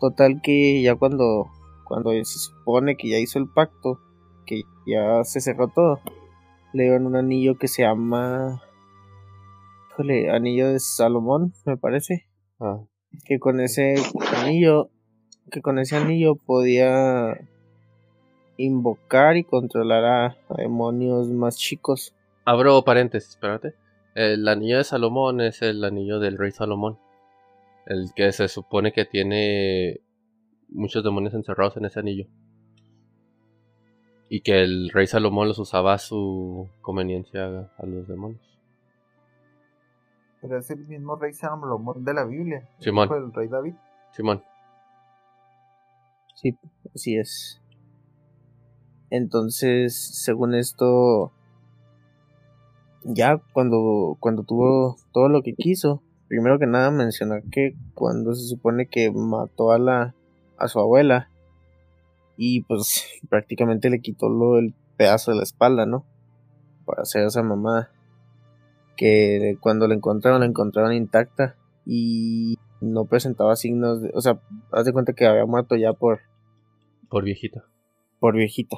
Total 0.00 0.40
que 0.42 0.80
ya 0.82 0.94
cuando. 0.94 1.50
Cuando 1.84 2.12
se 2.12 2.24
supone 2.38 2.96
que 2.96 3.08
ya 3.08 3.18
hizo 3.18 3.38
el 3.38 3.48
pacto 3.48 3.98
que 4.44 4.62
ya 4.86 5.24
se 5.24 5.40
cerró 5.40 5.68
todo, 5.68 6.00
le 6.72 6.84
dieron 6.84 7.06
un 7.06 7.16
anillo 7.16 7.56
que 7.58 7.66
se 7.66 7.82
llama. 7.82 8.62
Híjole, 9.98 10.30
anillo 10.30 10.68
de 10.68 10.78
Salomón, 10.78 11.54
me 11.66 11.76
parece. 11.76 12.28
Ah. 12.60 12.84
Que 13.24 13.40
con 13.40 13.58
ese 13.58 13.96
anillo. 14.36 14.90
Que 15.50 15.60
con 15.60 15.80
ese 15.80 15.96
anillo 15.96 16.36
podía 16.36 17.36
invocar 18.58 19.36
y 19.36 19.42
controlar 19.42 20.04
a, 20.04 20.36
demonios 20.56 21.26
más 21.30 21.56
chicos. 21.56 22.14
Abro 22.44 22.84
paréntesis, 22.84 23.30
espérate. 23.30 23.74
El 24.14 24.46
anillo 24.46 24.76
de 24.76 24.84
Salomón 24.84 25.40
es 25.40 25.62
el 25.62 25.82
anillo 25.82 26.20
del 26.20 26.38
rey 26.38 26.52
Salomón. 26.52 26.96
El 27.84 28.12
que 28.14 28.30
se 28.30 28.46
supone 28.46 28.92
que 28.92 29.04
tiene 29.04 29.98
muchos 30.68 31.02
demonios 31.02 31.34
encerrados 31.34 31.76
en 31.76 31.86
ese 31.86 31.98
anillo 31.98 32.26
y 34.28 34.42
que 34.42 34.62
el 34.62 34.90
rey 34.90 35.08
Salomón 35.08 35.48
los 35.48 35.58
usaba 35.58 35.94
a 35.94 35.98
su 35.98 36.68
conveniencia 36.82 37.72
a 37.76 37.86
los 37.86 38.06
demonios. 38.06 38.57
Pero 40.48 40.60
es 40.60 40.70
el 40.70 40.86
mismo 40.86 41.16
rey 41.16 41.34
Salomón 41.34 42.04
de 42.04 42.14
la 42.14 42.24
Biblia. 42.24 42.66
Simón. 42.78 43.10
El 43.12 43.34
rey 43.34 43.48
David. 43.48 43.74
Simón. 44.12 44.42
Sí, 46.34 46.56
así 46.94 47.18
es. 47.18 47.60
Entonces, 49.10 49.94
según 49.94 50.54
esto, 50.54 51.32
ya 53.04 53.42
cuando, 53.52 54.16
cuando 54.20 54.42
tuvo 54.42 54.96
todo 55.12 55.28
lo 55.28 55.42
que 55.42 55.52
quiso, 55.52 56.02
primero 56.28 56.58
que 56.58 56.66
nada 56.66 56.90
mencionar 56.90 57.42
que 57.50 57.74
cuando 57.92 58.34
se 58.34 58.46
supone 58.46 58.86
que 58.86 59.10
mató 59.10 59.72
a 59.72 59.78
la 59.78 60.14
a 60.56 60.66
su 60.66 60.80
abuela 60.80 61.30
y 62.38 62.62
pues 62.62 63.06
prácticamente 63.28 63.90
le 63.90 64.00
quitó 64.00 64.30
lo, 64.30 64.58
el 64.58 64.74
pedazo 64.96 65.32
de 65.32 65.36
la 65.36 65.42
espalda, 65.42 65.84
¿no? 65.84 66.06
Para 66.86 67.02
hacer 67.02 67.26
esa 67.26 67.42
mamá 67.42 67.90
que 68.98 69.56
cuando 69.60 69.88
la 69.88 69.94
encontraron 69.94 70.40
la 70.40 70.46
encontraron 70.46 70.92
intacta 70.92 71.56
y 71.86 72.58
no 72.82 73.06
presentaba 73.06 73.56
signos 73.56 74.02
de, 74.02 74.10
o 74.12 74.20
sea, 74.20 74.40
haz 74.72 74.84
de 74.84 74.92
cuenta 74.92 75.14
que 75.14 75.26
había 75.26 75.46
muerto 75.46 75.76
ya 75.76 75.94
por 75.94 76.20
por 77.08 77.24
viejita. 77.24 77.64
Por 78.20 78.34
viejita. 78.34 78.76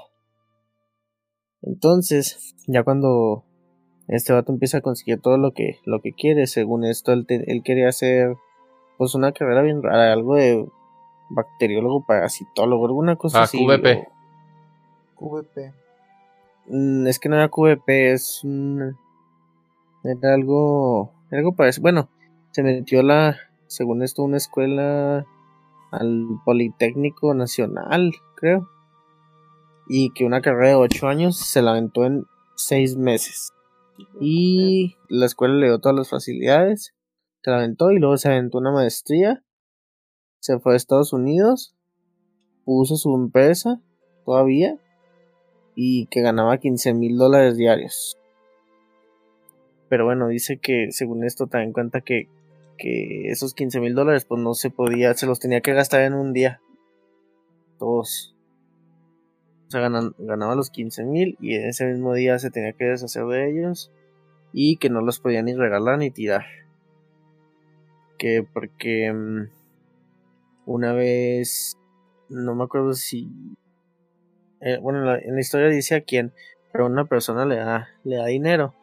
Entonces, 1.63 2.55
ya 2.67 2.85
cuando 2.85 3.45
este 4.09 4.33
vato 4.33 4.53
empieza 4.53 4.79
a 4.79 4.83
conseguir 4.83 5.21
todo 5.21 5.37
lo 5.37 5.53
que, 5.53 5.79
lo 5.85 6.01
que 6.01 6.13
quiere. 6.13 6.47
Según 6.47 6.85
esto, 6.85 7.13
él, 7.13 7.27
quería 7.65 7.89
hacer 7.89 8.37
pues 8.99 9.15
una 9.15 9.33
carrera 9.33 9.63
bien 9.63 9.83
rara, 9.83 10.13
algo 10.13 10.37
de 10.37 10.67
bacteriólogo, 11.31 12.05
parasitólogo, 12.07 12.87
alguna 12.87 13.17
cosa 13.17 13.41
ah, 13.41 13.43
así. 13.45 13.65
QVP. 13.65 14.09
QVP. 15.15 15.73
Mm, 16.67 17.07
es 17.07 17.19
que 17.19 17.29
no 17.29 17.37
era 17.37 17.49
QVP, 17.49 18.13
es 18.13 18.43
Era 20.05 20.35
algo... 20.35 21.13
Algo 21.31 21.55
parecido. 21.55 21.83
Bueno, 21.83 22.11
se 22.53 22.63
metió 22.63 23.03
la... 23.03 23.37
Según 23.67 24.03
esto, 24.03 24.23
una 24.23 24.37
escuela 24.37 25.25
al 25.93 26.27
Politécnico 26.45 27.35
Nacional, 27.35 28.13
creo. 28.37 28.69
Y 29.89 30.13
que 30.13 30.25
una 30.25 30.41
carrera 30.41 30.71
de 30.71 30.75
8 30.77 31.09
años 31.09 31.37
se 31.37 31.63
la 31.63 31.73
aventó 31.73 32.05
en 32.05 32.25
6 32.57 32.97
meses. 32.97 33.53
Y 34.21 34.97
la 35.09 35.27
escuela 35.27 35.55
le 35.55 35.67
dio 35.67 35.79
todas 35.79 35.97
las 35.97 36.11
facilidades. 36.11 36.95
Se 37.43 37.51
la 37.51 37.59
aventó 37.59 37.91
y 37.91 37.99
luego 37.99 38.17
se 38.17 38.29
aventó 38.29 38.59
una 38.59 38.73
maestría. 38.73 39.45
Se 40.41 40.59
fue 40.59 40.75
a 40.75 40.77
Estados 40.77 41.13
Unidos. 41.13 41.77
Puso 42.65 42.97
su 42.97 43.15
empresa 43.15 43.81
todavía. 44.25 44.77
Y 45.75 46.07
que 46.07 46.23
ganaba 46.23 46.59
15 46.59 46.95
mil 46.95 47.17
dólares 47.17 47.57
diarios. 47.57 48.20
Pero 49.91 50.05
bueno, 50.05 50.29
dice 50.29 50.59
que 50.59 50.93
según 50.93 51.25
esto 51.25 51.49
en 51.53 51.73
cuenta 51.73 52.01
que, 52.01 52.29
que 52.79 53.29
esos 53.29 53.55
15 53.55 53.81
mil 53.81 53.97
dólares 53.97 54.25
pues 54.25 54.41
no 54.41 54.55
se 54.55 54.71
podía, 54.71 55.13
se 55.15 55.27
los 55.27 55.41
tenía 55.41 55.63
que 55.63 55.75
gastar 55.75 56.03
en 56.03 56.15
un 56.15 56.33
día. 56.33 56.61
Todos. 57.77 58.37
O 59.67 59.71
sea, 59.73 59.81
ganaba 59.81 60.55
los 60.55 60.71
15 60.71 61.05
mil 61.05 61.37
y 61.41 61.57
en 61.57 61.69
ese 61.69 61.87
mismo 61.87 62.15
día 62.15 62.39
se 62.39 62.53
tenía 62.53 62.73
que 62.73 62.85
deshacer 62.85 63.25
de 63.27 63.51
ellos 63.51 63.91
y 64.53 64.77
que 64.77 64.91
no 64.91 65.01
los 65.01 65.19
podía 65.19 65.43
ni 65.43 65.55
regalar 65.55 65.99
ni 65.99 66.13
tirar. 66.13 66.47
Que 68.17 68.45
porque 68.45 69.13
mm, 69.13 69.49
una 70.67 70.93
vez, 70.93 71.77
no 72.29 72.55
me 72.55 72.63
acuerdo 72.63 72.95
si... 72.95 73.29
Eh, 74.61 74.79
bueno, 74.81 75.17
en 75.17 75.35
la, 75.35 75.41
historia 75.41 75.67
dice 75.67 75.97
a 75.97 76.03
quién, 76.03 76.33
pero 76.73 76.87
una 76.87 77.07
persona 77.07 77.45
le 77.45 77.57
da, 77.57 77.89
le 78.05 78.17
da 78.17 78.27
dinero 78.27 78.77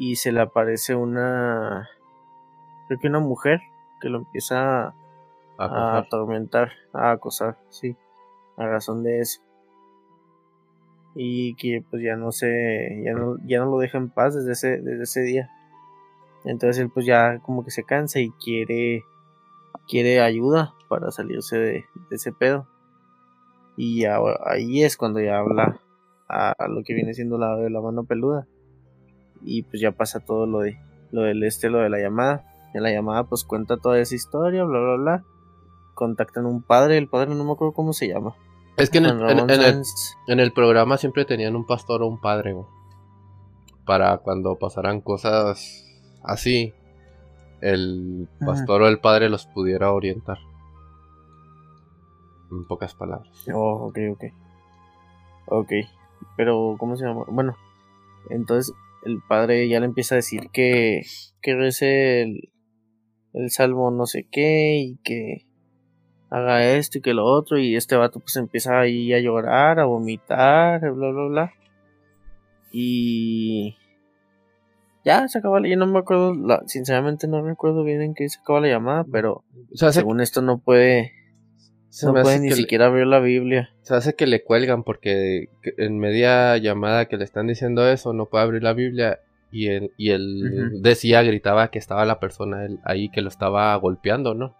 y 0.00 0.16
se 0.16 0.32
le 0.32 0.40
aparece 0.40 0.94
una... 0.94 1.90
Creo 2.88 2.98
que 2.98 3.08
una 3.08 3.20
mujer 3.20 3.60
que 4.00 4.08
lo 4.08 4.20
empieza 4.20 4.94
a 5.58 5.98
atormentar, 5.98 6.72
a 6.94 7.10
acosar, 7.10 7.58
sí, 7.68 7.94
a 8.56 8.66
razón 8.66 9.02
de 9.02 9.20
eso. 9.20 9.42
Y 11.14 11.54
que 11.56 11.84
pues 11.90 12.02
ya 12.02 12.16
no 12.16 12.32
se 12.32 13.02
ya 13.04 13.12
no, 13.12 13.36
ya 13.44 13.58
no 13.58 13.70
lo 13.70 13.78
deja 13.78 13.98
en 13.98 14.08
paz 14.08 14.34
desde 14.34 14.52
ese, 14.52 14.80
desde 14.80 15.02
ese 15.02 15.20
día. 15.20 15.50
Entonces 16.46 16.82
él 16.82 16.90
pues 16.90 17.04
ya 17.04 17.38
como 17.40 17.62
que 17.62 17.70
se 17.70 17.84
cansa 17.84 18.20
y 18.20 18.30
quiere 18.42 19.04
quiere 19.86 20.22
ayuda 20.22 20.72
para 20.88 21.10
salirse 21.10 21.58
de, 21.58 21.84
ese 22.10 22.32
pedo. 22.32 22.66
Y 23.76 24.06
ahí 24.06 24.82
es 24.82 24.96
cuando 24.96 25.20
ya 25.20 25.40
habla 25.40 25.78
a, 26.26 26.54
lo 26.68 26.82
que 26.84 26.94
viene 26.94 27.12
siendo 27.12 27.36
la 27.36 27.54
la 27.68 27.80
mano 27.82 28.04
peluda 28.04 28.46
y 29.42 29.62
pues 29.62 29.80
ya 29.80 29.92
pasa 29.92 30.20
todo 30.20 30.46
lo 30.46 30.60
de 30.60 30.78
lo 31.12 31.22
del 31.22 31.42
este 31.42 31.70
lo 31.70 31.78
de 31.78 31.90
la 31.90 31.98
llamada 31.98 32.44
en 32.74 32.82
la 32.82 32.90
llamada 32.90 33.24
pues 33.24 33.44
cuenta 33.44 33.76
toda 33.76 33.98
esa 33.98 34.14
historia 34.14 34.64
bla 34.64 34.80
bla 34.80 34.96
bla 34.96 35.24
contactan 35.94 36.44
a 36.44 36.48
un 36.48 36.62
padre 36.62 36.98
el 36.98 37.08
padre 37.08 37.34
no 37.34 37.44
me 37.44 37.52
acuerdo 37.52 37.72
cómo 37.72 37.92
se 37.92 38.08
llama 38.08 38.34
es 38.80 38.88
que 38.88 38.98
en 38.98 40.40
el, 40.40 40.52
programa 40.52 40.96
siempre 40.96 41.26
tenían 41.26 41.54
un 41.54 41.66
pastor 41.66 42.02
o 42.02 42.06
un 42.06 42.18
padre, 42.18 42.56
Para 43.84 44.18
cuando 44.18 44.56
pasaran 44.56 45.02
cosas 45.02 45.84
así, 46.22 46.72
el 47.60 48.26
pastor 48.44 48.82
o 48.82 48.88
el 48.88 48.98
padre 49.00 49.28
los 49.28 49.46
pudiera 49.46 49.92
orientar. 49.92 50.38
En 52.50 52.64
pocas 52.64 52.94
palabras. 52.94 53.30
Oh, 53.52 53.88
ok, 53.88 53.98
ok. 54.12 54.24
Ok. 55.46 55.72
Pero, 56.36 56.76
¿cómo 56.78 56.96
se 56.96 57.04
llama? 57.04 57.24
Bueno, 57.28 57.56
entonces 58.30 58.74
el 59.04 59.20
padre 59.28 59.68
ya 59.68 59.80
le 59.80 59.86
empieza 59.86 60.14
a 60.14 60.16
decir 60.16 60.50
que, 60.52 61.02
que 61.40 61.52
el, 61.52 62.50
el 63.32 63.50
salmo 63.50 63.90
no 63.90 64.06
sé 64.06 64.26
qué 64.30 64.78
y 64.78 64.96
que 65.02 65.46
haga 66.30 66.64
esto 66.64 66.98
y 66.98 67.00
que 67.00 67.14
lo 67.14 67.24
otro 67.24 67.58
y 67.58 67.76
este 67.76 67.96
vato 67.96 68.20
pues 68.20 68.36
empieza 68.36 68.78
ahí 68.78 69.12
a 69.12 69.20
llorar, 69.20 69.80
a 69.80 69.84
vomitar, 69.84 70.80
bla 70.80 71.10
bla 71.10 71.26
bla. 71.28 71.52
Y 72.72 73.76
ya 75.04 75.26
se 75.28 75.38
acaba, 75.38 75.60
yo 75.66 75.76
no 75.76 75.86
me 75.86 75.98
acuerdo, 75.98 76.34
sinceramente 76.66 77.26
no 77.26 77.42
recuerdo 77.42 77.82
bien 77.82 78.02
en 78.02 78.14
qué 78.14 78.28
se 78.28 78.38
acaba 78.38 78.60
la 78.60 78.68
llamada, 78.68 79.04
pero 79.10 79.44
según 79.72 80.20
esto 80.20 80.40
no 80.42 80.58
puede 80.58 81.12
no 82.04 82.14
puede 82.14 82.38
ni 82.38 82.52
siquiera 82.52 82.86
abrir 82.86 83.06
la 83.06 83.20
Biblia. 83.20 83.70
Se 83.82 83.94
hace 83.94 84.14
que 84.14 84.26
le 84.26 84.42
cuelgan 84.44 84.84
porque 84.84 85.48
en 85.76 85.98
media 85.98 86.56
llamada 86.56 87.06
que 87.06 87.16
le 87.16 87.24
están 87.24 87.46
diciendo 87.46 87.88
eso 87.88 88.12
no 88.12 88.26
puede 88.26 88.44
abrir 88.44 88.62
la 88.62 88.72
Biblia 88.72 89.20
y 89.50 89.68
él, 89.68 89.92
y 89.96 90.10
él 90.10 90.80
decía, 90.80 91.22
gritaba 91.22 91.70
que 91.70 91.78
estaba 91.78 92.04
la 92.04 92.20
persona 92.20 92.68
ahí 92.84 93.08
que 93.10 93.20
lo 93.20 93.28
estaba 93.28 93.74
golpeando, 93.76 94.34
¿no? 94.34 94.56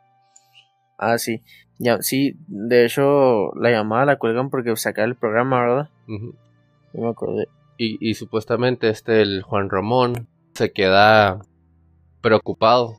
Ah, 0.98 1.18
sí. 1.18 1.42
Ya, 1.78 2.02
sí, 2.02 2.36
de 2.48 2.84
hecho, 2.84 3.54
la 3.54 3.70
llamada 3.70 4.04
la 4.04 4.18
cuelgan 4.18 4.50
porque 4.50 4.76
saca 4.76 5.04
el 5.04 5.14
programa, 5.14 5.60
¿verdad? 5.62 5.90
me 6.92 7.08
acordé. 7.08 7.48
Y, 7.78 8.12
supuestamente 8.12 8.90
este, 8.90 9.22
el 9.22 9.40
Juan 9.42 9.70
Ramón, 9.70 10.28
se 10.52 10.70
queda 10.70 11.40
preocupado. 12.20 12.98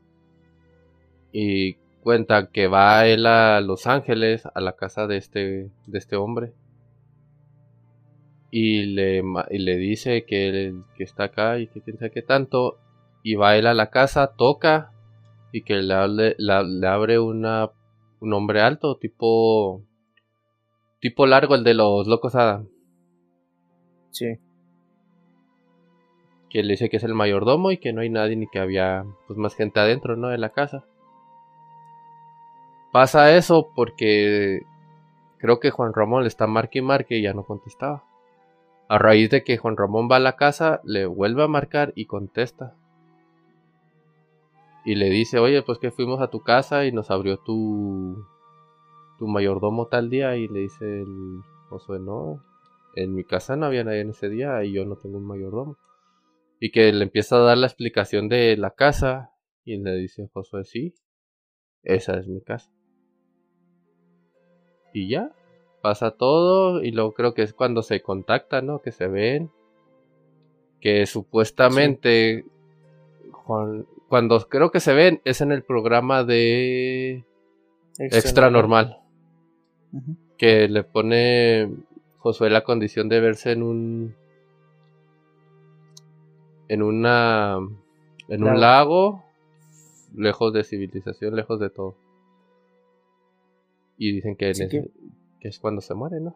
Y 1.30 1.76
cuenta 2.02 2.50
que 2.50 2.66
va 2.66 3.06
él 3.06 3.26
a 3.26 3.60
Los 3.60 3.86
Ángeles, 3.86 4.46
a 4.54 4.60
la 4.60 4.76
casa 4.76 5.06
de 5.06 5.16
este, 5.16 5.70
de 5.86 5.98
este 5.98 6.16
hombre. 6.16 6.52
Y 8.50 8.84
le, 8.86 9.22
y 9.50 9.58
le 9.58 9.76
dice 9.76 10.24
que, 10.26 10.74
que 10.96 11.04
está 11.04 11.24
acá 11.24 11.58
y 11.58 11.68
que 11.68 11.80
quién 11.80 11.98
sabe 11.98 12.10
qué 12.10 12.22
tanto. 12.22 12.78
Y 13.22 13.36
va 13.36 13.56
él 13.56 13.66
a 13.66 13.74
la 13.74 13.90
casa, 13.90 14.34
toca 14.36 14.92
y 15.52 15.62
que 15.62 15.76
le, 15.76 16.34
le 16.38 16.86
abre 16.86 17.18
una 17.18 17.70
un 18.22 18.32
hombre 18.32 18.60
alto, 18.60 18.96
tipo. 18.96 19.82
Tipo 21.00 21.26
largo, 21.26 21.56
el 21.56 21.64
de 21.64 21.74
los 21.74 22.06
locos 22.06 22.36
Adam. 22.36 22.68
Sí. 24.10 24.38
Que 26.48 26.62
le 26.62 26.74
dice 26.74 26.88
que 26.88 26.98
es 26.98 27.04
el 27.04 27.14
mayordomo 27.14 27.72
y 27.72 27.78
que 27.78 27.92
no 27.92 28.02
hay 28.02 28.10
nadie 28.10 28.36
ni 28.36 28.46
que 28.46 28.60
había 28.60 29.04
pues 29.26 29.36
más 29.36 29.56
gente 29.56 29.80
adentro, 29.80 30.16
¿no? 30.16 30.28
De 30.28 30.38
la 30.38 30.50
casa. 30.50 30.84
Pasa 32.92 33.36
eso 33.36 33.72
porque 33.74 34.60
creo 35.38 35.58
que 35.60 35.70
Juan 35.70 35.92
Ramón 35.94 36.22
le 36.22 36.28
está 36.28 36.46
marque 36.46 36.78
y 36.78 36.82
marque 36.82 37.16
y 37.18 37.22
ya 37.22 37.32
no 37.32 37.44
contestaba. 37.44 38.04
A 38.88 38.98
raíz 38.98 39.30
de 39.30 39.42
que 39.42 39.56
Juan 39.56 39.76
Ramón 39.76 40.08
va 40.10 40.16
a 40.16 40.20
la 40.20 40.36
casa, 40.36 40.80
le 40.84 41.06
vuelve 41.06 41.42
a 41.42 41.48
marcar 41.48 41.92
y 41.96 42.04
contesta 42.04 42.76
y 44.84 44.94
le 44.96 45.10
dice, 45.10 45.38
oye, 45.38 45.62
pues 45.62 45.78
que 45.78 45.90
fuimos 45.90 46.20
a 46.20 46.28
tu 46.28 46.40
casa 46.40 46.84
y 46.84 46.92
nos 46.92 47.10
abrió 47.10 47.38
tu, 47.38 48.26
tu 49.18 49.26
mayordomo 49.26 49.86
tal 49.86 50.10
día 50.10 50.36
y 50.36 50.48
le 50.48 50.60
dice 50.60 50.84
el 50.84 51.40
Josué, 51.68 52.00
no, 52.00 52.42
en 52.94 53.14
mi 53.14 53.24
casa 53.24 53.56
no 53.56 53.66
había 53.66 53.84
nadie 53.84 54.00
en 54.00 54.10
ese 54.10 54.28
día 54.28 54.62
y 54.64 54.72
yo 54.72 54.84
no 54.84 54.96
tengo 54.96 55.18
un 55.18 55.26
mayordomo. 55.26 55.78
Y 56.60 56.70
que 56.70 56.92
le 56.92 57.04
empieza 57.04 57.36
a 57.36 57.40
dar 57.40 57.58
la 57.58 57.66
explicación 57.66 58.28
de 58.28 58.56
la 58.56 58.72
casa 58.72 59.30
y 59.64 59.78
le 59.78 59.96
dice 59.96 60.28
Josué, 60.32 60.64
sí, 60.64 60.94
esa 61.82 62.18
es 62.18 62.28
mi 62.28 62.42
casa. 62.42 62.70
Y 64.92 65.08
ya, 65.08 65.32
pasa 65.80 66.12
todo 66.12 66.82
y 66.82 66.92
luego 66.92 67.12
creo 67.12 67.34
que 67.34 67.42
es 67.42 67.52
cuando 67.52 67.82
se 67.82 68.02
contactan, 68.02 68.66
¿no? 68.66 68.80
Que 68.80 68.92
se 68.92 69.08
ven. 69.08 69.50
Que 70.80 71.06
supuestamente 71.06 72.44
Juan, 73.30 73.86
cuando 74.08 74.38
creo 74.48 74.70
que 74.70 74.80
se 74.80 74.94
ven 74.94 75.20
es 75.24 75.40
en 75.40 75.52
el 75.52 75.62
programa 75.62 76.24
de 76.24 77.24
Extra, 77.98 78.50
Normal. 78.50 78.98
Que 80.38 80.68
le 80.68 80.84
pone 80.84 81.70
Josué 82.18 82.50
la 82.50 82.64
condición 82.64 83.08
de 83.08 83.20
verse 83.20 83.52
en 83.52 83.62
un 83.62 84.14
en 86.68 86.82
una 86.82 87.58
en 88.28 88.44
un 88.44 88.60
lago 88.60 89.24
lejos 90.14 90.52
de 90.52 90.64
civilización, 90.64 91.36
lejos 91.36 91.58
de 91.60 91.70
todo. 91.70 91.94
Y 94.04 94.14
dicen 94.14 94.34
que, 94.34 94.50
es 94.50 95.58
cuando 95.60 95.80
se 95.80 95.94
muere, 95.94 96.18
¿no? 96.18 96.34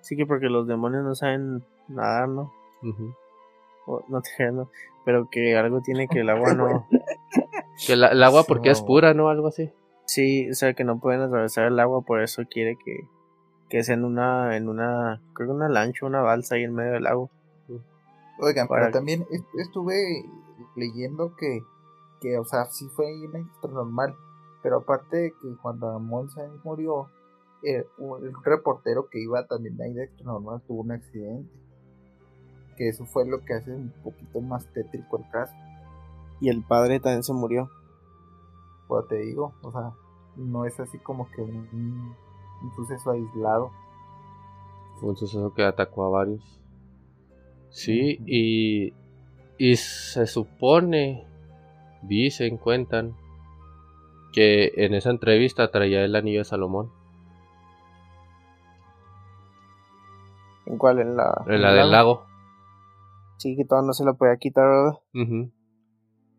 Sí, 0.00 0.16
que 0.16 0.26
porque 0.26 0.46
los 0.46 0.66
demonios 0.66 1.04
no 1.04 1.14
saben 1.14 1.62
nadar, 1.86 2.28
¿no? 2.28 2.52
no 4.08 4.20
te 4.20 4.50
no, 4.50 4.68
pero 5.04 5.28
que 5.30 5.56
algo 5.56 5.82
tiene 5.82 6.08
que 6.08 6.18
el 6.18 6.30
agua 6.30 6.52
no. 6.52 6.88
que 7.86 7.92
el 7.92 8.22
agua 8.24 8.42
porque 8.42 8.70
es 8.70 8.82
pura, 8.82 9.14
¿no? 9.14 9.28
Algo 9.28 9.46
así. 9.46 9.70
Sí, 10.06 10.50
o 10.50 10.54
sea 10.54 10.74
que 10.74 10.82
no 10.82 10.98
pueden 10.98 11.20
atravesar 11.20 11.68
el 11.68 11.78
agua, 11.78 12.02
por 12.02 12.20
eso 12.20 12.42
quiere 12.50 12.76
que, 12.84 13.06
que 13.68 13.84
sea 13.84 13.94
en 13.94 14.04
una, 14.04 14.56
en 14.56 14.68
una, 14.68 15.22
creo 15.32 15.50
que 15.50 15.54
una 15.54 15.68
lancha, 15.68 16.06
una 16.06 16.22
balsa 16.22 16.56
ahí 16.56 16.64
en 16.64 16.74
medio 16.74 16.90
del 16.94 17.04
lago. 17.04 17.30
Oigan, 18.40 18.66
pero 18.66 18.90
también 18.90 19.24
estuve 19.60 20.24
leyendo 20.74 21.36
que, 21.36 21.60
que, 22.20 22.36
o 22.36 22.44
sea, 22.44 22.64
sí 22.64 22.88
fue 22.96 23.06
extra 23.32 23.70
normal, 23.70 24.16
pero 24.64 24.78
aparte 24.78 25.16
de 25.18 25.30
que 25.32 25.56
cuando 25.60 25.92
Ramón 25.92 26.30
murió, 26.64 27.10
eh, 27.62 27.84
el 27.98 28.32
reportero 28.42 29.10
que 29.10 29.20
iba 29.22 29.46
también 29.46 29.78
ahí 29.82 29.92
de 29.92 30.04
extra 30.04 30.24
normal 30.24 30.62
tuvo 30.66 30.80
un 30.80 30.92
accidente. 30.92 31.54
Que 32.78 32.88
eso 32.88 33.04
fue 33.04 33.28
lo 33.28 33.44
que 33.44 33.52
hace 33.52 33.70
un 33.70 33.92
poquito 34.02 34.40
más 34.40 34.66
tétrico 34.72 35.18
el 35.18 35.28
caso. 35.28 35.52
Y 36.40 36.48
el 36.48 36.62
padre 36.62 36.98
también 36.98 37.22
se 37.22 37.34
murió. 37.34 37.68
Pues 38.88 39.06
te 39.06 39.16
digo, 39.16 39.52
o 39.62 39.70
sea, 39.70 39.92
no 40.36 40.64
es 40.64 40.80
así 40.80 40.98
como 40.98 41.30
que 41.30 41.42
un, 41.42 42.14
suceso 42.74 43.10
aislado. 43.10 43.70
Fue 44.98 45.10
un 45.10 45.16
suceso 45.16 45.52
que 45.52 45.62
atacó 45.62 46.04
a 46.04 46.08
varios. 46.08 46.58
Sí, 47.68 48.18
y, 48.24 48.94
y 49.58 49.76
se 49.76 50.26
supone, 50.26 51.26
dicen, 52.00 52.56
cuentan, 52.56 53.14
que 54.34 54.72
en 54.76 54.94
esa 54.94 55.10
entrevista 55.10 55.70
traía 55.70 56.04
el 56.04 56.16
anillo 56.16 56.40
de 56.40 56.44
Salomón. 56.44 56.90
¿En 60.66 60.76
cuál? 60.76 60.98
En 60.98 61.16
la, 61.16 61.44
en 61.46 61.62
la 61.62 61.72
del 61.72 61.92
lago. 61.92 62.26
Sí, 63.36 63.54
que 63.56 63.64
todo 63.64 63.82
no 63.82 63.92
se 63.92 64.04
lo 64.04 64.16
podía 64.16 64.36
quitar, 64.36 64.66
¿verdad? 64.66 65.50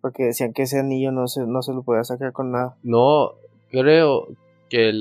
Porque 0.01 0.23
decían 0.23 0.51
que 0.51 0.63
ese 0.63 0.79
anillo 0.79 1.11
no 1.11 1.27
se, 1.27 1.47
no 1.47 1.61
se 1.61 1.73
lo 1.73 1.83
podía 1.83 2.03
sacar 2.03 2.33
con 2.33 2.51
nada. 2.51 2.75
No, 2.83 3.35
creo 3.71 4.27
que 4.69 4.91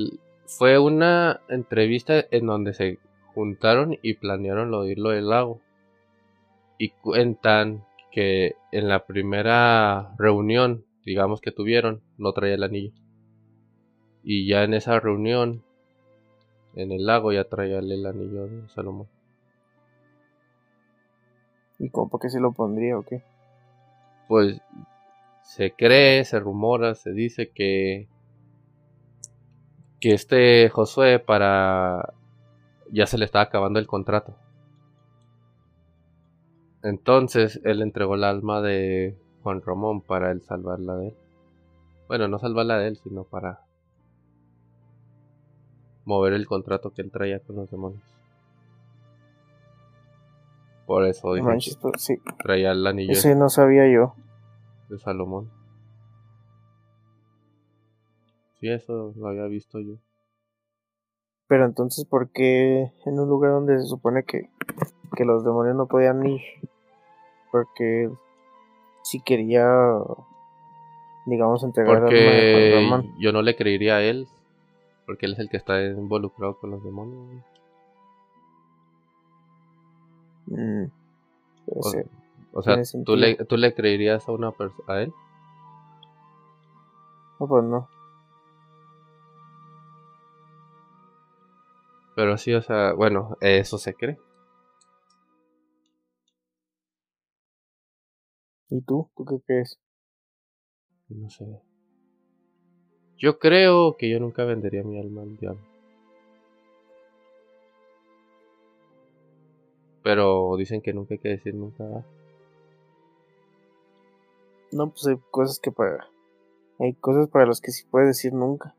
fue 0.45 0.79
una 0.79 1.41
entrevista 1.49 2.23
en 2.31 2.45
donde 2.45 2.73
se 2.73 2.99
juntaron 3.33 3.97
y 4.01 4.13
planearon 4.13 4.71
lo 4.71 4.83
de 4.83 4.93
irlo 4.93 5.09
del 5.09 5.29
lago. 5.29 5.59
Y 6.77 6.89
cuentan 6.89 7.83
que 8.11 8.55
en 8.71 8.87
la 8.87 9.05
primera 9.05 10.13
reunión, 10.17 10.85
digamos 11.05 11.39
que 11.39 11.51
tuvieron, 11.51 12.01
no 12.17 12.33
traía 12.33 12.55
el 12.55 12.63
anillo. 12.63 12.91
Y 14.23 14.47
ya 14.47 14.63
en 14.63 14.73
esa 14.73 14.99
reunión, 14.99 15.63
en 16.73 16.91
el 16.91 17.05
lago, 17.05 17.31
ya 17.31 17.45
traía 17.45 17.79
el 17.79 18.05
anillo 18.05 18.47
de 18.47 18.67
Salomón. 18.69 19.07
¿Y 21.77 21.89
cómo 21.89 22.09
por 22.09 22.19
qué 22.19 22.29
se 22.29 22.39
lo 22.39 22.53
pondría 22.53 22.97
o 22.97 23.03
qué? 23.03 23.21
Pues 24.27 24.59
se 25.43 25.71
cree, 25.71 26.25
se 26.25 26.39
rumora, 26.39 26.95
se 26.95 27.11
dice 27.11 27.51
que 27.51 28.07
que 29.99 30.13
este 30.13 30.69
Josué 30.69 31.19
para 31.19 32.13
ya 32.91 33.05
se 33.07 33.17
le 33.17 33.25
estaba 33.25 33.43
acabando 33.43 33.79
el 33.79 33.87
contrato. 33.87 34.35
Entonces 36.83 37.59
él 37.63 37.81
entregó 37.81 38.15
el 38.15 38.23
alma 38.23 38.61
de 38.61 39.17
Juan 39.45 39.61
Ramón 39.61 40.01
para 40.01 40.31
él 40.31 40.41
salvarla 40.41 40.95
de 40.95 41.09
él. 41.09 41.17
Bueno, 42.07 42.27
no 42.27 42.39
salvarla 42.39 42.79
de 42.79 42.87
él, 42.87 42.97
sino 42.97 43.25
para 43.25 43.61
mover 46.03 46.33
el 46.33 46.47
contrato 46.47 46.89
que 46.89 47.03
él 47.03 47.11
traía 47.11 47.39
con 47.41 47.57
los 47.57 47.69
demonios. 47.69 48.01
Por 50.87 51.05
eso 51.05 51.35
dije 51.35 51.59
sí. 51.97 52.17
traía 52.43 52.71
el 52.71 52.87
anillo. 52.87 53.11
Ese 53.11 53.35
no 53.35 53.49
sabía 53.49 53.87
yo 53.87 54.15
de 54.89 54.97
Salomón. 54.97 55.51
Sí, 58.59 58.69
eso 58.69 59.13
lo 59.15 59.27
había 59.27 59.45
visto 59.45 59.79
yo. 59.79 59.97
Pero 61.47 61.65
entonces, 61.65 62.05
¿por 62.05 62.31
qué 62.31 62.91
en 63.05 63.19
un 63.19 63.29
lugar 63.29 63.51
donde 63.51 63.77
se 63.77 63.85
supone 63.85 64.23
que, 64.23 64.49
que 65.15 65.23
los 65.23 65.45
demonios 65.45 65.75
no 65.75 65.85
podían 65.85 66.25
ir? 66.25 66.41
Porque 67.51 68.09
si 69.05 69.19
quería, 69.19 69.69
digamos, 71.27 71.63
entregar 71.63 72.01
porque 72.01 72.75
a 72.75 73.03
yo 73.19 73.31
no 73.31 73.43
le 73.43 73.55
creería 73.55 73.97
a 73.97 74.01
él, 74.01 74.27
porque 75.05 75.27
él 75.27 75.33
es 75.33 75.39
el 75.39 75.49
que 75.49 75.57
está 75.57 75.79
involucrado 75.83 76.57
con 76.57 76.71
los 76.71 76.83
demonios. 76.83 77.43
Mm, 80.47 80.85
o 82.51 82.61
sea, 82.63 82.81
¿tú 83.05 83.15
le, 83.15 83.35
¿tú 83.35 83.57
le 83.57 83.75
creerías 83.75 84.27
a 84.27 84.31
una 84.31 84.51
persona 84.51 84.93
a 84.93 85.01
él? 85.03 85.13
No, 87.39 87.47
pues 87.47 87.63
no. 87.63 87.87
Pero 92.15 92.39
sí, 92.39 92.55
o 92.55 92.61
sea, 92.63 92.93
bueno, 92.93 93.37
eso 93.39 93.77
se 93.77 93.93
cree. 93.93 94.17
¿Y 98.69 98.81
tú? 98.81 99.09
¿Tú 99.15 99.25
qué 99.25 99.39
crees? 99.45 99.79
No 101.09 101.29
sé. 101.29 101.45
Yo 103.17 103.39
creo 103.39 103.95
que 103.95 104.09
yo 104.09 104.19
nunca 104.19 104.43
vendería 104.43 104.83
mi 104.83 104.99
alma 104.99 105.21
al 105.21 105.37
diablo. 105.37 105.61
Pero 110.03 110.55
dicen 110.57 110.81
que 110.81 110.93
nunca 110.93 111.13
hay 111.13 111.19
que 111.19 111.29
decir 111.29 111.55
nunca. 111.55 112.05
No, 114.71 114.89
pues 114.89 115.07
hay 115.07 115.17
cosas 115.31 115.59
que 115.59 115.71
para. 115.71 116.09
Hay 116.79 116.93
cosas 116.93 117.29
para 117.29 117.45
las 117.45 117.61
que 117.61 117.71
sí 117.71 117.85
puedes 117.89 118.09
decir 118.09 118.33
nunca. 118.33 118.75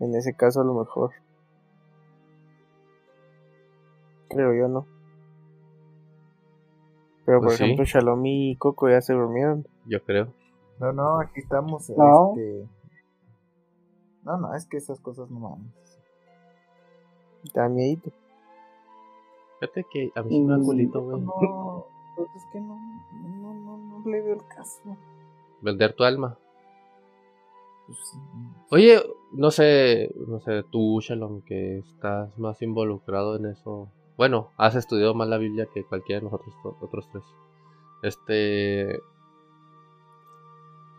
En 0.00 0.14
ese 0.14 0.34
caso, 0.34 0.60
a 0.60 0.64
lo 0.64 0.74
mejor. 0.74 1.12
Creo 4.28 4.54
yo, 4.54 4.68
¿no? 4.68 4.93
Pero 7.24 7.40
por 7.40 7.48
pues 7.48 7.60
ejemplo, 7.60 7.84
Shalom 7.84 8.24
y 8.26 8.56
Coco 8.56 8.88
ya 8.88 9.00
se 9.00 9.14
durmieron. 9.14 9.66
Yo 9.86 10.02
creo. 10.02 10.28
No, 10.78 10.92
no, 10.92 11.20
aquí 11.20 11.40
estamos. 11.40 11.88
No. 11.90 12.34
Este... 12.36 12.68
No, 14.24 14.38
no, 14.38 14.54
es 14.54 14.66
que 14.66 14.76
esas 14.76 15.00
cosas 15.00 15.30
no 15.30 15.40
mames. 15.40 16.00
Da 17.54 17.68
miedito. 17.68 18.10
Fíjate 19.60 19.84
que 19.90 20.12
a 20.14 20.22
mí 20.22 20.30
sí 20.30 20.40
me 20.40 20.58
da 20.58 20.64
culito, 20.64 21.02
güey. 21.02 21.20
No, 21.20 21.86
pues 22.16 22.28
es 22.36 22.42
que 22.52 22.60
no, 22.60 22.78
no, 23.12 23.54
no, 23.54 23.78
no 23.78 24.10
le 24.10 24.22
veo 24.22 24.34
el 24.34 24.46
caso. 24.46 24.80
Vender 25.60 25.94
tu 25.94 26.04
alma. 26.04 26.38
Pues 27.86 27.98
Oye, 28.70 29.02
no 29.32 29.50
sé, 29.50 30.10
no 30.26 30.40
sé, 30.40 30.62
tú, 30.70 31.00
Shalom, 31.00 31.42
que 31.42 31.78
estás 31.78 32.36
más 32.38 32.62
involucrado 32.62 33.36
en 33.36 33.46
eso. 33.46 33.88
Bueno, 34.16 34.52
has 34.56 34.76
estudiado 34.76 35.14
más 35.14 35.28
la 35.28 35.38
Biblia 35.38 35.66
que 35.72 35.84
cualquiera 35.84 36.20
de 36.20 36.24
nosotros 36.26 36.54
otros 36.80 37.08
tres. 37.10 37.24
Este. 38.02 39.00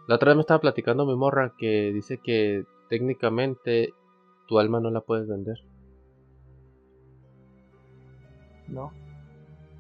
La 0.08 0.16
otra 0.16 0.30
vez 0.30 0.36
me 0.36 0.42
estaba 0.42 0.60
platicando 0.60 1.06
mi 1.06 1.16
morra 1.16 1.54
que 1.58 1.92
dice 1.94 2.20
que 2.20 2.66
técnicamente 2.90 3.94
tu 4.48 4.60
alma 4.60 4.80
no 4.80 4.92
la 4.92 5.02
puedes 5.02 5.28
vender. 5.28 5.58
No. 8.68 8.92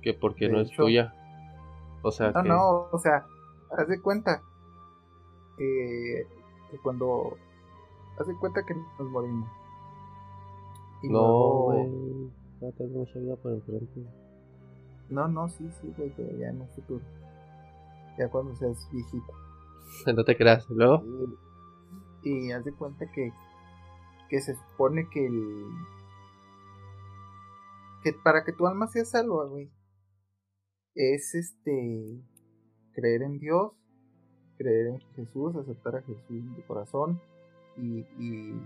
Que 0.02 0.14
porque 0.14 0.50
no 0.50 0.62
es 0.62 0.72
tuya. 0.72 1.14
O 2.02 2.12
sea, 2.12 2.32
no, 2.32 2.44
no, 2.44 2.88
o 2.92 3.00
sea, 3.00 3.26
haz 3.78 3.88
de 3.88 4.00
cuenta 4.02 4.42
que, 5.58 6.28
que 6.72 6.78
cuando 6.78 7.38
haz 8.20 8.28
de 8.28 8.36
cuenta 8.38 8.64
que 8.66 8.76
nos 8.76 9.10
morimos. 9.10 9.50
no, 11.04 11.64
güey, 11.64 12.32
no 12.62 12.72
tengo 12.72 13.00
mucha 13.00 13.20
vida 13.20 13.36
por 13.36 13.54
enfrente. 13.54 14.06
No, 15.10 15.28
no, 15.28 15.48
sí, 15.50 15.70
sí, 15.82 15.94
güey, 15.98 16.12
pero 16.16 16.36
ya 16.38 16.50
en 16.50 16.62
un 16.62 16.70
futuro. 16.70 17.04
Ya 18.18 18.30
cuando 18.30 18.56
seas 18.56 18.90
viejito. 18.92 19.34
no 20.16 20.24
te 20.24 20.36
creas, 20.36 20.68
luego. 20.70 21.04
Y, 22.24 22.48
y 22.48 22.52
haz 22.52 22.66
de 22.66 22.74
cuenta 22.74 23.06
que, 23.12 23.32
que 24.30 24.42
se 24.42 24.56
supone 24.56 25.08
que 25.10 25.26
el. 25.26 25.66
que 28.04 28.14
para 28.24 28.44
que 28.44 28.54
tu 28.54 28.66
alma 28.66 28.88
sea 28.88 29.06
salva, 29.06 29.46
güey, 29.46 29.70
es 30.96 31.36
este 31.36 32.22
creer 32.94 33.24
en 33.24 33.40
Dios, 33.40 33.74
creer 34.58 34.88
en 34.88 35.00
Jesús, 35.16 35.56
aceptar 35.56 35.98
a 35.98 36.02
Jesús 36.02 36.24
en 36.30 36.56
tu 36.56 36.66
corazón 36.66 37.22
y, 37.78 38.00
y, 38.18 38.62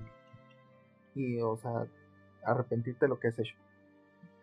y 1.16 1.42
o 1.42 1.58
sea, 1.58 1.88
arrepentirte 2.46 3.06
de 3.06 3.10
lo 3.10 3.20
que 3.20 3.30
has 3.30 3.40
hecho. 3.40 3.56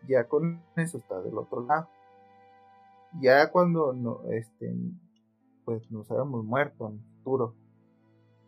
Ya 0.07 0.25
con 0.25 0.61
eso 0.75 0.97
está 0.97 1.21
del 1.21 1.37
otro 1.37 1.65
lado. 1.65 1.87
Ya 3.19 3.51
cuando 3.51 3.93
no, 3.93 4.21
este, 4.29 4.75
pues 5.65 5.89
nos 5.91 6.09
hayamos 6.11 6.43
muerto 6.43 6.87
en 6.87 6.95
el 6.95 7.03
futuro, 7.17 7.55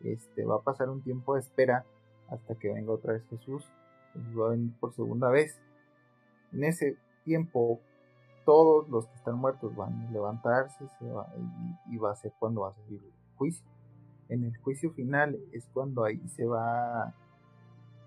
este, 0.01 0.45
va 0.45 0.55
a 0.55 0.61
pasar 0.61 0.89
un 0.89 1.01
tiempo 1.01 1.35
de 1.35 1.41
espera 1.41 1.85
hasta 2.29 2.55
que 2.55 2.73
venga 2.73 2.91
otra 2.91 3.13
vez 3.13 3.23
Jesús. 3.29 3.65
va 4.37 4.47
a 4.47 4.49
venir 4.51 4.73
por 4.79 4.93
segunda 4.93 5.29
vez. 5.29 5.59
En 6.53 6.63
ese 6.63 6.97
tiempo, 7.23 7.79
todos 8.45 8.89
los 8.89 9.07
que 9.07 9.15
están 9.15 9.35
muertos 9.35 9.75
van 9.75 10.07
a 10.07 10.11
levantarse 10.11 10.85
y, 11.87 11.97
va 11.97 12.11
a 12.11 12.15
ser 12.15 12.33
cuando 12.39 12.61
va 12.61 12.69
a 12.69 12.73
seguir 12.73 13.01
el 13.03 13.35
juicio. 13.37 13.65
En 14.29 14.43
el 14.43 14.55
juicio 14.57 14.91
final 14.91 15.37
es 15.51 15.67
cuando 15.73 16.03
ahí 16.03 16.19
se 16.29 16.45
va, 16.45 17.13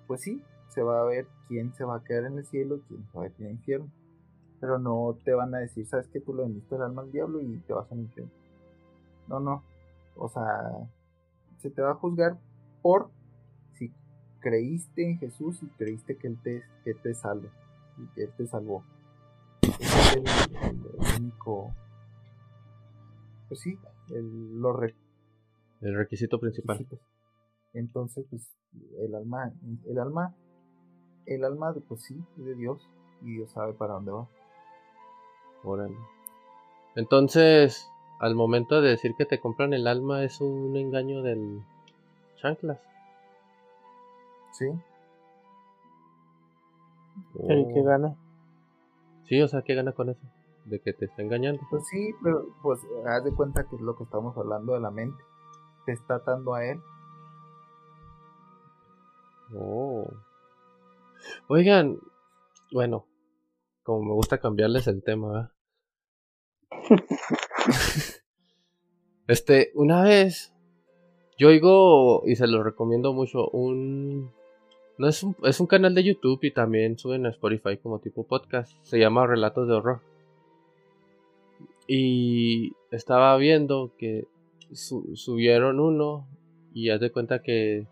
pues 0.06 0.22
sí, 0.22 0.42
se 0.72 0.82
va 0.82 1.00
a 1.00 1.04
ver 1.04 1.26
quién 1.48 1.74
se 1.74 1.84
va 1.84 1.96
a 1.96 2.04
quedar 2.04 2.24
en 2.24 2.38
el 2.38 2.46
cielo 2.46 2.76
y 2.76 2.80
quién 2.82 3.06
se 3.10 3.18
va 3.18 3.24
a 3.24 3.28
quedar 3.28 3.40
en 3.40 3.46
el 3.46 3.52
infierno. 3.52 3.92
Pero 4.60 4.78
no 4.78 5.18
te 5.24 5.34
van 5.34 5.54
a 5.54 5.58
decir, 5.58 5.86
sabes 5.86 6.08
que 6.08 6.20
tú 6.20 6.34
le 6.34 6.44
vendiste 6.44 6.74
el 6.76 6.82
alma 6.82 7.02
al 7.02 7.12
diablo 7.12 7.40
y 7.40 7.58
te 7.58 7.72
vas 7.72 7.90
al 7.90 8.00
infierno. 8.00 8.32
No, 9.28 9.40
no. 9.40 9.64
O 10.16 10.28
sea, 10.28 10.44
se 11.58 11.70
te 11.70 11.82
va 11.82 11.92
a 11.92 11.94
juzgar 11.94 12.38
por 12.80 13.10
si 13.74 13.92
creíste 14.40 15.08
en 15.08 15.18
Jesús 15.18 15.62
y 15.62 15.66
creíste 15.68 16.16
que 16.16 16.28
Él 16.28 16.38
te, 16.42 16.62
que 16.84 16.94
te 16.94 17.10
y 17.10 18.06
que 18.14 18.24
Él 18.24 18.32
te 18.36 18.46
salvó. 18.46 18.84
Ese 19.62 20.20
es 20.20 20.48
el, 20.64 21.20
único. 21.20 21.74
Pues 23.48 23.60
sí, 23.60 23.78
el, 24.10 24.60
lo 24.60 24.80
el 24.82 25.96
requisito 25.96 26.38
principal. 26.38 26.86
Entonces, 27.74 28.24
pues, 28.30 28.48
el 29.00 29.14
alma, 29.14 29.52
el 29.86 29.98
alma 29.98 30.34
el 31.26 31.44
alma, 31.44 31.74
pues 31.88 32.02
sí, 32.02 32.16
es 32.38 32.44
de 32.44 32.54
Dios 32.54 32.88
y 33.22 33.36
Dios 33.36 33.50
sabe 33.50 33.72
para 33.72 33.94
dónde 33.94 34.12
va. 34.12 34.28
Órale. 35.64 35.96
Entonces, 36.96 37.88
al 38.18 38.34
momento 38.34 38.80
de 38.80 38.90
decir 38.90 39.14
que 39.16 39.26
te 39.26 39.40
compran 39.40 39.72
el 39.72 39.86
alma, 39.86 40.24
es 40.24 40.40
un 40.40 40.76
engaño 40.76 41.22
del 41.22 41.62
chanclas. 42.36 42.80
Sí. 44.52 44.66
¿Pero 47.34 47.68
qué 47.72 47.80
oh. 47.80 47.84
gana? 47.84 48.16
Sí, 49.24 49.40
o 49.40 49.48
sea, 49.48 49.62
¿qué 49.62 49.74
gana 49.74 49.92
con 49.92 50.10
eso? 50.10 50.20
De 50.64 50.80
que 50.80 50.92
te 50.92 51.06
está 51.06 51.22
engañando. 51.22 51.62
Pues 51.70 51.86
sí, 51.88 52.14
pero 52.22 52.46
pues 52.62 52.80
haz 53.06 53.24
de 53.24 53.34
cuenta 53.34 53.64
que 53.64 53.76
es 53.76 53.82
lo 53.82 53.96
que 53.96 54.04
estamos 54.04 54.36
hablando 54.36 54.74
de 54.74 54.80
la 54.80 54.90
mente. 54.90 55.22
Te 55.86 55.92
está 55.92 56.16
atando 56.16 56.54
a 56.54 56.64
él. 56.64 56.80
Oh. 59.54 60.06
Oigan, 61.48 61.98
bueno, 62.72 63.06
como 63.82 64.04
me 64.04 64.12
gusta 64.12 64.38
cambiarles 64.38 64.86
el 64.86 65.02
tema, 65.02 65.54
este, 69.26 69.70
una 69.74 70.02
vez 70.02 70.52
yo 71.38 71.48
oigo 71.48 72.22
y 72.26 72.36
se 72.36 72.46
lo 72.46 72.62
recomiendo 72.62 73.12
mucho 73.12 73.48
un 73.48 74.30
no 74.98 75.08
es 75.08 75.22
un, 75.22 75.34
es 75.42 75.58
un 75.58 75.66
canal 75.66 75.94
de 75.94 76.04
YouTube 76.04 76.38
y 76.42 76.52
también 76.52 76.98
suben 76.98 77.26
a 77.26 77.30
Spotify 77.30 77.76
como 77.78 77.98
tipo 77.98 78.24
podcast. 78.24 78.76
Se 78.82 78.98
llama 78.98 79.26
Relatos 79.26 79.66
de 79.66 79.74
Horror. 79.74 80.00
Y 81.88 82.72
estaba 82.90 83.36
viendo 83.36 83.92
que 83.98 84.28
subieron 84.72 85.80
uno 85.80 86.28
y 86.72 86.90
haz 86.90 87.00
de 87.00 87.10
cuenta 87.10 87.42
que 87.42 87.88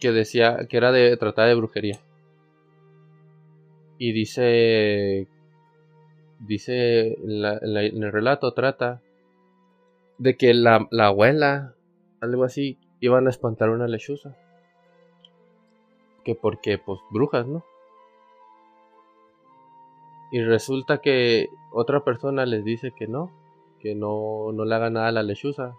que 0.00 0.12
decía 0.12 0.66
que 0.68 0.76
era 0.76 0.92
de 0.92 1.16
tratar 1.16 1.48
de 1.48 1.54
brujería. 1.54 2.00
Y 3.98 4.12
dice, 4.12 5.28
dice 6.40 7.18
el 7.22 8.12
relato 8.12 8.52
trata 8.54 9.02
de 10.18 10.36
que 10.36 10.54
la, 10.54 10.86
la, 10.90 11.06
abuela, 11.06 11.74
algo 12.20 12.44
así, 12.44 12.78
iban 13.00 13.26
a 13.26 13.30
espantar 13.30 13.70
una 13.70 13.86
lechuza. 13.86 14.36
Que 16.24 16.34
porque, 16.34 16.78
pues, 16.78 17.00
brujas, 17.10 17.46
¿no? 17.46 17.64
Y 20.32 20.42
resulta 20.42 20.98
que 20.98 21.48
otra 21.72 22.04
persona 22.04 22.46
les 22.46 22.64
dice 22.64 22.92
que 22.96 23.06
no, 23.06 23.30
que 23.80 23.94
no, 23.94 24.52
no 24.52 24.64
le 24.64 24.74
haga 24.74 24.90
nada 24.90 25.08
a 25.08 25.12
la 25.12 25.22
lechuza, 25.22 25.74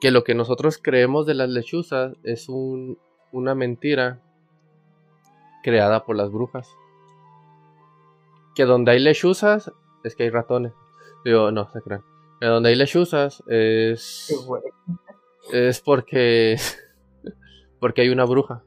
que 0.00 0.10
lo 0.10 0.24
que 0.24 0.34
nosotros 0.34 0.78
creemos 0.82 1.26
de 1.26 1.34
las 1.34 1.50
lechuzas 1.50 2.16
es 2.22 2.48
un, 2.48 2.98
una 3.32 3.54
mentira 3.54 4.20
creada 5.62 6.04
por 6.04 6.16
las 6.16 6.30
brujas. 6.30 6.68
Que 8.54 8.64
donde 8.64 8.92
hay 8.92 8.98
lechuzas 8.98 9.70
es 10.02 10.16
que 10.16 10.24
hay 10.24 10.30
ratones. 10.30 10.72
Digo, 11.24 11.50
no, 11.50 11.70
se 11.70 11.82
crean. 11.82 12.02
Que 12.40 12.46
donde 12.46 12.70
hay 12.70 12.76
lechuzas 12.76 13.42
es. 13.46 14.34
Es 15.52 15.80
porque. 15.80 16.56
porque 17.80 18.02
hay 18.02 18.08
una 18.08 18.24
bruja. 18.24 18.62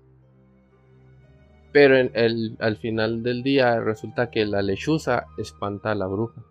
Pero 1.71 1.97
en 1.97 2.11
el, 2.13 2.55
al 2.59 2.77
final 2.77 3.23
del 3.23 3.41
día 3.41 3.79
resulta 3.79 4.29
que 4.29 4.45
la 4.45 4.61
lechuza 4.61 5.25
espanta 5.39 5.91
a 5.91 5.95
la 5.95 6.05
bruja. 6.05 6.43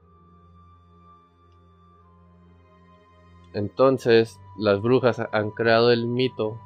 Entonces, 3.54 4.40
las 4.58 4.80
brujas 4.80 5.20
han 5.32 5.50
creado 5.50 5.92
el 5.92 6.06
mito 6.06 6.58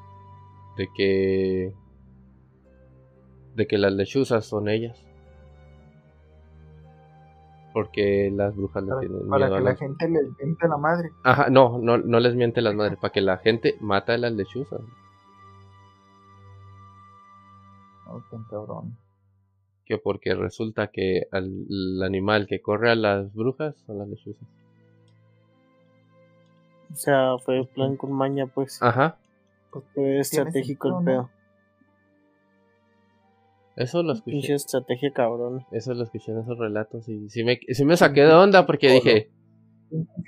de 0.77 0.89
que 0.95 1.73
de 3.55 3.67
que 3.67 3.79
las 3.79 3.93
lechuzas 3.93 4.45
son 4.45 4.69
ellas. 4.69 5.03
Porque 7.73 8.31
las 8.33 8.57
brujas 8.57 8.85
le 8.85 8.93
tienen 9.01 9.29
para 9.29 9.51
que 9.51 9.61
la 9.61 9.77
gente 9.77 10.09
les 10.09 10.25
miente 10.39 10.69
la 10.69 10.77
madre. 10.77 11.11
Ajá, 11.25 11.51
no, 11.51 11.79
no, 11.79 11.99
no 11.99 12.21
les 12.21 12.35
miente 12.35 12.63
las 12.63 12.75
madres, 12.75 12.99
para 12.99 13.13
que 13.13 13.21
la 13.21 13.39
gente 13.39 13.77
mata 13.81 14.15
a 14.15 14.19
las 14.19 14.33
lechuzas. 14.33 14.81
Oh, 18.09 18.23
cabrón. 18.51 18.97
Que 19.85 19.99
porque 19.99 20.35
resulta 20.35 20.89
que 20.89 21.29
el 21.33 22.03
animal 22.03 22.47
que 22.47 22.63
corre 22.63 22.91
a 22.91 22.95
las 22.95 23.35
brujas 23.35 23.77
son 23.87 23.99
las 23.99 24.09
lechuzas. 24.09 24.49
O 26.93 26.97
sea, 26.97 27.39
fue 27.39 27.67
plan 27.67 27.97
con 27.97 28.13
maña, 28.13 28.47
pues. 28.47 28.83
Ajá. 28.83 29.19
Pues 29.71 29.85
fue 29.95 30.21
estratégico 30.21 30.99
el 30.99 31.05
pedo. 31.05 31.31
Eso 33.77 34.03
lo 34.03 34.15
escuché. 34.15 34.31
Pinche 34.33 34.55
estrategia 34.55 35.13
cabrón. 35.13 35.67
Eso 35.71 35.93
lo 35.93 36.05
escuché 36.05 36.33
en 36.33 36.39
esos 36.39 36.59
relatos 36.59 37.09
y 37.09 37.29
sí 37.29 37.45
me, 37.45 37.61
sí 37.69 37.85
me 37.85 37.97
saqué 37.97 38.23
de 38.23 38.33
onda 38.33 38.65
porque 38.65 38.91
dije. 38.91 39.31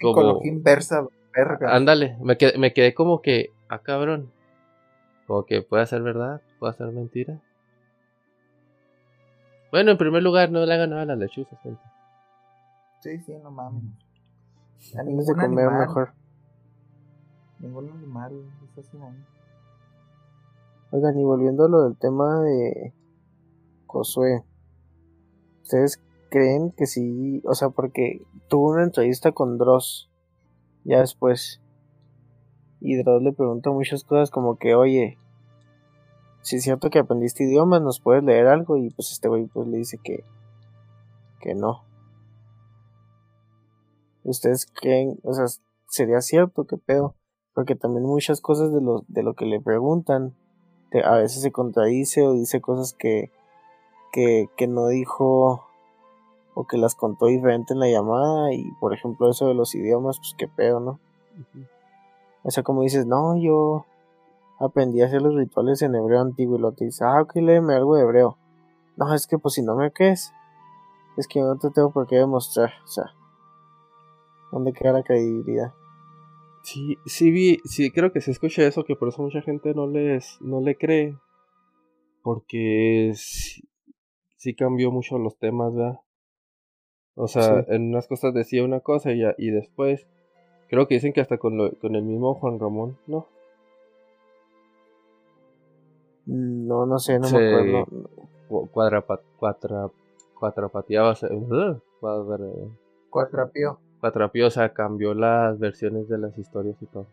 Como, 0.02 0.40
inversa, 0.44 1.06
verga. 1.34 1.74
Ándale, 1.74 2.16
me 2.20 2.36
quedé, 2.36 2.58
me 2.58 2.72
quedé 2.72 2.94
como 2.94 3.22
que, 3.22 3.50
ah 3.68 3.80
cabrón. 3.80 4.30
Como 5.26 5.44
que 5.46 5.62
puede 5.62 5.86
ser 5.86 6.02
verdad, 6.02 6.42
puede 6.58 6.74
ser 6.74 6.88
mentira. 6.88 7.40
Bueno, 9.70 9.90
en 9.92 9.98
primer 9.98 10.22
lugar, 10.22 10.50
no 10.50 10.64
le 10.64 10.74
hagan 10.74 10.90
nada 10.90 11.02
a 11.02 11.06
las 11.06 11.18
lechuzas, 11.18 11.58
gente. 11.62 11.82
Sí, 13.00 13.18
sí, 13.20 13.34
no 13.42 13.50
mames. 13.50 13.82
A 14.96 15.02
de 15.02 15.34
comer 15.34 15.70
mejor. 15.70 16.12
Ningún 17.60 17.90
animal 17.90 18.32
es 18.64 18.86
así, 18.86 18.98
Oigan, 20.90 21.18
y 21.18 21.24
volviendo 21.24 21.66
a 21.66 21.68
lo 21.68 21.82
del 21.82 21.96
tema 21.96 22.40
de 22.40 22.94
Josué, 23.86 24.42
¿ustedes 25.62 26.00
creen 26.30 26.70
que 26.70 26.86
sí? 26.86 27.42
O 27.44 27.54
sea, 27.54 27.70
porque 27.70 28.22
tuvo 28.48 28.70
una 28.70 28.84
entrevista 28.84 29.32
con 29.32 29.58
Dross 29.58 30.10
ya 30.84 31.00
después. 31.00 31.60
Y 32.80 32.96
Dross 32.96 33.22
le 33.22 33.32
pregunta 33.32 33.70
muchas 33.70 34.04
cosas 34.04 34.30
como 34.30 34.56
que, 34.56 34.74
oye, 34.74 35.18
si 36.40 36.56
es 36.56 36.62
cierto 36.62 36.88
que 36.88 37.00
aprendiste 37.00 37.44
idiomas, 37.44 37.82
¿nos 37.82 38.00
puedes 38.00 38.24
leer 38.24 38.46
algo? 38.46 38.76
Y 38.76 38.90
pues 38.90 39.12
este 39.12 39.28
güey 39.28 39.46
pues 39.46 39.68
le 39.68 39.78
dice 39.78 39.98
que, 39.98 40.24
que 41.40 41.54
no. 41.54 41.84
¿Ustedes 44.22 44.66
creen, 44.66 45.18
o 45.22 45.34
sea, 45.34 45.46
sería 45.88 46.20
cierto? 46.20 46.64
¿Qué 46.64 46.76
pedo? 46.76 47.14
Porque 47.58 47.74
también 47.74 48.04
muchas 48.04 48.40
cosas 48.40 48.72
de 48.72 48.80
lo, 48.80 49.02
de 49.08 49.24
lo 49.24 49.34
que 49.34 49.44
le 49.44 49.60
preguntan 49.60 50.32
a 51.02 51.16
veces 51.16 51.42
se 51.42 51.50
contradice 51.50 52.24
o 52.24 52.34
dice 52.34 52.60
cosas 52.60 52.92
que, 52.92 53.32
que, 54.12 54.48
que 54.56 54.68
no 54.68 54.86
dijo 54.86 55.66
o 56.54 56.66
que 56.68 56.78
las 56.78 56.94
contó 56.94 57.26
diferente 57.26 57.74
en 57.74 57.80
la 57.80 57.88
llamada 57.88 58.54
y 58.54 58.70
por 58.78 58.94
ejemplo 58.94 59.28
eso 59.28 59.48
de 59.48 59.54
los 59.54 59.74
idiomas 59.74 60.18
pues 60.18 60.36
qué 60.38 60.46
pedo 60.46 60.78
no 60.78 61.00
o 62.44 62.50
sea 62.52 62.62
como 62.62 62.82
dices 62.82 63.06
no 63.06 63.36
yo 63.36 63.86
aprendí 64.60 65.02
a 65.02 65.06
hacer 65.06 65.20
los 65.20 65.34
rituales 65.34 65.82
en 65.82 65.96
hebreo 65.96 66.20
antiguo 66.20 66.58
y 66.58 66.60
lo 66.60 66.70
te 66.70 66.84
dice 66.84 67.02
ah 67.02 67.22
ok 67.22 67.34
léeme 67.38 67.74
algo 67.74 67.96
de 67.96 68.02
hebreo 68.02 68.36
no 68.96 69.12
es 69.12 69.26
que 69.26 69.36
pues 69.36 69.54
si 69.54 69.62
no 69.62 69.74
me 69.74 69.90
crees 69.90 70.32
es 71.16 71.26
que 71.26 71.40
no 71.40 71.56
te 71.58 71.70
tengo 71.70 71.90
por 71.90 72.06
qué 72.06 72.18
demostrar 72.18 72.70
o 72.84 72.86
sea 72.86 73.06
dónde 74.52 74.72
queda 74.72 74.92
la 74.92 75.02
credibilidad 75.02 75.72
Sí, 76.68 76.98
sí 77.06 77.30
vi, 77.30 77.60
sí 77.64 77.90
creo 77.90 78.12
que 78.12 78.20
se 78.20 78.30
escucha 78.30 78.62
eso, 78.62 78.84
que 78.84 78.94
por 78.94 79.08
eso 79.08 79.22
mucha 79.22 79.40
gente 79.40 79.72
no 79.72 79.86
les, 79.86 80.38
no 80.42 80.60
le 80.60 80.76
cree. 80.76 81.16
Porque 82.22 83.12
sí 83.14 84.54
cambió 84.54 84.90
mucho 84.90 85.16
los 85.16 85.38
temas, 85.38 85.74
¿verdad? 85.74 86.00
O 87.14 87.26
sea, 87.26 87.64
en 87.68 87.88
unas 87.88 88.06
cosas 88.06 88.34
decía 88.34 88.62
una 88.64 88.80
cosa 88.80 89.12
y, 89.12 89.22
y 89.38 89.50
después, 89.50 90.06
creo 90.68 90.86
que 90.86 90.96
dicen 90.96 91.14
que 91.14 91.22
hasta 91.22 91.38
con, 91.38 91.56
lo, 91.56 91.72
con 91.78 91.96
el 91.96 92.02
mismo 92.02 92.34
Juan 92.34 92.60
Ramón, 92.60 92.98
¿no? 93.06 93.26
No, 96.26 96.84
no 96.84 96.98
sé, 96.98 97.18
no 97.18 97.30
me 97.30 97.48
acuerdo. 97.48 97.86
Cuadrapa, 98.72 99.22
cuatra, 99.38 99.88
cuatrapateaba, 100.38 101.16
cuadra, 101.98 102.44
Cuatrapió. 103.08 103.80
Cuatrapió, 104.00 104.46
o 104.46 104.50
sea, 104.50 104.72
cambió 104.72 105.14
las 105.14 105.58
versiones 105.58 106.08
de 106.08 106.18
las 106.18 106.38
historias 106.38 106.76
y 106.80 106.86
todo. 106.86 107.06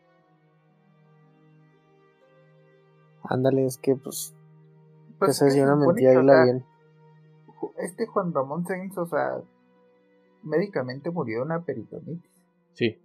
Ándale, 3.23 3.65
es 3.65 3.77
que 3.77 3.95
pues. 3.95 4.35
Pues 5.17 5.31
esa 5.31 5.47
es 5.47 5.55
una 5.55 5.75
mentira 5.75 6.13
y 6.13 6.23
la 6.23 6.43
bien. 6.43 6.65
Este 7.77 8.05
Juan 8.05 8.33
Ramón 8.33 8.65
Sainz, 8.65 8.97
o 8.97 9.05
sea, 9.05 9.41
médicamente 10.43 11.09
murió 11.09 11.39
de 11.39 11.45
una 11.45 11.61
peritonitis. 11.61 12.43
Sí. 12.73 12.99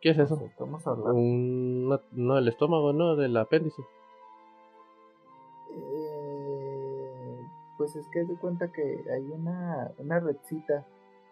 ¿Qué 0.00 0.10
es 0.10 0.18
eso? 0.18 0.40
Estamos 0.46 0.86
hablando. 0.86 1.14
Un, 1.14 2.00
no, 2.12 2.38
el 2.38 2.48
estómago, 2.48 2.92
¿no? 2.94 3.16
Del 3.16 3.36
apéndice. 3.36 3.82
Eh, 5.72 7.40
pues 7.76 7.94
es 7.96 8.06
que 8.08 8.24
de 8.24 8.34
cuenta 8.36 8.72
que 8.72 9.04
hay 9.12 9.30
una, 9.30 9.90
una 9.98 10.20
redcita, 10.20 10.86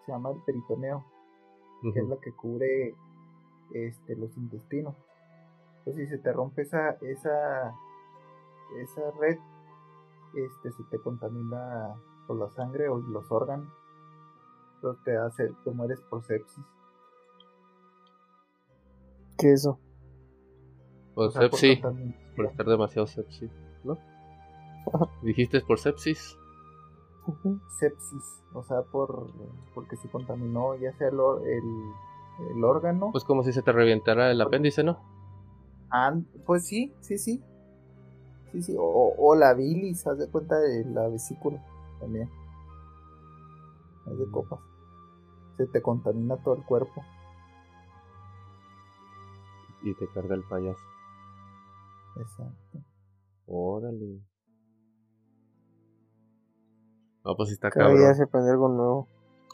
se 0.08 0.14
llama 0.14 0.30
el 0.30 0.42
peritoneo, 0.42 1.04
que 1.82 2.00
es 2.00 2.08
la 2.08 2.16
que 2.16 2.32
cubre 2.32 2.94
este, 3.74 4.16
los 4.16 4.34
intestinos. 4.38 4.96
Pues 5.84 5.96
si 5.96 6.06
se 6.06 6.16
te 6.16 6.32
rompe 6.32 6.62
esa, 6.62 6.92
esa, 7.02 7.74
esa 8.80 9.10
red, 9.20 9.38
este, 10.34 10.72
se 10.72 10.82
te 10.90 10.98
contamina 11.00 11.94
por 12.26 12.38
la 12.38 12.48
sangre 12.50 12.88
o 12.88 12.96
los 12.96 13.30
órganos, 13.30 13.68
entonces 14.76 15.04
te 15.04 15.16
hace, 15.18 15.52
te 15.62 15.70
mueres 15.72 16.00
por 16.08 16.24
sepsis. 16.24 16.64
¿Qué 19.36 19.52
es 19.52 19.60
eso? 19.60 19.78
Por 21.14 21.32
sepsis, 21.32 21.80
por, 22.34 22.46
estar 22.46 22.64
demasiado 22.64 23.06
sepsis, 23.06 23.50
¿no? 23.84 23.98
¿Dijiste 25.22 25.60
por 25.60 25.78
sepsis? 25.78 26.38
Sepsis, 27.78 28.42
o 28.54 28.62
sea, 28.62 28.82
por 28.82 29.30
porque 29.74 29.96
se 29.96 30.08
contaminó 30.08 30.74
ya 30.76 30.92
sea 30.96 31.08
el, 31.08 31.18
el, 31.44 32.56
el 32.56 32.64
órgano. 32.64 33.10
Pues 33.12 33.24
como 33.24 33.42
si 33.42 33.52
se 33.52 33.62
te 33.62 33.72
revientara 33.72 34.30
el 34.30 34.40
apéndice, 34.40 34.82
¿no? 34.82 34.98
Ah, 35.90 36.14
pues 36.46 36.66
sí, 36.66 36.94
sí, 37.00 37.18
sí. 37.18 37.42
Sí, 38.52 38.62
sí, 38.62 38.76
o, 38.78 39.14
o 39.18 39.34
la 39.34 39.52
bilis, 39.54 40.06
haz 40.06 40.18
de 40.18 40.30
cuenta 40.30 40.58
de 40.58 40.84
la 40.86 41.08
vesícula 41.08 41.62
también. 42.00 42.30
Es 44.10 44.18
de 44.18 44.30
copas. 44.30 44.60
Se 45.58 45.66
te 45.66 45.82
contamina 45.82 46.36
todo 46.42 46.54
el 46.54 46.64
cuerpo. 46.64 47.02
Y 49.82 49.94
te 49.94 50.08
carga 50.08 50.34
el 50.34 50.44
payaso. 50.44 50.82
Exacto. 52.16 52.78
Órale. 53.46 54.20
No, 57.28 57.36
pues 57.36 57.50
está 57.50 57.70
Cada 57.70 57.92
día 57.92 58.14
se 58.14 58.22
aprende 58.22 58.50
algo 58.50 58.70
nuevo. 58.70 59.06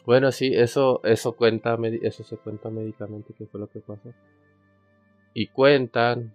Bueno, 0.07 0.31
sí, 0.31 0.53
eso, 0.55 1.01
eso 1.03 1.35
cuenta, 1.35 1.77
eso 2.03 2.23
se 2.23 2.37
cuenta 2.37 2.71
médicamente 2.71 3.35
que 3.35 3.47
fue 3.47 3.59
lo 3.59 3.67
que 3.67 3.81
pasó. 3.81 4.13
Y 5.33 5.49
cuentan 5.49 6.33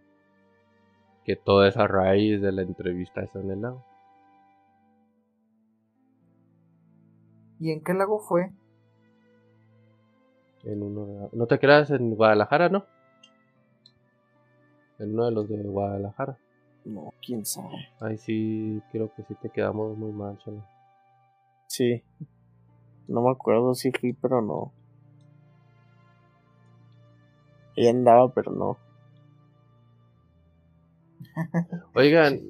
que 1.23 1.37
toda 1.37 1.69
esa 1.69 1.87
raíz 1.87 2.41
de 2.41 2.51
la 2.51 2.63
entrevista 2.63 3.21
está 3.21 3.39
en 3.39 3.51
el 3.51 3.61
lago. 3.61 3.85
¿Y 7.61 7.71
en 7.71 7.85
qué 7.85 7.93
lago 7.93 8.19
fue? 8.19 8.51
En 10.65 10.83
uno 10.83 11.29
No 11.31 11.45
te 11.45 11.57
creas 11.57 11.89
en 11.91 12.15
Guadalajara, 12.15 12.67
¿no? 12.67 12.83
En 14.97 15.13
uno 15.13 15.23
de 15.23 15.31
los 15.31 15.47
de 15.47 15.63
Guadalajara. 15.63 16.37
No, 16.83 17.13
quién 17.25 17.45
sabe. 17.45 17.87
Ay, 18.01 18.17
sí, 18.17 18.81
creo 18.91 19.09
que 19.15 19.23
sí 19.23 19.35
te 19.35 19.49
quedamos 19.49 19.97
muy 19.97 20.11
mal, 20.11 20.37
Sí. 21.69 22.03
No 23.07 23.21
me 23.21 23.29
acuerdo 23.29 23.75
si 23.75 23.91
fui, 23.91 24.13
pero 24.13 24.41
no. 24.41 24.73
Ella 27.75 27.91
andaba, 27.91 28.33
pero 28.33 28.51
no. 28.51 28.77
Oigan, 31.93 32.41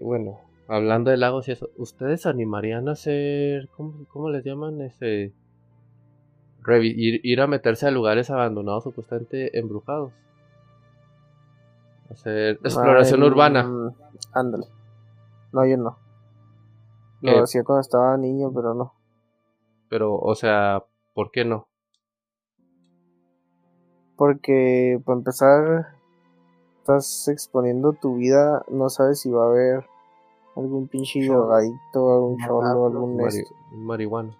bueno, 0.00 0.40
hablando 0.66 1.10
de 1.10 1.18
lagos 1.18 1.46
y 1.48 1.52
eso, 1.52 1.68
¿ustedes 1.76 2.24
animarían 2.24 2.88
a 2.88 2.92
hacer, 2.92 3.68
cómo, 3.68 4.30
les 4.30 4.44
llaman 4.44 4.80
ese, 4.80 5.34
ir, 6.82 7.40
a 7.40 7.46
meterse 7.46 7.86
a 7.86 7.90
lugares 7.90 8.30
abandonados 8.30 8.84
supuestamente 8.84 9.58
embrujados? 9.58 10.12
Hacer 12.10 12.58
exploración 12.64 13.22
urbana. 13.22 13.94
Ándale. 14.32 14.66
No, 15.52 15.66
yo 15.66 15.76
no. 15.76 15.98
Lo 17.22 17.42
hacía 17.42 17.64
cuando 17.64 17.80
estaba 17.80 18.16
niño, 18.16 18.50
pero 18.54 18.74
no. 18.74 18.94
Pero, 19.88 20.16
o 20.16 20.34
sea, 20.34 20.84
¿por 21.14 21.30
qué 21.30 21.44
no? 21.44 21.68
Porque, 24.16 25.00
para 25.04 25.18
empezar, 25.18 25.86
estás 26.78 27.28
exponiendo 27.28 27.92
tu 27.92 28.16
vida, 28.16 28.64
no 28.68 28.88
sabes 28.88 29.20
si 29.20 29.30
va 29.30 29.44
a 29.44 29.48
haber 29.48 29.86
algún 30.56 30.88
pinche 30.88 31.24
drogadicto, 31.26 32.12
algún 32.12 32.38
cholo, 32.38 32.86
algún 32.86 33.16
mari 33.16 33.44
marihuana. 33.72 34.36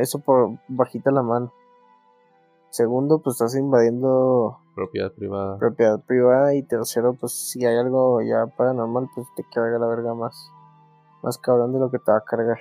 eso 0.00 0.18
por 0.20 0.58
bajita 0.68 1.10
la 1.10 1.22
mano. 1.22 1.52
Segundo, 2.70 3.18
pues 3.18 3.34
estás 3.34 3.56
invadiendo 3.56 4.58
propiedad 4.74 5.12
privada. 5.12 5.58
Propiedad 5.58 6.00
privada 6.04 6.54
y 6.54 6.62
tercero, 6.62 7.14
pues 7.14 7.32
si 7.32 7.64
hay 7.66 7.76
algo 7.76 8.22
ya 8.22 8.46
paranormal, 8.46 9.08
pues 9.14 9.26
te 9.34 9.44
carga 9.44 9.78
la 9.78 9.86
verga 9.86 10.14
más 10.14 10.52
más 11.22 11.38
cabrón 11.38 11.72
de 11.72 11.80
lo 11.80 11.90
que 11.90 11.98
te 11.98 12.10
va 12.10 12.18
a 12.18 12.24
cargar. 12.24 12.58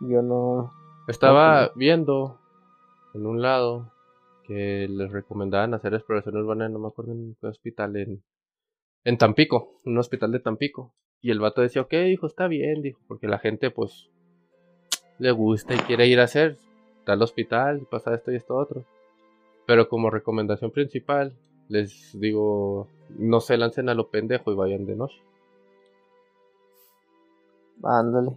Yo 0.00 0.22
no 0.22 0.72
estaba 1.06 1.70
viendo 1.74 2.38
en 3.14 3.26
un 3.26 3.42
lado 3.42 3.92
que 4.44 4.86
les 4.88 5.10
recomendaban 5.10 5.74
hacer 5.74 5.94
exploración 5.94 6.36
urbana, 6.36 6.68
no 6.68 6.78
me 6.78 6.88
acuerdo 6.88 7.12
en 7.12 7.36
qué 7.40 7.46
hospital, 7.46 7.96
en, 7.96 8.22
en 9.04 9.18
Tampico, 9.18 9.80
un 9.84 9.98
hospital 9.98 10.32
de 10.32 10.40
Tampico. 10.40 10.92
Y 11.20 11.30
el 11.30 11.40
vato 11.40 11.62
decía, 11.62 11.82
ok, 11.82 11.92
dijo, 11.92 12.26
está 12.26 12.48
bien, 12.48 12.82
dijo, 12.82 13.00
porque 13.08 13.28
la 13.28 13.38
gente 13.38 13.70
pues 13.70 14.10
le 15.18 15.30
gusta 15.30 15.74
y 15.74 15.78
quiere 15.78 16.06
ir 16.06 16.20
a 16.20 16.24
hacer 16.24 16.58
tal 17.04 17.22
hospital, 17.22 17.86
pasa 17.90 18.14
esto 18.14 18.32
y 18.32 18.36
esto 18.36 18.56
otro. 18.56 18.84
Pero 19.66 19.88
como 19.88 20.10
recomendación 20.10 20.70
principal, 20.70 21.34
les 21.68 22.18
digo, 22.18 22.88
no 23.10 23.40
se 23.40 23.56
lancen 23.56 23.88
a 23.88 23.94
lo 23.94 24.10
pendejo 24.10 24.52
y 24.52 24.56
vayan 24.56 24.84
de 24.86 24.96
noche. 24.96 25.22
Ándale. 27.82 28.30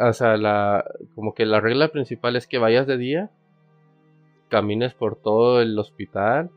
o 0.00 0.12
sea, 0.12 0.36
la, 0.36 0.84
como 1.14 1.34
que 1.34 1.46
la 1.46 1.60
regla 1.60 1.88
principal 1.88 2.36
es 2.36 2.46
que 2.46 2.58
vayas 2.58 2.86
de 2.86 2.96
día 2.96 3.30
camines 4.48 4.94
por 4.94 5.16
todo 5.16 5.60
el 5.60 5.78
hospital 5.78 6.50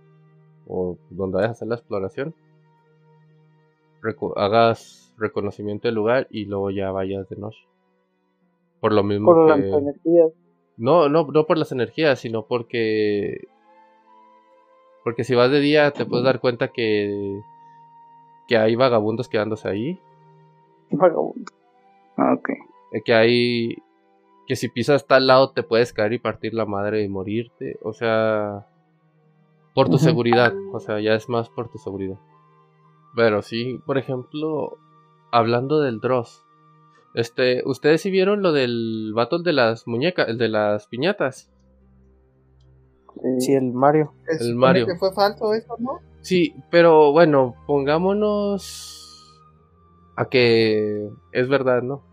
o 0.68 0.97
donde 1.10 1.38
vayas 1.38 1.50
a 1.50 1.52
hacer 1.54 1.68
la 1.68 1.76
exploración, 1.76 2.36
hagas 4.36 5.14
reconocimiento 5.18 5.88
del 5.88 5.95
lugar 5.95 6.28
y 6.30 6.45
luego 6.45 6.70
ya 6.72 6.91
vayas 6.91 7.28
de 7.30 7.36
noche. 7.36 7.60
Por 8.80 8.93
lo 8.93 9.04
mismo 9.04 9.26
por 9.26 9.50
las 9.50 9.60
energías. 9.60 10.32
No, 10.78 11.10
no, 11.10 11.28
no 11.28 11.45
por 11.45 11.58
las 11.58 11.72
energías, 11.72 12.20
sino 12.20 12.45
porque 12.45 13.47
porque 15.04 15.24
si 15.24 15.36
vas 15.36 15.52
de 15.52 15.60
día 15.60 15.91
te 15.91 16.06
puedes 16.06 16.24
dar 16.24 16.39
cuenta 16.39 16.70
que 16.70 17.41
que 18.47 18.58
hay 18.58 18.76
vagabundos 18.76 19.28
quedándose 19.28 19.68
ahí. 19.68 20.00
Vagabundos. 20.91 21.59
Ah, 22.20 22.34
ok. 22.34 22.49
Que 23.05 23.13
hay 23.13 23.76
que 24.47 24.55
si 24.55 24.67
pisas 24.67 25.05
tal 25.05 25.28
lado 25.28 25.51
te 25.51 25.61
puedes 25.61 25.93
caer 25.93 26.13
y 26.13 26.20
partir 26.20 26.55
la 26.55 26.65
madre 26.65 27.03
y 27.03 27.07
morirte. 27.07 27.78
O 27.84 27.93
sea, 27.93 28.67
por 29.76 29.89
tu 29.89 29.99
seguridad. 29.99 30.53
O 30.74 30.80
sea, 30.80 30.99
ya 30.99 31.13
es 31.13 31.30
más 31.30 31.49
por 31.49 31.70
tu 31.70 31.78
seguridad. 31.78 32.17
Pero 33.15 33.41
sí, 33.41 33.80
por 33.86 33.97
ejemplo, 33.97 34.78
hablando 35.32 35.80
del 35.82 35.99
Dross. 35.99 36.43
Este, 37.13 37.61
¿ustedes 37.65 38.01
sí 38.01 38.09
vieron 38.09 38.41
lo 38.41 38.51
del 38.51 39.11
battle 39.15 39.43
de 39.43 39.53
las 39.53 39.88
muñecas, 39.88 40.28
el 40.28 40.38
de 40.38 40.49
las 40.49 40.88
piñatas? 40.88 41.51
Sí, 43.39 43.53
el 43.53 43.72
Mario. 43.72 44.13
El 44.39 44.55
Mario. 44.55 44.86
que 44.86 44.95
fue 44.95 45.13
falso 45.13 45.53
eso, 45.53 45.76
¿no? 45.80 45.99
Sí, 46.22 46.55
pero 46.72 47.11
bueno, 47.11 47.55
pongámonos 47.67 49.05
a 50.15 50.26
que 50.26 51.07
es 51.32 51.49
verdad, 51.49 51.82
¿no? 51.82 52.09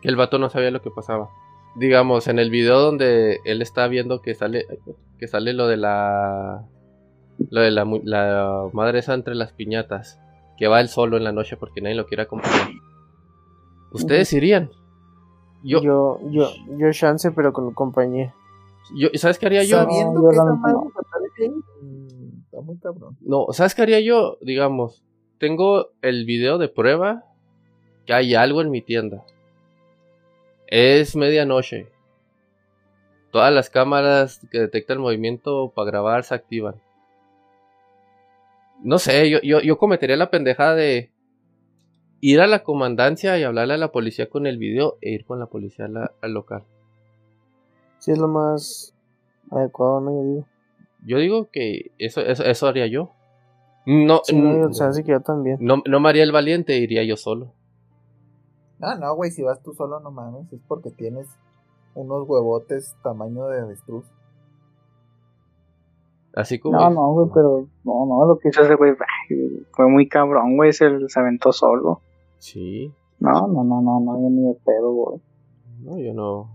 Que 0.00 0.08
el 0.08 0.16
vato 0.16 0.38
no 0.38 0.50
sabía 0.50 0.70
lo 0.70 0.82
que 0.82 0.90
pasaba. 0.90 1.28
Digamos, 1.76 2.26
en 2.28 2.38
el 2.38 2.50
video 2.50 2.80
donde 2.80 3.40
él 3.44 3.62
está 3.62 3.86
viendo 3.86 4.22
que 4.22 4.34
sale 4.34 4.66
que 5.18 5.28
sale 5.28 5.52
lo 5.52 5.68
de 5.68 5.76
la 5.76 6.66
lo 7.50 7.60
de 7.60 7.70
la, 7.70 7.86
la 8.04 8.68
madre 8.72 8.98
esa 8.98 9.14
entre 9.14 9.34
las 9.34 9.52
piñatas, 9.52 10.20
que 10.58 10.68
va 10.68 10.80
él 10.80 10.88
solo 10.88 11.16
en 11.16 11.24
la 11.24 11.32
noche 11.32 11.56
porque 11.56 11.80
nadie 11.80 11.96
lo 11.96 12.06
quiere 12.06 12.24
acompañar. 12.24 12.70
¿Ustedes 13.92 14.32
irían? 14.32 14.70
Yo, 15.62 15.82
yo, 15.82 16.20
yo, 16.30 16.50
yo 16.78 16.92
chance, 16.92 17.30
pero 17.32 17.52
con 17.52 17.72
compañía. 17.74 18.34
Yo, 18.94 19.08
¿Sabes 19.14 19.38
qué 19.38 19.46
haría 19.46 19.64
yo? 19.64 19.78
Sabiendo 19.78 20.22
yo 20.22 20.30
que 20.30 20.36
la 20.36 20.42
esa 20.42 20.52
neta 20.52 20.60
madre 20.60 20.74
no. 20.74 20.92
ahí, 21.38 21.50
mm, 21.82 22.42
Está 22.44 22.60
muy 22.60 22.76
cabrón. 22.78 23.16
No, 23.20 23.46
¿sabes 23.50 23.74
qué 23.74 23.82
haría 23.82 24.00
yo? 24.00 24.38
Digamos, 24.40 25.04
tengo 25.38 25.88
el 26.02 26.24
video 26.24 26.58
de 26.58 26.68
prueba 26.68 27.24
que 28.06 28.14
hay 28.14 28.34
algo 28.34 28.62
en 28.62 28.70
mi 28.70 28.80
tienda. 28.82 29.24
Es 30.70 31.16
medianoche. 31.16 31.88
Todas 33.32 33.52
las 33.52 33.70
cámaras 33.70 34.40
que 34.50 34.58
detectan 34.58 34.98
movimiento 35.00 35.72
para 35.74 35.90
grabar 35.90 36.24
se 36.24 36.34
activan. 36.34 36.74
No 38.82 38.98
sé, 38.98 39.28
yo, 39.30 39.38
yo, 39.42 39.60
yo 39.60 39.78
cometería 39.78 40.16
la 40.16 40.30
pendejada 40.30 40.74
de 40.74 41.10
ir 42.20 42.40
a 42.40 42.46
la 42.46 42.62
comandancia 42.62 43.38
y 43.38 43.42
hablarle 43.42 43.74
a 43.74 43.78
la 43.78 43.92
policía 43.92 44.28
con 44.28 44.46
el 44.46 44.58
video 44.58 44.96
e 45.00 45.10
ir 45.10 45.24
con 45.24 45.38
la 45.38 45.46
policía 45.46 45.86
la- 45.88 46.12
al 46.22 46.32
local. 46.32 46.64
Sí, 47.98 48.12
es 48.12 48.18
lo 48.18 48.28
más 48.28 48.94
adecuado, 49.50 50.00
¿no? 50.00 50.10
Yo 50.12 50.22
digo. 50.24 50.46
Yo 51.04 51.18
digo 51.18 51.50
que 51.50 51.92
eso, 51.98 52.20
eso, 52.20 52.44
eso 52.44 52.66
haría 52.68 52.86
yo. 52.86 53.10
No, 53.86 54.20
Sí, 54.24 54.36
no, 54.36 54.70
que 55.04 55.10
yo 55.12 55.20
también. 55.20 55.56
no, 55.60 55.82
no 55.86 56.00
me 56.00 56.08
haría 56.08 56.22
el 56.22 56.32
valiente, 56.32 56.76
iría 56.78 57.02
yo 57.04 57.16
solo. 57.16 57.52
No, 58.80 58.96
no, 58.96 59.14
güey, 59.14 59.30
si 59.30 59.42
vas 59.42 59.62
tú 59.62 59.74
solo, 59.74 60.00
no 60.00 60.10
mames, 60.10 60.50
es 60.52 60.60
porque 60.66 60.90
tienes 60.90 61.28
unos 61.94 62.26
huevotes 62.26 62.96
tamaño 63.02 63.46
de 63.46 63.60
avestruz. 63.60 64.06
Así 66.34 66.58
como. 66.58 66.78
No, 66.78 66.90
no, 66.90 67.12
güey, 67.12 67.28
pero 67.34 67.68
no, 67.84 68.06
no, 68.06 68.26
lo 68.26 68.38
que 68.38 68.48
hizo 68.48 68.62
ese 68.62 68.76
güey 68.76 68.94
fue 69.72 69.88
muy 69.88 70.08
cabrón, 70.08 70.56
güey, 70.56 70.72
se, 70.72 71.08
se 71.08 71.20
aventó 71.20 71.52
solo. 71.52 72.00
Sí. 72.38 72.92
No, 73.18 73.46
no, 73.48 73.64
no, 73.64 73.82
no, 73.82 74.00
no, 74.00 74.22
yo 74.22 74.30
ni 74.30 74.48
de 74.48 74.54
pedo, 74.64 74.92
güey. 74.92 75.20
No, 75.80 75.98
yo 75.98 76.14
no. 76.14 76.50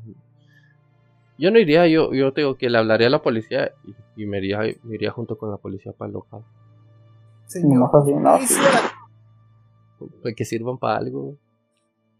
Yo 1.37 1.51
no 1.51 1.59
iría, 1.59 1.87
yo, 1.87 2.13
yo 2.13 2.33
tengo 2.33 2.55
que 2.55 2.69
le 2.69 2.77
hablaría 2.77 3.07
a 3.07 3.11
la 3.11 3.21
policía 3.21 3.71
y, 3.83 4.23
y 4.23 4.25
me, 4.25 4.37
iría, 4.37 4.59
me 4.83 4.95
iría 4.95 5.11
junto 5.11 5.37
con 5.37 5.51
la 5.51 5.57
policía 5.57 5.91
para 5.91 6.07
el 6.07 6.13
local. 6.13 6.43
Señor, 7.45 7.73
Nomás 7.73 7.93
así, 7.93 8.13
no, 8.13 8.37
¿qué 8.39 8.47
sí. 8.47 8.53
hiciera? 8.53 8.79
Para 10.23 10.35
que 10.35 10.45
sirvan 10.45 10.77
para 10.77 10.97
algo. 10.97 11.35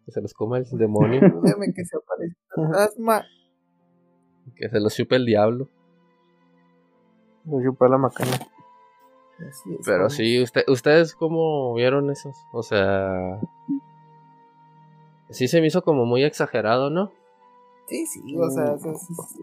Que 0.06 0.12
se 0.12 0.22
los 0.22 0.34
coma 0.34 0.58
el 0.60 0.66
demonio. 0.72 1.20
Que 1.22 1.86
se 1.86 1.98
aparezca 1.98 2.40
el 2.58 2.64
fantasma. 2.64 3.26
que 4.56 4.70
se 4.70 4.80
los 4.80 4.96
chupe 4.96 5.16
el 5.16 5.26
diablo. 5.26 5.70
Yo 7.46 7.62
chupé 7.64 7.90
la 7.90 7.98
macana. 7.98 8.32
Así 8.32 9.74
es, 9.74 9.86
Pero 9.86 10.10
sí, 10.10 10.42
usted, 10.42 10.64
¿ustedes 10.68 11.14
cómo 11.14 11.74
vieron 11.74 12.10
esos? 12.10 12.36
O 12.54 12.64
sea. 12.64 13.40
Sí 15.30 15.48
se 15.48 15.60
me 15.60 15.68
hizo 15.68 15.82
como 15.84 16.06
muy 16.06 16.24
exagerado, 16.24 16.90
¿no? 16.90 17.12
Sí, 17.88 18.06
sí, 18.06 18.36
o 18.38 18.50
sea, 18.50 18.74
eso, 18.74 18.92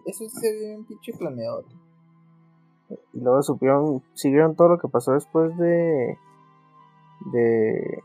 eso 0.07 0.29
se 0.29 0.53
ve 0.53 0.59
bien 0.67 0.85
pinche 0.85 1.13
planeado. 1.13 1.65
Y 3.13 3.21
luego 3.21 3.43
supieron, 3.43 4.03
siguieron 4.15 4.57
todo 4.57 4.69
lo 4.69 4.79
que 4.79 4.89
pasó 4.89 5.13
después 5.13 5.57
de. 5.59 6.17
de. 7.33 8.03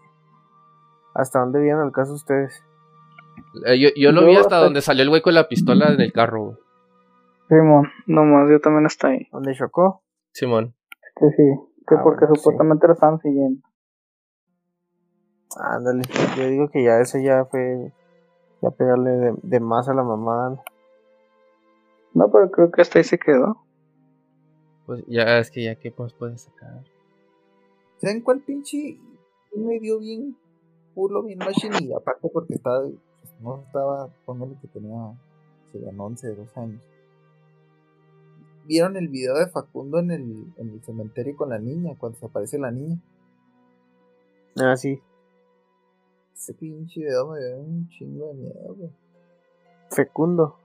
¿Hasta 1.17 1.39
dónde 1.39 1.59
vieron 1.59 1.87
el 1.87 1.91
caso 1.91 2.13
ustedes? 2.13 2.63
Eh, 3.65 3.79
yo, 3.79 3.89
yo 3.95 4.11
lo 4.11 4.21
Yo 4.21 4.27
vi 4.27 4.33
hasta 4.35 4.55
hasta- 4.57 4.63
donde 4.63 4.81
salió 4.81 5.03
el 5.03 5.09
güey 5.09 5.21
con 5.21 5.33
la 5.33 5.47
pistola 5.47 5.91
en 5.93 5.99
el 6.01 6.13
carro, 6.13 6.43
güey. 6.43 6.57
Simón, 7.49 7.87
nomás, 8.07 8.49
yo 8.49 8.59
también 8.59 8.85
estoy 8.85 9.11
ahí. 9.11 9.27
¿Dónde 9.31 9.55
chocó? 9.55 10.03
Simón. 10.33 10.75
Que 11.15 11.27
sí, 11.35 11.43
que 11.87 11.95
Ah, 11.95 12.01
porque 12.03 12.25
bueno, 12.25 12.35
sí. 12.35 12.41
supuestamente 12.41 12.87
lo 12.87 12.93
estaban 12.93 13.19
siguiendo. 13.19 13.61
Ándale, 15.59 16.03
yo 16.37 16.47
digo 16.47 16.69
que 16.69 16.83
ya 16.83 16.99
ese 16.99 17.23
ya 17.23 17.45
fue. 17.45 17.93
Ya 18.61 18.71
pegarle 18.71 19.11
de, 19.11 19.33
de 19.43 19.59
más 19.59 19.87
a 19.87 19.93
la 19.93 20.03
mamada. 20.03 20.61
¿no? 22.13 22.31
Pero 22.31 22.49
creo 22.51 22.71
que 22.71 22.81
hasta 22.81 22.97
ahí 22.99 23.03
se 23.03 23.19
quedó. 23.19 23.63
Pues 24.87 25.03
ya 25.07 25.37
es 25.39 25.51
que 25.51 25.63
ya 25.63 25.75
que 25.75 25.91
pues 25.91 26.13
puede 26.13 26.37
sacar. 26.37 26.83
¿Saben 27.97 28.21
cuál 28.21 28.39
pinche 28.41 28.99
me 29.55 29.79
dio 29.79 29.99
bien 29.99 30.35
culo, 30.97 31.21
bien 31.21 31.37
machine? 31.37 31.77
Y 31.83 31.93
aparte 31.93 32.27
porque 32.33 32.55
estaba, 32.55 32.81
pues, 32.81 33.33
no 33.39 33.61
estaba, 33.63 34.09
póngale 34.25 34.57
que 34.59 34.67
tenía, 34.67 35.13
serían 35.71 35.99
11, 35.99 36.35
12 36.35 36.59
años. 36.59 36.81
¿Vieron 38.65 38.97
el 38.97 39.07
video 39.07 39.35
de 39.35 39.47
Facundo 39.47 39.99
en 39.99 40.09
el, 40.09 40.53
en 40.57 40.69
el 40.71 40.83
cementerio 40.83 41.37
con 41.37 41.49
la 41.49 41.59
niña, 41.59 41.93
cuando 41.99 42.17
se 42.17 42.25
aparece 42.25 42.57
la 42.57 42.71
niña? 42.71 42.99
Ah, 44.57 44.75
sí. 44.75 44.99
Ese 46.35 46.53
pinche 46.55 46.99
video 46.99 47.27
me 47.27 47.39
dio 47.39 47.57
un 47.57 47.87
chingo 47.89 48.27
de 48.27 48.33
miedo, 48.33 48.75
güey. 48.75 48.89
Fecundo. 49.91 50.57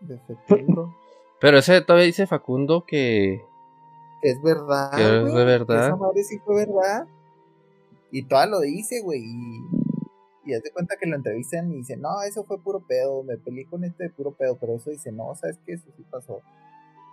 De 0.00 0.18
Facundo. 0.18 0.92
Pero 1.40 1.58
ese 1.58 1.80
todavía 1.82 2.06
dice 2.06 2.26
Facundo 2.26 2.84
que. 2.84 3.40
Es 4.22 4.42
verdad. 4.42 4.90
Que 4.96 5.02
es 5.02 5.34
de 5.34 5.44
verdad. 5.44 5.86
esa 5.86 5.96
madre 5.96 6.24
sí 6.24 6.38
fue 6.38 6.66
verdad. 6.66 7.06
Y 8.10 8.24
toda 8.24 8.46
lo 8.46 8.60
dice, 8.60 9.02
güey. 9.02 9.22
Y, 9.24 10.50
de 10.52 10.70
cuenta 10.72 10.96
que 11.00 11.08
lo 11.08 11.16
entrevistan 11.16 11.72
y 11.72 11.78
dice, 11.78 11.96
no, 11.96 12.22
eso 12.22 12.44
fue 12.44 12.60
puro 12.62 12.80
pedo. 12.86 13.22
Me 13.24 13.36
peleé 13.36 13.66
con 13.66 13.84
este 13.84 14.04
de 14.04 14.10
puro 14.10 14.32
pedo. 14.32 14.56
Pero 14.60 14.76
eso 14.76 14.90
dice, 14.90 15.10
no, 15.12 15.34
sabes 15.34 15.58
que 15.66 15.72
eso 15.72 15.90
sí 15.96 16.04
pasó. 16.10 16.40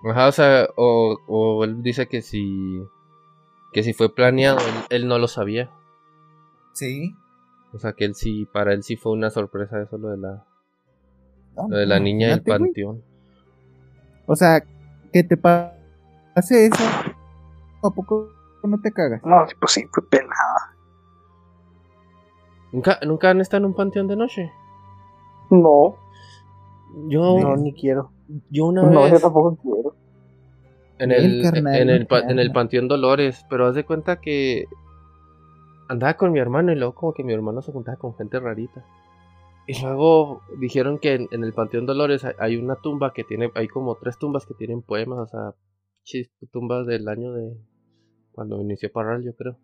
Ajá, 0.05 0.27
o 0.27 0.31
sea, 0.31 0.67
o, 0.75 1.17
o 1.27 1.63
él 1.63 1.81
dice 1.81 2.07
que 2.07 2.21
si. 2.21 2.43
Que 3.71 3.81
si 3.81 3.93
fue 3.93 4.13
planeado, 4.13 4.59
él, 4.59 4.73
él 4.89 5.07
no 5.07 5.17
lo 5.17 5.27
sabía. 5.27 5.71
Sí. 6.73 7.15
O 7.73 7.79
sea, 7.79 7.93
que 7.93 8.05
él 8.05 8.13
sí, 8.13 8.47
para 8.53 8.73
él 8.73 8.83
sí 8.83 8.95
fue 8.95 9.13
una 9.13 9.31
sorpresa 9.31 9.81
eso, 9.81 9.97
lo 9.97 10.09
de 10.09 10.17
la, 10.17 10.45
No, 11.55 11.67
lo 11.69 11.77
de 11.77 11.87
la 11.87 11.99
niña 11.99 12.29
del 12.29 12.43
panteón. 12.43 13.03
O 14.27 14.35
sea, 14.35 14.63
que 15.11 15.23
te 15.23 15.37
pa- 15.37 15.75
pase 16.35 16.67
eso. 16.67 16.83
¿A 17.83 17.89
poco 17.89 18.29
no 18.63 18.79
te 18.79 18.91
cagas? 18.91 19.21
No, 19.25 19.45
pues 19.59 19.71
sí, 19.71 19.85
fue 19.91 20.07
pelada. 20.07 20.72
¿Nunca, 22.73 22.99
¿Nunca 23.05 23.29
han 23.29 23.39
estado 23.39 23.59
en 23.61 23.65
un 23.67 23.73
panteón 23.75 24.07
de 24.07 24.15
noche? 24.17 24.51
No, 25.49 25.95
Yo, 27.07 27.39
No, 27.39 27.55
ni 27.55 27.73
quiero. 27.73 28.11
yo 28.49 28.65
una 28.65 28.83
no, 28.83 29.05
yo 29.07 29.13
vez 29.13 29.21
tampoco 29.21 29.55
quiero. 29.61 29.95
en 30.99 31.11
el, 31.11 31.41
carnal, 31.43 31.75
en, 31.75 31.89
el, 31.89 32.07
en 32.29 32.39
el 32.39 32.51
panteón 32.51 32.87
Dolores, 32.87 33.45
pero 33.49 33.67
haz 33.67 33.75
de 33.75 33.85
cuenta 33.85 34.19
que 34.19 34.65
andaba 35.89 36.15
con 36.15 36.31
mi 36.31 36.39
hermano 36.39 36.71
y 36.71 36.75
luego 36.75 36.95
como 36.95 37.13
que 37.13 37.23
mi 37.23 37.33
hermano 37.33 37.61
se 37.61 37.71
juntaba 37.71 37.97
con 37.97 38.15
gente 38.15 38.39
rarita. 38.39 38.83
Y 39.67 39.81
luego 39.81 40.41
dijeron 40.59 40.97
que 40.99 41.13
en, 41.13 41.27
en 41.31 41.43
el 41.43 41.53
panteón 41.53 41.85
Dolores 41.85 42.25
hay, 42.25 42.33
hay 42.39 42.57
una 42.57 42.75
tumba 42.75 43.13
que 43.13 43.23
tiene, 43.23 43.49
hay 43.55 43.67
como 43.67 43.95
tres 43.95 44.17
tumbas 44.17 44.45
que 44.45 44.53
tienen 44.55 44.81
poemas, 44.81 45.19
o 45.19 45.27
sea, 45.27 45.53
chis- 46.03 46.31
tumbas 46.51 46.85
del 46.85 47.07
año 47.07 47.33
de 47.33 47.55
cuando 48.33 48.59
inició 48.61 48.91
Parral, 48.91 49.23
yo 49.23 49.33
creo. 49.35 49.57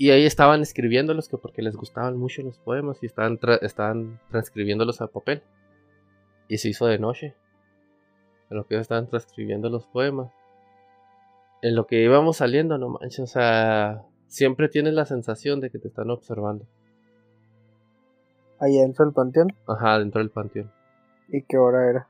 Y 0.00 0.10
ahí 0.10 0.24
estaban 0.24 0.62
escribiéndolos 0.62 1.28
que 1.28 1.36
porque 1.38 1.60
les 1.60 1.74
gustaban 1.74 2.16
mucho 2.16 2.42
los 2.42 2.58
poemas 2.58 3.02
y 3.02 3.06
estaban, 3.06 3.38
tra- 3.38 3.58
estaban 3.62 4.20
transcribiéndolos 4.30 5.00
a 5.00 5.08
papel. 5.08 5.42
Y 6.46 6.58
se 6.58 6.68
hizo 6.68 6.86
de 6.86 7.00
noche. 7.00 7.34
En 8.48 8.56
lo 8.56 8.66
que 8.66 8.78
estaban 8.78 9.08
transcribiendo 9.08 9.68
los 9.68 9.86
poemas. 9.88 10.32
En 11.62 11.74
lo 11.74 11.86
que 11.88 12.00
íbamos 12.02 12.36
saliendo, 12.36 12.78
no 12.78 12.90
manches, 12.90 13.18
o 13.18 13.26
sea, 13.26 14.04
siempre 14.28 14.68
tienes 14.68 14.94
la 14.94 15.04
sensación 15.04 15.60
de 15.60 15.70
que 15.70 15.80
te 15.80 15.88
están 15.88 16.08
observando. 16.10 16.64
Allá 18.60 18.82
dentro 18.82 19.04
del 19.04 19.12
panteón. 19.12 19.48
Ajá, 19.66 19.98
dentro 19.98 20.20
del 20.20 20.30
panteón. 20.30 20.70
¿Y 21.28 21.42
qué 21.42 21.58
hora 21.58 21.90
era? 21.90 22.08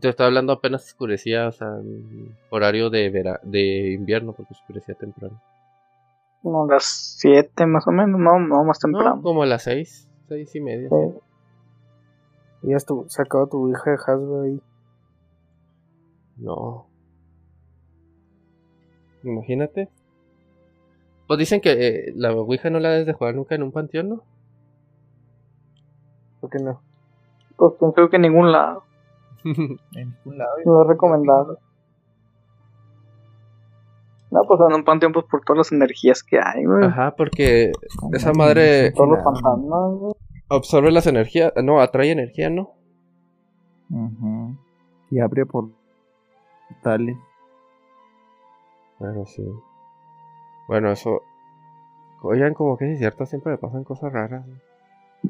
Te 0.00 0.08
estoy 0.08 0.26
hablando 0.26 0.52
apenas 0.52 0.84
oscurecía, 0.84 1.48
o 1.48 1.52
sea, 1.52 1.66
en 1.66 2.36
horario 2.50 2.88
de 2.88 3.10
vera 3.10 3.40
de 3.42 3.92
invierno, 3.92 4.32
porque 4.32 4.54
oscurecía 4.54 4.94
temprano. 4.94 5.42
Como 6.42 6.66
las 6.66 7.16
7 7.18 7.66
más 7.66 7.86
o 7.86 7.92
menos, 7.92 8.20
no, 8.20 8.38
no, 8.40 8.64
más 8.64 8.78
temprano. 8.78 9.16
No, 9.16 9.22
como 9.22 9.44
a 9.44 9.46
las 9.46 9.62
seis, 9.62 10.08
seis 10.28 10.54
y 10.54 10.60
media. 10.60 10.88
Sí. 10.88 11.18
Y 12.62 12.70
ya 12.70 12.76
estuvo 12.76 13.08
sacado 13.08 13.46
tu 13.46 13.68
hija 13.70 13.90
de 13.90 13.96
Hasbro 13.96 14.42
ahí. 14.42 14.60
No. 16.36 16.86
Imagínate. 19.22 19.88
Pues 21.26 21.38
dicen 21.38 21.60
que 21.60 21.72
eh, 21.72 22.12
la 22.16 22.32
Ouija 22.32 22.70
no 22.70 22.80
la 22.80 22.90
debes 22.90 23.06
de 23.06 23.12
jugar 23.12 23.34
nunca 23.34 23.54
en 23.54 23.62
un 23.62 23.72
panteón, 23.72 24.08
¿no? 24.08 24.22
¿Por 26.40 26.50
qué 26.50 26.58
no? 26.58 26.82
Pues 27.56 27.74
creo 27.94 28.10
que 28.10 28.16
en 28.16 28.22
ningún 28.22 28.52
lado. 28.52 28.82
En 29.44 29.78
ningún 29.94 30.38
lado. 30.38 30.50
No 30.64 30.82
es 30.82 30.88
recomendable. 30.88 31.58
No, 34.32 34.40
pues 34.48 34.58
en 34.66 34.74
un 34.74 34.82
panteón, 34.82 35.12
pues 35.12 35.26
por 35.30 35.44
todas 35.44 35.58
las 35.58 35.72
energías 35.72 36.22
que 36.22 36.40
hay, 36.42 36.64
güey. 36.64 36.86
Ajá, 36.86 37.14
porque 37.14 37.70
esa 38.14 38.32
madre 38.32 38.90
Todos 38.92 39.10
los 39.10 39.22
fantasmas, 39.22 39.92
güey. 39.98 40.14
absorbe 40.48 40.90
las 40.90 41.06
energías, 41.06 41.52
no, 41.62 41.80
atrae 41.82 42.12
energía, 42.12 42.48
¿no? 42.48 42.70
Ujú. 43.90 44.56
Y 45.10 45.20
abre 45.20 45.44
portales. 45.44 47.18
Bueno, 48.98 49.26
sí. 49.26 49.46
Bueno, 50.66 50.90
eso. 50.92 51.20
Oigan, 52.22 52.54
como 52.54 52.78
que 52.78 52.90
es 52.90 52.98
cierto, 52.98 53.26
siempre 53.26 53.52
me 53.52 53.58
pasan 53.58 53.84
cosas 53.84 54.14
raras. 54.14 54.46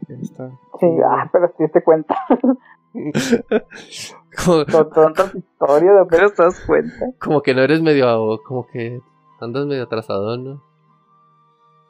Está... 0.09 0.49
Sí, 0.79 0.87
ah, 1.05 1.29
pero 1.33 1.53
si 1.59 1.67
te 1.67 1.83
cuenta. 1.83 2.17
como... 2.93 4.65
Con 4.65 4.91
tantas 4.91 5.35
historias, 5.35 5.95
apenas 6.01 6.35
te 6.35 6.43
das 6.43 6.61
cuenta. 6.67 7.07
Como 7.19 7.43
que 7.43 7.55
no 7.55 7.63
eres 7.63 7.83
medio, 7.83 8.41
como 8.47 8.67
que 8.67 9.01
andas 9.41 9.67
medio 9.67 9.85
atrasado, 9.85 10.37
¿no? 10.37 10.63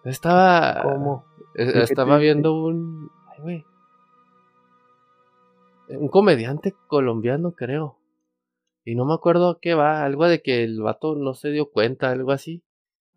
Estaba. 0.04 0.82
¿Cómo? 0.82 1.24
Estaba 1.54 2.18
viendo 2.18 2.54
un. 2.54 3.10
Ay, 3.28 3.42
güey. 3.42 3.64
Un 5.88 6.08
comediante 6.08 6.74
colombiano, 6.88 7.52
creo. 7.52 7.98
Y 8.84 8.94
no 8.94 9.04
me 9.04 9.14
acuerdo 9.14 9.50
a 9.50 9.60
qué 9.60 9.74
va. 9.74 10.04
Algo 10.04 10.26
de 10.26 10.42
que 10.42 10.64
el 10.64 10.80
vato 10.80 11.14
no 11.14 11.34
se 11.34 11.50
dio 11.50 11.70
cuenta, 11.70 12.10
algo 12.10 12.32
así. 12.32 12.62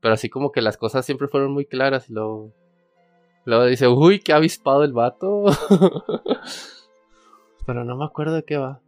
Pero 0.01 0.13
así 0.13 0.29
como 0.29 0.51
que 0.51 0.61
las 0.61 0.77
cosas 0.77 1.05
siempre 1.05 1.27
fueron 1.27 1.51
muy 1.51 1.65
claras. 1.65 2.09
Y 2.09 2.13
luego. 2.13 2.53
Luego 3.45 3.65
dice, 3.65 3.87
uy, 3.87 4.19
qué 4.19 4.33
avispado 4.33 4.83
el 4.83 4.93
vato. 4.93 5.45
Pero 7.65 7.83
no 7.83 7.97
me 7.97 8.05
acuerdo 8.05 8.35
de 8.35 8.43
qué 8.43 8.57
va. 8.57 8.79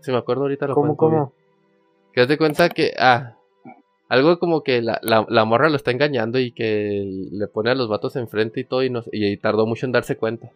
Si 0.00 0.12
me 0.12 0.18
acuerdo 0.18 0.42
ahorita 0.42 0.66
lo 0.66 0.74
¿Cómo, 0.74 0.96
cómo? 0.96 1.32
Que 2.12 2.26
te 2.26 2.38
cuenta 2.38 2.68
que. 2.68 2.92
Ah, 2.98 3.38
algo 4.08 4.38
como 4.38 4.62
que 4.62 4.80
la, 4.80 5.00
la, 5.02 5.44
morra 5.44 5.68
lo 5.68 5.76
está 5.76 5.90
engañando 5.90 6.38
y 6.38 6.52
que 6.52 7.28
le 7.30 7.46
pone 7.46 7.70
a 7.70 7.74
los 7.74 7.88
vatos 7.88 8.16
enfrente 8.16 8.60
y 8.60 8.64
todo 8.64 8.82
y, 8.82 8.88
no, 8.88 9.02
y 9.12 9.36
tardó 9.36 9.66
mucho 9.66 9.84
en 9.84 9.92
darse 9.92 10.16
cuenta. 10.16 10.50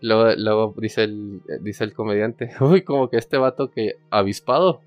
Luego, 0.00 0.34
luego 0.36 0.74
dice, 0.78 1.04
el, 1.04 1.42
dice 1.60 1.84
el 1.84 1.92
comediante, 1.92 2.50
uy, 2.60 2.82
como 2.82 3.10
que 3.10 3.18
este 3.18 3.36
vato 3.36 3.70
que 3.70 3.96
avispado 4.10 4.80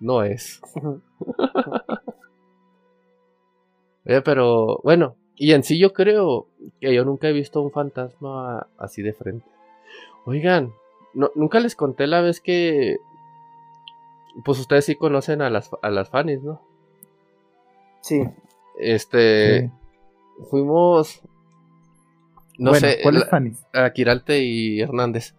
no 0.00 0.22
es. 0.22 0.62
pero 4.24 4.80
bueno, 4.82 5.16
y 5.36 5.52
en 5.52 5.64
sí 5.64 5.78
yo 5.78 5.92
creo 5.92 6.46
que 6.80 6.94
yo 6.94 7.04
nunca 7.04 7.28
he 7.28 7.32
visto 7.32 7.60
un 7.60 7.72
fantasma 7.72 8.68
así 8.78 9.02
de 9.02 9.12
frente. 9.12 9.44
Oigan, 10.28 10.74
no, 11.14 11.30
nunca 11.34 11.58
les 11.58 11.74
conté 11.74 12.06
la 12.06 12.20
vez 12.20 12.42
que... 12.42 12.98
Pues 14.44 14.58
ustedes 14.58 14.84
sí 14.84 14.94
conocen 14.94 15.40
a 15.40 15.48
las, 15.48 15.70
a 15.80 15.88
las 15.88 16.10
fanis, 16.10 16.42
¿no? 16.42 16.60
Sí. 18.02 18.22
Este. 18.78 19.72
Fuimos. 20.50 21.22
No 22.58 22.74
sé. 22.74 22.98
¿Cuáles 23.02 23.24
Fanny? 23.24 23.52
A 23.72 23.90
Quiralte 23.90 24.42
y 24.42 24.82
Hernández. 24.82 25.34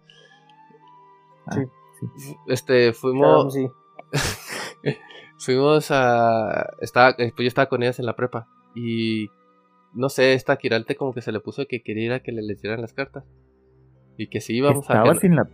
Ah, 1.46 1.54
sí. 1.54 2.36
Este, 2.48 2.92
fuimos. 2.92 3.54
sí. 3.54 3.68
fuimos 5.38 5.92
a. 5.92 6.68
Estaba, 6.80 7.14
pues 7.16 7.32
yo 7.38 7.46
estaba 7.46 7.68
con 7.68 7.84
ellas 7.84 8.00
en 8.00 8.06
la 8.06 8.16
prepa. 8.16 8.48
Y. 8.74 9.28
No 9.94 10.08
sé, 10.08 10.34
esta 10.34 10.56
Quiralte 10.56 10.96
como 10.96 11.14
que 11.14 11.22
se 11.22 11.32
le 11.32 11.40
puso 11.40 11.66
que 11.66 11.82
quería 11.82 12.04
ir 12.06 12.12
a 12.12 12.22
que 12.22 12.32
le 12.32 12.42
leyeran 12.42 12.80
las 12.80 12.92
cartas. 12.92 13.24
Y 14.20 14.26
que 14.26 14.42
sí 14.42 14.56
íbamos 14.56 14.82
Estaba 14.82 15.12
a. 15.12 15.14
sin 15.14 15.34
la. 15.34 15.48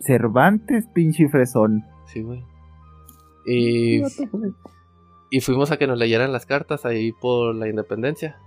Cervantes, 0.00 0.88
pinche 0.88 1.28
fresón. 1.28 1.84
Sí, 2.06 2.22
güey. 2.22 2.44
Y. 3.46 4.02
Y 5.30 5.40
fuimos 5.40 5.70
a 5.70 5.76
que 5.76 5.86
nos 5.86 5.96
leyeran 5.96 6.32
las 6.32 6.44
cartas 6.44 6.84
ahí 6.84 7.12
por 7.12 7.54
la 7.54 7.68
independencia. 7.68 8.40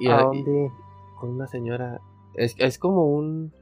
Y, 0.00 0.08
¿A 0.08 0.22
dónde? 0.22 0.72
con 1.20 1.30
una 1.30 1.46
señora. 1.46 2.00
Es, 2.34 2.56
es 2.58 2.76
como 2.80 3.06
un. 3.06 3.52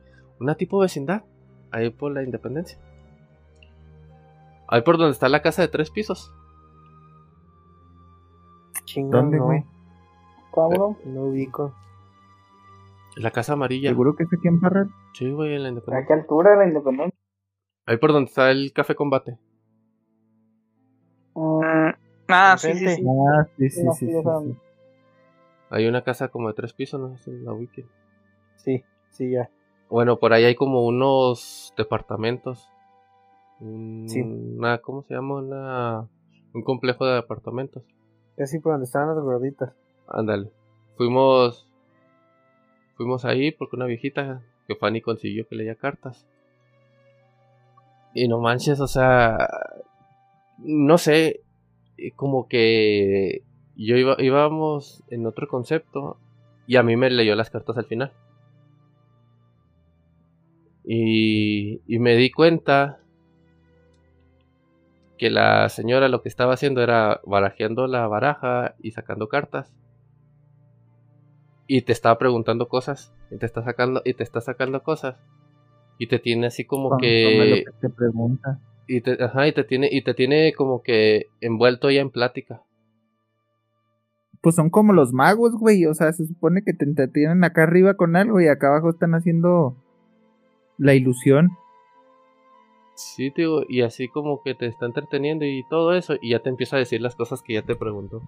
Una 0.41 0.55
tipo 0.55 0.79
vecindad. 0.79 1.25
Ahí 1.71 1.91
por 1.91 2.13
la 2.13 2.23
independencia. 2.23 2.79
Ahí 4.69 4.81
por 4.81 4.97
donde 4.97 5.13
está 5.13 5.29
la 5.29 5.43
casa 5.43 5.61
de 5.61 5.69
tres 5.69 5.91
pisos. 5.91 6.33
¿Dónde, 9.11 9.39
güey? 9.39 9.65
¿Cómo? 10.51 10.97
No 11.05 11.25
ubico. 11.25 11.75
La 13.17 13.31
casa 13.31 13.55
amarilla. 13.55 13.89
¿Seguro 13.89 14.15
que 14.15 14.25
es 14.25 14.33
aquí 14.33 14.47
en 14.47 14.61
Parral? 14.61 14.91
Sí, 15.15 15.31
güey, 15.31 15.55
en 15.55 15.63
la 15.63 15.69
independencia. 15.71 16.05
¿A 16.05 16.07
qué 16.07 16.21
altura 16.21 16.51
de 16.51 16.57
la 16.59 16.67
independencia? 16.67 17.19
Ahí 17.87 17.97
por 17.97 18.13
donde 18.13 18.29
está 18.29 18.51
el 18.51 18.73
café 18.75 18.95
combate. 18.95 19.39
Mm, 21.35 21.91
ah, 22.29 22.57
sí, 22.59 22.75
sí, 22.75 22.89
sí. 22.89 23.05
Ah, 23.07 23.47
sí, 23.57 23.71
sí, 23.71 23.83
sí, 23.95 24.13
Hay 25.71 25.87
una 25.87 26.03
casa 26.03 26.29
como 26.29 26.49
de 26.49 26.55
tres 26.55 26.73
pisos, 26.73 27.01
no 27.01 27.17
sé 27.17 27.25
si 27.25 27.45
la 27.45 27.53
wiki. 27.53 27.85
Sí, 28.57 28.85
sí, 29.11 29.31
ya. 29.31 29.51
Bueno, 29.89 30.19
por 30.19 30.33
ahí 30.33 30.45
hay 30.45 30.55
como 30.55 30.85
unos 30.85 31.73
departamentos. 31.77 32.69
Sí. 33.61 34.21
Una, 34.21 34.79
¿Cómo 34.79 35.03
se 35.05 35.15
llama? 35.15 35.37
Una, 35.37 36.09
un 36.53 36.63
complejo 36.63 37.07
de 37.07 37.15
departamentos. 37.15 37.83
Casi 38.37 38.59
por 38.59 38.73
donde 38.73 38.85
estaban 38.85 39.15
las 39.15 39.25
gorditas. 39.25 39.73
Ándale. 40.07 40.51
Fuimos. 40.97 41.66
Fuimos 42.97 43.25
ahí 43.25 43.53
porque 43.53 43.77
una 43.77 43.87
viejita 43.87 44.43
que 44.67 44.75
Fanny 44.75 45.01
consiguió 45.01 45.47
que 45.47 45.57
leía 45.57 45.75
cartas. 45.75 46.27
Y 48.15 48.29
no 48.29 48.41
manches, 48.41 48.81
o 48.81 48.87
sea, 48.87 49.49
no 50.59 50.97
sé, 50.97 51.43
eh, 51.99 52.13
como 52.13 52.49
que 52.49 53.43
yo 53.77 53.97
iba, 53.97 54.17
íbamos 54.19 55.05
en 55.11 55.27
otro 55.27 55.47
concepto 55.49 56.19
y 56.67 56.77
a 56.77 56.83
mí 56.83 56.97
me 56.97 57.11
leyó 57.11 57.35
las 57.35 57.51
cartas 57.51 57.77
al 57.77 57.85
final. 57.85 58.13
Y, 60.85 61.83
y 61.87 61.99
me 61.99 62.17
di 62.17 62.31
cuenta 62.31 63.01
que 65.19 65.31
la 65.31 65.69
señora 65.69 66.09
lo 66.09 66.23
que 66.23 66.29
estaba 66.29 66.55
haciendo 66.55 66.83
era 66.83 67.21
barajeando 67.27 67.87
la 67.87 68.07
baraja 68.07 68.75
y 68.83 68.93
sacando 68.93 69.29
cartas. 69.29 69.75
Y 71.67 71.83
te 71.83 71.93
estaba 71.93 72.19
preguntando 72.19 72.69
cosas. 72.69 73.13
Y 73.31 73.39
te 73.39 73.47
está 73.47 73.63
sacando, 73.63 74.03
y 74.05 74.15
te 74.15 74.23
está 74.23 74.41
sacando 74.41 74.83
cosas. 74.83 75.17
Y 75.99 76.09
te 76.09 76.19
tiene 76.19 76.49
así 76.49 76.65
como 76.65 76.97
que... 76.99 77.65
que 77.65 77.73
te 77.81 77.91
pregunta. 77.91 78.61
Y 78.87 79.01
te, 79.01 79.23
ajá, 79.23 79.49
y 79.49 79.53
te 79.53 79.65
tiene, 79.65 79.89
y 79.91 80.03
te 80.03 80.15
tiene 80.15 80.53
como 80.53 80.83
que 80.83 81.27
envuelto 81.41 81.91
ya 81.91 82.01
en 82.01 82.11
plática. 82.11 82.63
Pues 84.43 84.55
son 84.55 84.71
como 84.71 84.93
los 84.93 85.13
magos, 85.13 85.55
güey. 85.59 85.87
O 85.87 85.95
sea, 85.95 86.13
se 86.13 86.27
supone 86.27 86.63
que 86.63 86.73
te 86.73 86.85
entretienen 86.85 87.43
acá 87.43 87.65
arriba 87.65 87.95
con 87.95 88.15
algo 88.15 88.41
y 88.41 88.47
acá 88.47 88.69
abajo 88.69 88.91
están 88.91 89.15
haciendo 89.15 89.77
la 90.79 90.95
ilusión. 90.95 91.51
Sí, 92.95 93.31
tío, 93.31 93.63
y 93.69 93.83
así 93.83 94.09
como 94.09 94.43
que 94.43 94.55
te 94.55 94.67
está 94.67 94.87
entreteniendo 94.87 95.45
y 95.45 95.65
todo 95.69 95.93
eso, 95.93 96.15
y 96.21 96.31
ya 96.31 96.39
te 96.39 96.49
empieza 96.49 96.77
a 96.77 96.79
decir 96.79 97.03
las 97.03 97.15
cosas 97.15 97.43
que 97.43 97.53
ya 97.53 97.63
te 97.63 97.77
preguntó. 97.77 98.23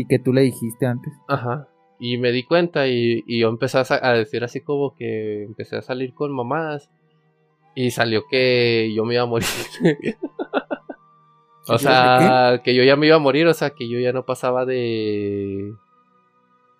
Y 0.00 0.06
que 0.06 0.18
tú 0.18 0.32
le 0.32 0.40
dijiste 0.40 0.86
antes. 0.86 1.12
Ajá. 1.28 1.68
Y 1.98 2.16
me 2.16 2.32
di 2.32 2.44
cuenta 2.44 2.88
y, 2.88 3.22
y 3.26 3.40
yo 3.40 3.50
empecé 3.50 3.76
a, 3.78 4.12
decir 4.14 4.42
así 4.42 4.62
como 4.62 4.94
que 4.94 5.42
empecé 5.42 5.76
a 5.76 5.82
salir 5.82 6.14
con 6.14 6.34
mamadas. 6.34 6.90
Y 7.74 7.90
salió 7.90 8.22
que 8.30 8.90
yo 8.96 9.04
me 9.04 9.14
iba 9.14 9.24
a 9.24 9.26
morir. 9.26 9.46
o 11.68 11.76
sea, 11.76 12.62
que 12.64 12.74
yo 12.74 12.82
ya 12.82 12.96
me 12.96 13.08
iba 13.08 13.16
a 13.16 13.20
morir, 13.20 13.46
o 13.46 13.52
sea, 13.52 13.70
que 13.70 13.86
yo 13.86 13.98
ya 13.98 14.14
no 14.14 14.24
pasaba 14.24 14.64
de. 14.64 15.70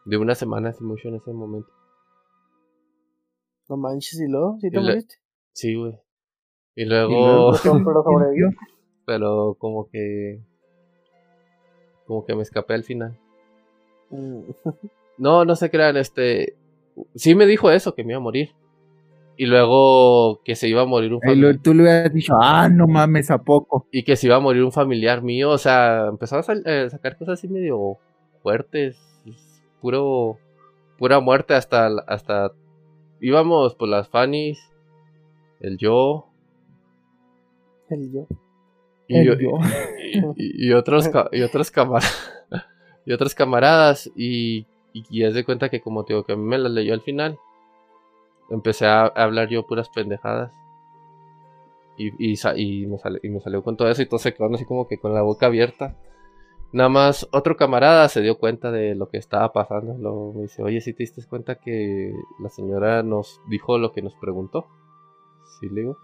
de 0.07 0.17
una 0.17 0.35
semana 0.35 0.71
así 0.71 0.83
mucho 0.83 1.09
en 1.09 1.17
ese 1.17 1.31
momento. 1.33 1.71
No 3.69 3.77
manches, 3.77 4.19
¿y 4.19 4.29
luego? 4.29 4.57
¿Sí 4.59 4.71
te 4.71 4.81
moriste? 4.81 5.17
Sí, 5.53 5.75
güey. 5.75 5.93
Y 6.75 6.87
luego. 6.87 7.53
pero 7.63 8.03
sobrevivió. 8.05 8.49
Pero 9.05 9.55
como 9.59 9.91
que. 9.91 10.41
Como 12.11 12.27
que 12.27 12.35
me 12.35 12.43
escapé 12.43 12.75
al 12.75 12.83
final. 12.83 13.17
Mm. 14.11 14.41
no, 15.19 15.45
no 15.45 15.55
se 15.55 15.71
crean, 15.71 15.97
este. 15.97 16.57
Sí 17.15 17.37
me 17.37 17.47
dijo 17.47 17.71
eso, 17.71 17.95
que 17.95 18.03
me 18.03 18.15
iba 18.15 18.19
a 18.19 18.21
morir 18.21 18.51
y 19.37 19.47
luego 19.47 20.43
que 20.43 20.57
se 20.57 20.67
iba 20.67 20.83
a 20.83 20.87
morir 20.87 21.15
un 21.15 21.21
familiar. 21.21 21.59
Tú 21.63 21.73
le 21.73 21.85
hubieras 21.85 22.13
dicho, 22.13 22.35
ah, 22.43 22.69
no 22.69 22.89
mames, 22.89 23.31
¿a 23.31 23.39
poco? 23.39 23.87
Y 23.93 24.03
que 24.03 24.17
se 24.17 24.27
iba 24.27 24.35
a 24.35 24.41
morir 24.41 24.65
un 24.65 24.73
familiar 24.73 25.23
mío, 25.23 25.51
o 25.51 25.59
sea, 25.59 26.09
empezaba 26.09 26.43
a, 26.43 26.53
eh, 26.65 26.91
sacar 26.91 27.17
cosas 27.17 27.39
así 27.39 27.47
medio 27.47 27.97
fuertes, 28.43 28.99
puro, 29.81 30.37
pura 30.99 31.21
muerte 31.21 31.55
hasta, 31.55 31.87
hasta, 32.09 32.51
íbamos 33.21 33.77
por 33.77 33.89
las 33.89 34.09
Fannies, 34.09 34.59
el 35.61 35.79
yo. 35.79 36.27
El 37.89 38.13
yo. 38.13 38.27
Y, 39.11 39.25
yo, 39.25 39.35
Y, 40.37 40.73
otros, 40.73 41.11
y 41.33 41.43
otros 41.43 41.71
camaradas, 41.71 42.33
y 43.05 43.13
otras 43.13 43.35
camaradas, 43.35 44.11
y, 44.15 44.67
y, 44.93 45.25
es 45.25 45.35
de 45.35 45.45
cuenta 45.45 45.69
que 45.69 45.81
como 45.81 46.05
te 46.05 46.13
digo, 46.13 46.25
que 46.25 46.33
a 46.33 46.37
mí 46.37 46.45
me 46.45 46.59
las 46.59 46.73
leyó 46.73 46.95
al 46.95 47.03
final 47.03 47.39
empecé 48.51 48.87
a 48.87 49.07
hablar 49.07 49.49
yo 49.49 49.67
puras 49.67 49.89
pendejadas. 49.89 50.53
Y, 51.97 52.09
y, 52.33 52.37
me 52.87 52.99
y, 53.23 53.29
me 53.29 53.41
salió 53.41 53.63
con 53.63 53.77
todo 53.77 53.89
eso 53.89 54.03
y 54.03 54.07
todos 54.07 54.23
se 54.23 54.33
quedaron 54.35 54.55
así 54.55 54.65
como 54.65 54.89
que 54.89 54.99
con 54.99 55.15
la 55.15 55.23
boca 55.23 55.47
abierta. 55.47 55.97
Nada 56.73 56.89
más 56.89 57.29
otro 57.33 57.57
camarada 57.57 58.09
se 58.09 58.23
dio 58.23 58.39
cuenta 58.39 58.71
de 58.71 58.95
lo 58.95 59.09
que 59.09 59.19
estaba 59.19 59.53
pasando. 59.53 59.97
Luego 59.99 60.33
me 60.35 60.43
dice, 60.43 60.63
oye, 60.63 60.81
si 60.81 60.93
te 60.93 61.03
diste 61.03 61.23
cuenta 61.27 61.57
que 61.57 62.13
la 62.39 62.49
señora 62.49 63.03
nos 63.03 63.41
dijo 63.49 63.77
lo 63.79 63.93
que 63.93 64.03
nos 64.03 64.15
preguntó. 64.17 64.67
Sí, 65.59 65.69
le 65.69 65.83
digo. 65.83 65.99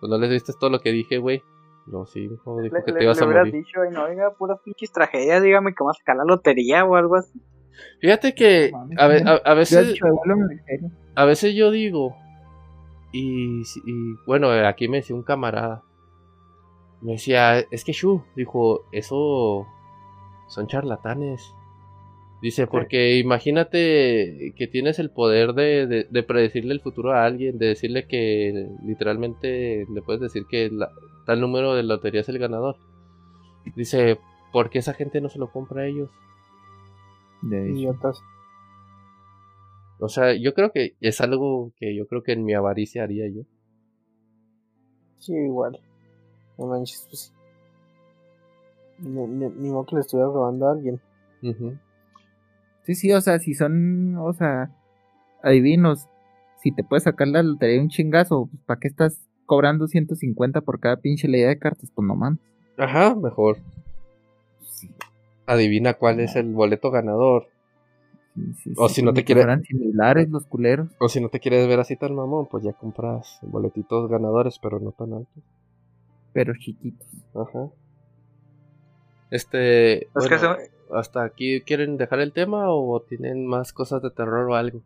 Pues 0.00 0.10
no 0.10 0.18
les 0.18 0.30
viste 0.30 0.52
todo 0.58 0.70
lo 0.70 0.80
que 0.80 0.92
dije, 0.92 1.18
güey. 1.18 1.42
Lo 1.86 2.06
sí, 2.06 2.28
dijo, 2.28 2.60
dijo 2.62 2.76
Le, 2.76 2.84
que 2.84 2.92
le- 2.92 2.98
te 2.98 3.04
ibas 3.04 3.18
le 3.18 3.24
a 3.24 3.26
morir. 3.26 3.52
dicho, 3.54 3.80
ay, 3.82 3.90
no, 3.92 4.04
oiga, 4.04 4.30
puras 4.38 4.58
pinches 4.64 4.90
tragedias, 4.92 5.42
dígame 5.42 5.74
que 5.74 5.84
vas 5.84 5.96
a 5.96 6.00
sacar 6.00 6.16
la 6.16 6.24
lotería 6.24 6.84
o 6.84 6.94
algo 6.96 7.16
así. 7.16 7.40
Fíjate 8.00 8.34
que 8.34 8.72
a, 8.96 9.06
ve- 9.06 9.22
veces 9.54 9.98
a 11.16 11.24
veces 11.24 11.54
yo 11.54 11.70
digo 11.70 12.14
y, 13.12 13.62
bueno, 14.26 14.50
aquí 14.50 14.88
me 14.88 14.96
decía 14.98 15.14
un 15.14 15.22
camarada. 15.22 15.82
Me 17.00 17.12
decía, 17.12 17.60
es 17.70 17.84
que 17.84 17.92
Shu, 17.92 18.24
dijo, 18.34 18.86
eso 18.92 19.66
son 20.48 20.66
charlatanes. 20.66 21.40
Dice, 22.42 22.66
porque 22.66 23.16
imagínate 23.18 24.52
que 24.56 24.66
tienes 24.66 24.98
el 24.98 25.10
poder 25.10 25.52
de, 25.54 25.86
de- 25.86 26.06
de 26.10 26.22
predecirle 26.22 26.74
el 26.74 26.80
futuro 26.80 27.12
a 27.12 27.24
alguien, 27.24 27.56
de 27.58 27.66
decirle 27.68 28.06
que 28.08 28.68
literalmente 28.84 29.86
le 29.92 30.02
puedes 30.02 30.20
decir 30.20 30.44
que 30.48 30.68
la- 30.70 30.90
tal 31.24 31.40
número 31.40 31.74
de 31.74 31.82
lotería 31.82 32.20
es 32.20 32.28
el 32.28 32.38
ganador. 32.38 32.76
Dice, 33.76 34.18
¿por 34.52 34.70
qué 34.70 34.78
esa 34.78 34.94
gente 34.94 35.20
no 35.20 35.28
se 35.28 35.38
lo 35.38 35.50
compra 35.50 35.82
a 35.82 35.86
ellos? 35.86 36.10
De. 37.42 37.70
Idiotas. 37.70 38.22
O 40.00 40.08
sea, 40.08 40.34
yo 40.34 40.54
creo 40.54 40.72
que 40.72 40.96
es 41.00 41.20
algo 41.20 41.72
que 41.78 41.96
yo 41.96 42.06
creo 42.06 42.22
que 42.22 42.32
en 42.32 42.44
mi 42.44 42.54
avaricia 42.54 43.04
haría 43.04 43.26
yo. 43.28 43.42
Sí, 45.18 45.32
igual. 45.32 45.80
No 46.58 46.66
manches, 46.66 47.06
pues 47.08 47.20
sí. 47.20 47.32
Ni, 48.98 49.26
ni, 49.26 49.46
ni 49.48 49.70
modo 49.70 49.86
que 49.86 49.96
le 49.96 50.00
estuviera 50.02 50.30
robando 50.30 50.68
a 50.68 50.72
alguien. 50.72 51.00
Ujú. 51.42 51.76
Sí, 52.84 52.94
sí, 52.94 53.12
o 53.12 53.20
sea, 53.20 53.38
si 53.38 53.54
son, 53.54 54.16
o 54.18 54.32
sea, 54.34 54.70
adivinos, 55.42 56.06
si 56.62 56.70
te 56.70 56.84
puedes 56.84 57.04
sacar 57.04 57.28
la 57.28 57.42
lotería 57.42 57.80
un 57.80 57.88
chingazo, 57.88 58.48
pues, 58.50 58.62
¿para 58.64 58.80
qué 58.80 58.88
estás 58.88 59.26
cobrando 59.46 59.86
150 59.88 60.60
por 60.60 60.80
cada 60.80 60.96
pinche 60.96 61.28
leída 61.28 61.48
de 61.48 61.58
cartas? 61.58 61.90
Pues 61.94 62.06
no 62.06 62.14
mames. 62.16 62.40
Ajá, 62.76 63.14
mejor. 63.14 63.58
Sí, 64.62 64.90
Adivina 65.46 65.94
cuál 65.94 66.20
es 66.20 66.34
el 66.36 66.52
boleto 66.52 66.90
ganador. 66.90 67.46
sí, 68.34 68.52
sí, 68.62 68.72
O 68.76 68.88
sí, 68.88 68.96
si 68.96 69.02
no 69.02 69.12
te 69.14 69.20
que 69.20 69.26
quiere- 69.26 69.42
fueran 69.42 69.62
similares 69.62 70.28
los 70.30 70.46
culeros, 70.46 70.88
O 70.98 71.08
si 71.08 71.20
no 71.20 71.28
te 71.28 71.38
quieres 71.40 71.68
ver 71.68 71.78
así 71.80 71.96
tan 71.96 72.14
mamón, 72.14 72.46
pues 72.50 72.64
ya 72.64 72.72
compras 72.72 73.38
boletitos 73.42 74.08
ganadores, 74.10 74.58
pero 74.60 74.80
no 74.80 74.92
tan 74.92 75.12
altos. 75.12 75.42
pero 76.32 76.52
chiquitos. 76.58 77.06
Ajá. 77.34 77.68
Este. 79.30 80.04
Es 80.06 80.12
bueno, 80.14 80.28
que 80.30 80.38
se- 80.38 80.70
¿Hasta 80.92 81.24
aquí 81.24 81.60
quieren 81.62 81.96
dejar 81.96 82.20
el 82.20 82.32
tema 82.32 82.70
o 82.70 83.00
tienen 83.00 83.46
más 83.46 83.72
cosas 83.72 84.02
de 84.02 84.10
terror 84.10 84.50
o 84.50 84.54
algo? 84.54 84.80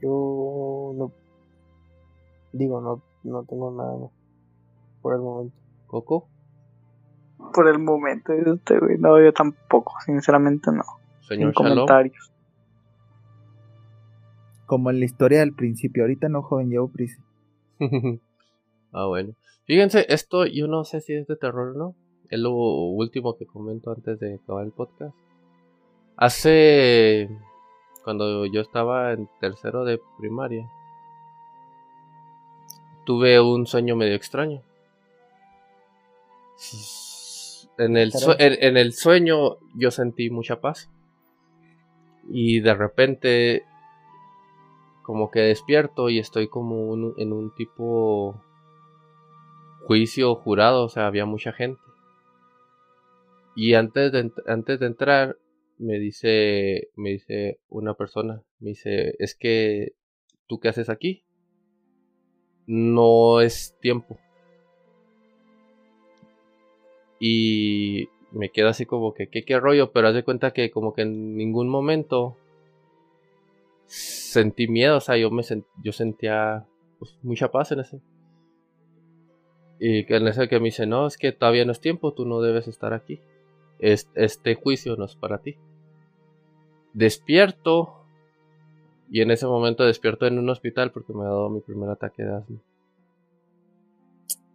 Yo 0.00 0.92
no. 0.96 1.12
Digo, 2.52 2.80
no, 2.80 3.02
no 3.22 3.44
tengo 3.44 3.70
nada 3.70 4.10
por 5.02 5.14
el 5.14 5.20
momento. 5.20 5.56
¿Coco? 5.86 6.28
Por 7.54 7.68
el 7.68 7.78
momento, 7.78 8.32
este, 8.32 8.78
güey, 8.78 8.98
no, 8.98 9.20
yo 9.20 9.32
tampoco, 9.32 9.94
sinceramente 10.04 10.70
no. 10.70 10.84
Señor 11.22 11.52
Sin 11.52 11.64
comentarios. 11.64 12.32
Como 14.66 14.90
en 14.90 15.00
la 15.00 15.04
historia 15.04 15.40
del 15.40 15.54
principio, 15.54 16.04
ahorita 16.04 16.28
no, 16.28 16.42
joven, 16.42 16.70
llevo 16.70 16.88
prisa. 16.88 17.22
ah, 18.92 19.06
bueno. 19.06 19.34
Fíjense, 19.64 20.06
esto 20.08 20.46
yo 20.46 20.68
no 20.68 20.84
sé 20.84 21.00
si 21.00 21.14
es 21.14 21.26
de 21.26 21.36
terror 21.36 21.74
o 21.74 21.78
no. 21.78 21.94
Es 22.28 22.38
lo 22.38 22.52
último 22.52 23.36
que 23.36 23.46
comento 23.46 23.90
antes 23.90 24.20
de 24.20 24.34
acabar 24.34 24.64
el 24.64 24.72
podcast. 24.72 25.14
Hace. 26.16 27.28
Cuando 28.04 28.46
yo 28.46 28.60
estaba 28.60 29.12
en 29.12 29.28
tercero 29.40 29.84
de 29.84 30.00
primaria, 30.18 30.68
tuve 33.10 33.40
un 33.40 33.66
sueño 33.66 33.96
medio 33.96 34.14
extraño. 34.14 34.62
En 37.76 37.96
el, 37.96 38.12
sue- 38.12 38.36
en, 38.38 38.56
en 38.64 38.76
el 38.76 38.92
sueño 38.92 39.56
yo 39.74 39.90
sentí 39.90 40.30
mucha 40.30 40.60
paz. 40.60 40.88
Y 42.30 42.60
de 42.60 42.72
repente, 42.72 43.64
como 45.02 45.32
que 45.32 45.40
despierto 45.40 46.08
y 46.08 46.20
estoy 46.20 46.46
como 46.46 46.84
un- 46.84 47.14
en 47.18 47.32
un 47.32 47.52
tipo 47.56 48.40
juicio 49.88 50.36
jurado, 50.36 50.84
o 50.84 50.88
sea, 50.88 51.08
había 51.08 51.26
mucha 51.26 51.52
gente. 51.52 51.80
Y 53.56 53.74
antes 53.74 54.12
de, 54.12 54.30
antes 54.46 54.78
de 54.78 54.86
entrar, 54.86 55.36
me 55.78 55.98
dice, 55.98 56.90
me 56.94 57.10
dice 57.10 57.58
una 57.68 57.94
persona, 57.94 58.42
me 58.60 58.68
dice, 58.70 59.16
es 59.18 59.34
que, 59.34 59.94
¿tú 60.46 60.60
qué 60.60 60.68
haces 60.68 60.88
aquí? 60.88 61.24
No 62.72 63.40
es 63.42 63.74
tiempo. 63.80 64.16
Y 67.18 68.08
me 68.32 68.50
quedo 68.50 68.68
así 68.68 68.86
como 68.86 69.12
que, 69.14 69.28
¿qué, 69.28 69.44
qué 69.44 69.58
rollo? 69.60 69.92
Pero 69.92 70.08
haz 70.08 70.14
de 70.14 70.24
cuenta 70.24 70.52
que 70.52 70.70
como 70.70 70.94
que 70.94 71.02
en 71.02 71.36
ningún 71.36 71.68
momento 71.68 72.36
sentí 73.86 74.68
miedo, 74.68 74.96
o 74.98 75.00
sea, 75.00 75.16
yo 75.16 75.30
me 75.30 75.42
sent- 75.42 75.66
yo 75.82 75.92
sentía 75.92 76.66
pues, 76.98 77.18
mucha 77.22 77.50
paz 77.50 77.72
en 77.72 77.80
ese. 77.80 78.00
Y 79.80 80.04
que 80.04 80.16
en 80.16 80.28
ese 80.28 80.48
que 80.48 80.58
me 80.60 80.66
dice, 80.66 80.86
no, 80.86 81.06
es 81.06 81.16
que 81.16 81.32
todavía 81.32 81.64
no 81.64 81.72
es 81.72 81.80
tiempo, 81.80 82.12
tú 82.12 82.24
no 82.26 82.40
debes 82.40 82.68
estar 82.68 82.92
aquí. 82.92 83.18
Es- 83.78 84.08
este 84.14 84.54
juicio 84.54 84.96
no 84.96 85.06
es 85.06 85.16
para 85.16 85.38
ti. 85.38 85.56
Despierto. 86.92 87.99
Y 89.10 89.22
en 89.22 89.30
ese 89.30 89.46
momento 89.46 89.84
despierto 89.84 90.26
en 90.26 90.38
un 90.38 90.48
hospital 90.50 90.92
porque 90.92 91.12
me 91.12 91.22
ha 91.22 91.28
dado 91.28 91.50
mi 91.50 91.60
primer 91.60 91.90
ataque 91.90 92.22
de 92.22 92.34
asma. 92.36 92.56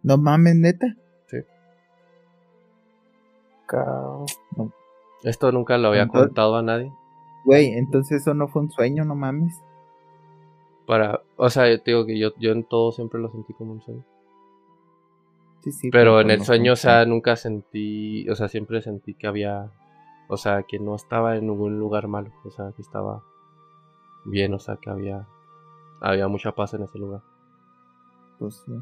No 0.02 0.16
mames, 0.18 0.56
neta. 0.56 0.86
Ca- 3.66 4.24
Esto 5.24 5.50
nunca 5.52 5.76
lo 5.78 5.88
había 5.88 6.02
Entonces- 6.02 6.28
contado 6.28 6.56
a 6.56 6.62
nadie. 6.62 6.92
Güey, 7.44 7.72
entonces 7.74 8.22
eso 8.22 8.34
no 8.34 8.48
fue 8.48 8.62
un 8.62 8.70
sueño, 8.70 9.04
no 9.04 9.14
mames. 9.14 9.54
Para, 10.86 11.20
o 11.36 11.50
sea, 11.50 11.68
yo 11.70 11.80
te 11.82 11.90
digo 11.90 12.06
que 12.06 12.18
yo, 12.18 12.30
yo 12.38 12.52
en 12.52 12.64
todo 12.64 12.92
siempre 12.92 13.20
lo 13.20 13.28
sentí 13.30 13.52
como 13.54 13.72
un 13.72 13.82
sueño. 13.82 14.04
Sí, 15.62 15.72
sí. 15.72 15.90
Pero 15.90 16.20
en 16.20 16.30
el 16.30 16.38
no 16.38 16.44
sueño, 16.44 16.72
o 16.74 16.76
sea, 16.76 17.04
nunca 17.06 17.34
sentí, 17.34 18.28
o 18.30 18.36
sea, 18.36 18.46
siempre 18.48 18.80
sentí 18.82 19.14
que 19.14 19.26
había, 19.26 19.72
o 20.28 20.36
sea, 20.36 20.62
que 20.62 20.78
no 20.78 20.94
estaba 20.94 21.36
en 21.36 21.48
ningún 21.48 21.78
lugar 21.80 22.06
malo, 22.06 22.30
o 22.44 22.50
sea, 22.50 22.70
que 22.76 22.82
estaba 22.82 23.24
bien, 24.26 24.52
o 24.54 24.58
sea, 24.58 24.76
que 24.76 24.90
había, 24.90 25.26
había 26.00 26.28
mucha 26.28 26.52
paz 26.52 26.74
en 26.74 26.82
ese 26.82 26.98
lugar. 26.98 27.22
Pues, 28.38 28.62
sí. 28.66 28.72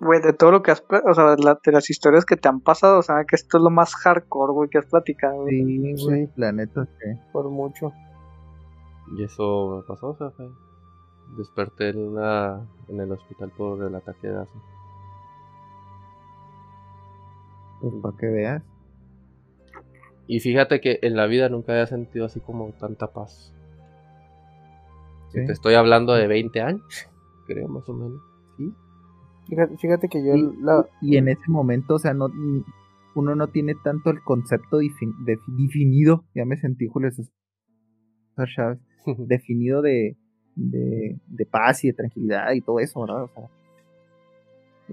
Güey, 0.00 0.20
de 0.20 0.32
todo 0.32 0.50
lo 0.50 0.62
que 0.62 0.72
has, 0.72 0.82
o 1.08 1.14
sea, 1.14 1.36
la- 1.38 1.58
de 1.64 1.72
las 1.72 1.88
historias 1.88 2.24
que 2.24 2.36
te 2.36 2.48
han 2.48 2.60
pasado, 2.60 2.98
o 2.98 3.02
sea, 3.02 3.24
que 3.24 3.36
esto 3.36 3.58
es 3.58 3.62
lo 3.62 3.70
más 3.70 3.94
hardcore, 3.94 4.52
güey, 4.52 4.68
que 4.68 4.78
has 4.78 4.86
platicado. 4.86 5.42
güey. 5.42 5.96
Sí, 5.96 6.04
güey, 6.04 6.28
la 6.36 6.50
neta 6.52 6.86
que. 6.86 7.16
por 7.32 7.48
mucho. 7.50 7.92
Y 9.16 9.22
eso 9.24 9.76
me 9.76 9.82
pasó, 9.86 10.08
o 10.08 10.16
sea, 10.16 10.30
fue- 10.30 10.50
desperté 11.36 11.90
en 11.90 11.98
una, 12.08 12.66
en 12.88 13.00
el 13.00 13.12
hospital 13.12 13.50
por 13.56 13.82
el 13.84 13.94
ataque 13.94 14.26
de 14.28 14.38
asma. 14.40 14.62
Pues 17.80 17.94
para 18.02 18.16
que 18.16 18.26
veas. 18.26 18.62
Y 20.26 20.40
fíjate 20.40 20.80
que 20.80 20.98
en 21.02 21.16
la 21.16 21.26
vida 21.26 21.48
nunca 21.48 21.72
había 21.72 21.86
sentido 21.86 22.26
así 22.26 22.40
como 22.40 22.72
tanta 22.72 23.08
paz. 23.12 23.51
Sí. 25.32 25.46
Te 25.46 25.52
estoy 25.52 25.74
hablando 25.74 26.12
de 26.14 26.26
20 26.26 26.60
años, 26.60 26.82
creo 27.46 27.68
más 27.68 27.88
o 27.88 27.94
menos. 27.94 28.20
Sí. 28.56 28.72
Fíjate, 29.48 29.76
fíjate 29.78 30.08
que 30.08 30.24
yo 30.24 30.34
Y, 30.34 30.56
la, 30.62 30.86
y 31.00 31.16
en 31.16 31.28
ese 31.28 31.48
momento, 31.50 31.94
o 31.94 31.98
sea, 31.98 32.14
no 32.14 32.28
uno 33.14 33.34
no 33.34 33.48
tiene 33.48 33.74
tanto 33.74 34.10
el 34.10 34.22
concepto 34.22 34.80
defin- 34.80 35.16
de- 35.24 35.38
definido, 35.48 36.24
ya 36.34 36.44
me 36.46 36.56
sentí 36.56 36.86
Julio 36.86 37.10
César 37.10 37.30
Chávez, 38.54 38.78
definido 39.28 39.82
de, 39.82 40.16
de, 40.56 41.18
de 41.26 41.46
paz 41.46 41.84
y 41.84 41.88
de 41.88 41.94
tranquilidad 41.94 42.52
y 42.52 42.60
todo 42.62 42.78
eso, 42.80 43.00
¿verdad? 43.02 43.24
O 43.24 43.28
sea, 43.28 43.50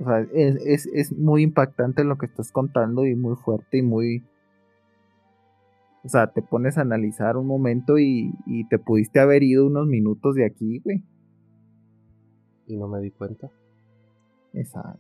o 0.01 0.05
sea, 0.05 0.19
es, 0.33 0.55
es, 0.65 0.85
es 0.93 1.17
muy 1.17 1.43
impactante 1.43 2.03
lo 2.03 2.17
que 2.17 2.25
estás 2.25 2.51
contando 2.51 3.05
y 3.05 3.15
muy 3.15 3.35
fuerte 3.35 3.77
y 3.77 3.81
muy... 3.81 4.23
O 6.03 6.07
sea, 6.09 6.27
te 6.27 6.41
pones 6.41 6.77
a 6.77 6.81
analizar 6.81 7.35
un 7.37 7.45
momento 7.47 7.97
y, 7.97 8.33
y 8.45 8.67
te 8.69 8.79
pudiste 8.79 9.19
haber 9.19 9.43
ido 9.43 9.67
unos 9.67 9.85
minutos 9.87 10.35
de 10.35 10.45
aquí, 10.45 10.79
güey. 10.79 11.03
y 12.67 12.77
no 12.77 12.87
me 12.87 12.99
di 13.01 13.11
cuenta. 13.11 13.49
Exacto. 14.53 14.99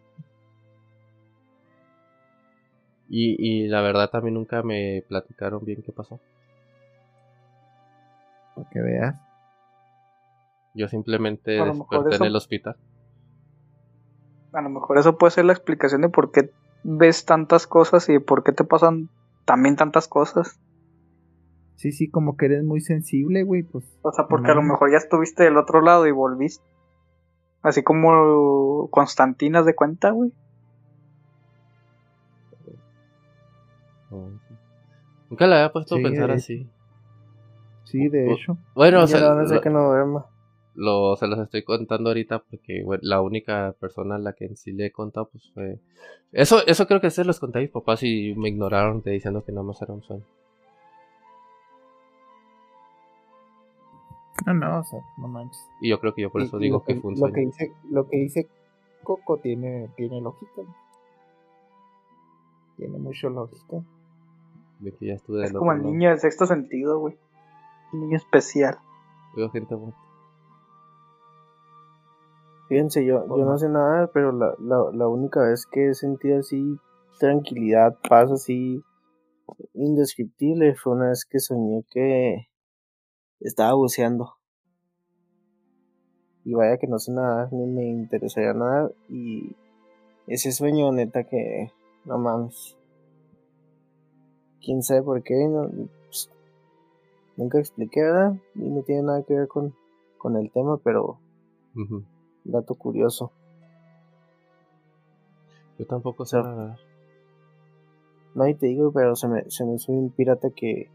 Y, 3.07 3.35
y 3.39 3.67
la 3.67 3.81
verdad 3.81 4.09
también 4.09 4.35
nunca 4.35 4.61
me 4.61 5.03
platicaron 5.07 5.63
bien 5.65 5.81
qué 5.83 5.91
pasó. 5.91 6.19
Para 8.55 8.69
que 8.69 8.81
veas. 8.81 9.15
Yo 10.75 10.87
simplemente 10.87 11.51
desperté 11.51 12.15
eso- 12.15 12.23
en 12.23 12.27
el 12.27 12.35
hospital. 12.35 12.75
A 14.53 14.61
lo 14.61 14.69
mejor 14.69 14.97
eso 14.97 15.17
puede 15.17 15.31
ser 15.31 15.45
la 15.45 15.53
explicación 15.53 16.01
de 16.01 16.09
por 16.09 16.31
qué 16.31 16.51
ves 16.83 17.25
tantas 17.25 17.67
cosas 17.67 18.07
y 18.09 18.13
de 18.13 18.19
por 18.19 18.43
qué 18.43 18.51
te 18.51 18.63
pasan 18.63 19.09
también 19.45 19.75
tantas 19.75 20.07
cosas. 20.07 20.59
Sí, 21.79 21.93
sí, 21.93 22.09
como 22.09 22.35
que 22.35 22.47
eres 22.47 22.65
muy 22.65 22.81
sensible, 22.81 23.43
güey, 23.43 23.63
pues. 23.63 23.85
O 24.01 24.11
sea, 24.11 24.27
porque 24.27 24.51
a 24.51 24.53
lo 24.53 24.61
mejor 24.61 24.91
ya 24.91 24.97
estuviste 24.97 25.45
del 25.45 25.55
otro 25.55 25.79
lado 25.79 26.05
y 26.07 26.11
volviste. 26.11 26.61
Así 27.61 27.83
como 27.83 28.89
Constantinas 28.91 29.65
de 29.65 29.75
cuenta, 29.75 30.11
güey. 30.11 30.33
Nunca 35.29 35.47
la 35.47 35.55
había 35.55 35.71
puesto 35.71 35.95
a 35.95 35.99
pensar 35.99 36.31
así. 36.31 36.69
Sí, 37.85 38.09
de 38.09 38.33
hecho. 38.33 38.57
Bueno, 38.75 39.03
o 39.03 39.07
sea, 39.07 39.33
lo, 39.35 39.61
que 39.61 39.69
no 39.69 40.27
lo, 40.75 41.15
se 41.15 41.27
los 41.27 41.39
estoy 41.39 41.63
contando 41.63 42.09
ahorita 42.09 42.39
porque 42.39 42.83
la 43.03 43.21
única 43.21 43.73
persona 43.79 44.15
a 44.15 44.19
la 44.19 44.33
que 44.33 44.47
en 44.47 44.57
sí 44.57 44.73
le 44.73 44.87
he 44.87 44.91
contado 44.91 45.29
pues 45.31 45.49
fue... 45.53 45.79
Eso, 46.33 46.59
eso 46.67 46.87
creo 46.87 46.99
que 46.99 47.09
se 47.09 47.23
los 47.23 47.39
conté 47.39 47.59
a 47.59 47.61
mis 47.61 47.71
papás 47.71 48.03
y 48.03 48.35
me 48.35 48.49
ignoraron 48.49 49.01
diciendo 49.01 49.45
que 49.45 49.53
nada 49.53 49.63
más 49.63 49.81
era 49.81 49.93
un 49.93 50.03
sueño. 50.03 50.25
No, 54.45 54.53
no, 54.53 54.79
o 54.79 54.83
sea, 54.83 54.99
no 55.17 55.27
manches. 55.27 55.67
Y 55.81 55.89
yo 55.89 55.99
creo 55.99 56.13
que 56.13 56.21
yo 56.21 56.31
por 56.31 56.41
eso 56.41 56.57
digo 56.57 56.83
que, 56.83 56.95
fue 56.95 57.11
un 57.11 57.17
sueño. 57.17 57.29
Lo 57.29 57.33
que 57.33 57.41
dice, 57.41 57.73
lo 57.89 58.07
que 58.07 58.17
dice 58.17 58.47
Coco 59.03 59.37
tiene, 59.37 59.89
tiene 59.95 60.21
lógica. 60.21 60.61
Tiene 62.77 62.97
mucha 62.97 63.29
lógica. 63.29 63.83
De 64.79 64.93
que 64.93 65.07
ya 65.07 65.13
estuve 65.15 65.43
es 65.43 65.53
como 65.53 65.73
el 65.73 65.83
niño 65.83 66.09
del 66.09 66.19
sexto 66.19 66.45
sentido, 66.45 66.99
güey. 66.99 67.17
Un 67.91 68.01
niño 68.01 68.17
especial. 68.17 68.77
Veo 69.35 69.49
gente. 69.49 69.75
Fíjense, 72.69 73.03
yo, 73.03 73.25
yo 73.27 73.45
no 73.45 73.57
sé 73.57 73.67
nada, 73.67 74.09
pero 74.13 74.31
la, 74.31 74.53
la, 74.59 74.77
la 74.93 75.07
única 75.07 75.41
vez 75.41 75.65
que 75.65 75.89
he 75.89 75.93
sentido 75.93 76.39
así 76.39 76.79
tranquilidad, 77.19 77.97
paz 78.07 78.31
así 78.31 78.83
indescriptible 79.73 80.75
fue 80.75 80.93
una 80.93 81.09
vez 81.09 81.25
que 81.25 81.39
soñé 81.39 81.83
que 81.89 82.48
estaba 83.39 83.73
buceando. 83.73 84.35
Y 86.45 86.53
vaya 86.53 86.77
que 86.77 86.87
no 86.87 86.99
sé 86.99 87.11
nada, 87.11 87.49
ni 87.51 87.65
me 87.65 87.87
interesaría 87.87 88.53
nada. 88.53 88.91
Y 89.07 89.55
ese 90.27 90.51
sueño, 90.51 90.91
neta, 90.91 91.23
que 91.23 91.71
no 92.05 92.17
mames. 92.17 92.77
Quién 94.61 94.83
sabe 94.83 95.03
por 95.03 95.23
qué, 95.23 95.35
no, 95.47 95.69
pues, 96.05 96.29
nunca 97.37 97.59
expliqué, 97.59 98.01
¿verdad? 98.01 98.33
Y 98.55 98.69
no 98.69 98.81
tiene 98.83 99.03
nada 99.03 99.23
que 99.23 99.33
ver 99.33 99.47
con, 99.47 99.75
con 100.17 100.37
el 100.37 100.51
tema, 100.51 100.77
pero 100.77 101.19
Dato 102.43 102.75
curioso. 102.75 103.31
Yo 105.77 105.85
tampoco 105.85 106.25
sé 106.25 106.37
nada. 106.37 106.77
No, 108.35 108.47
y 108.47 108.55
te 108.55 108.67
digo, 108.67 108.91
pero 108.91 109.15
se 109.15 109.27
me, 109.27 109.49
se 109.49 109.65
me 109.65 109.77
un 109.87 110.09
pirata 110.11 110.49
que, 110.49 110.89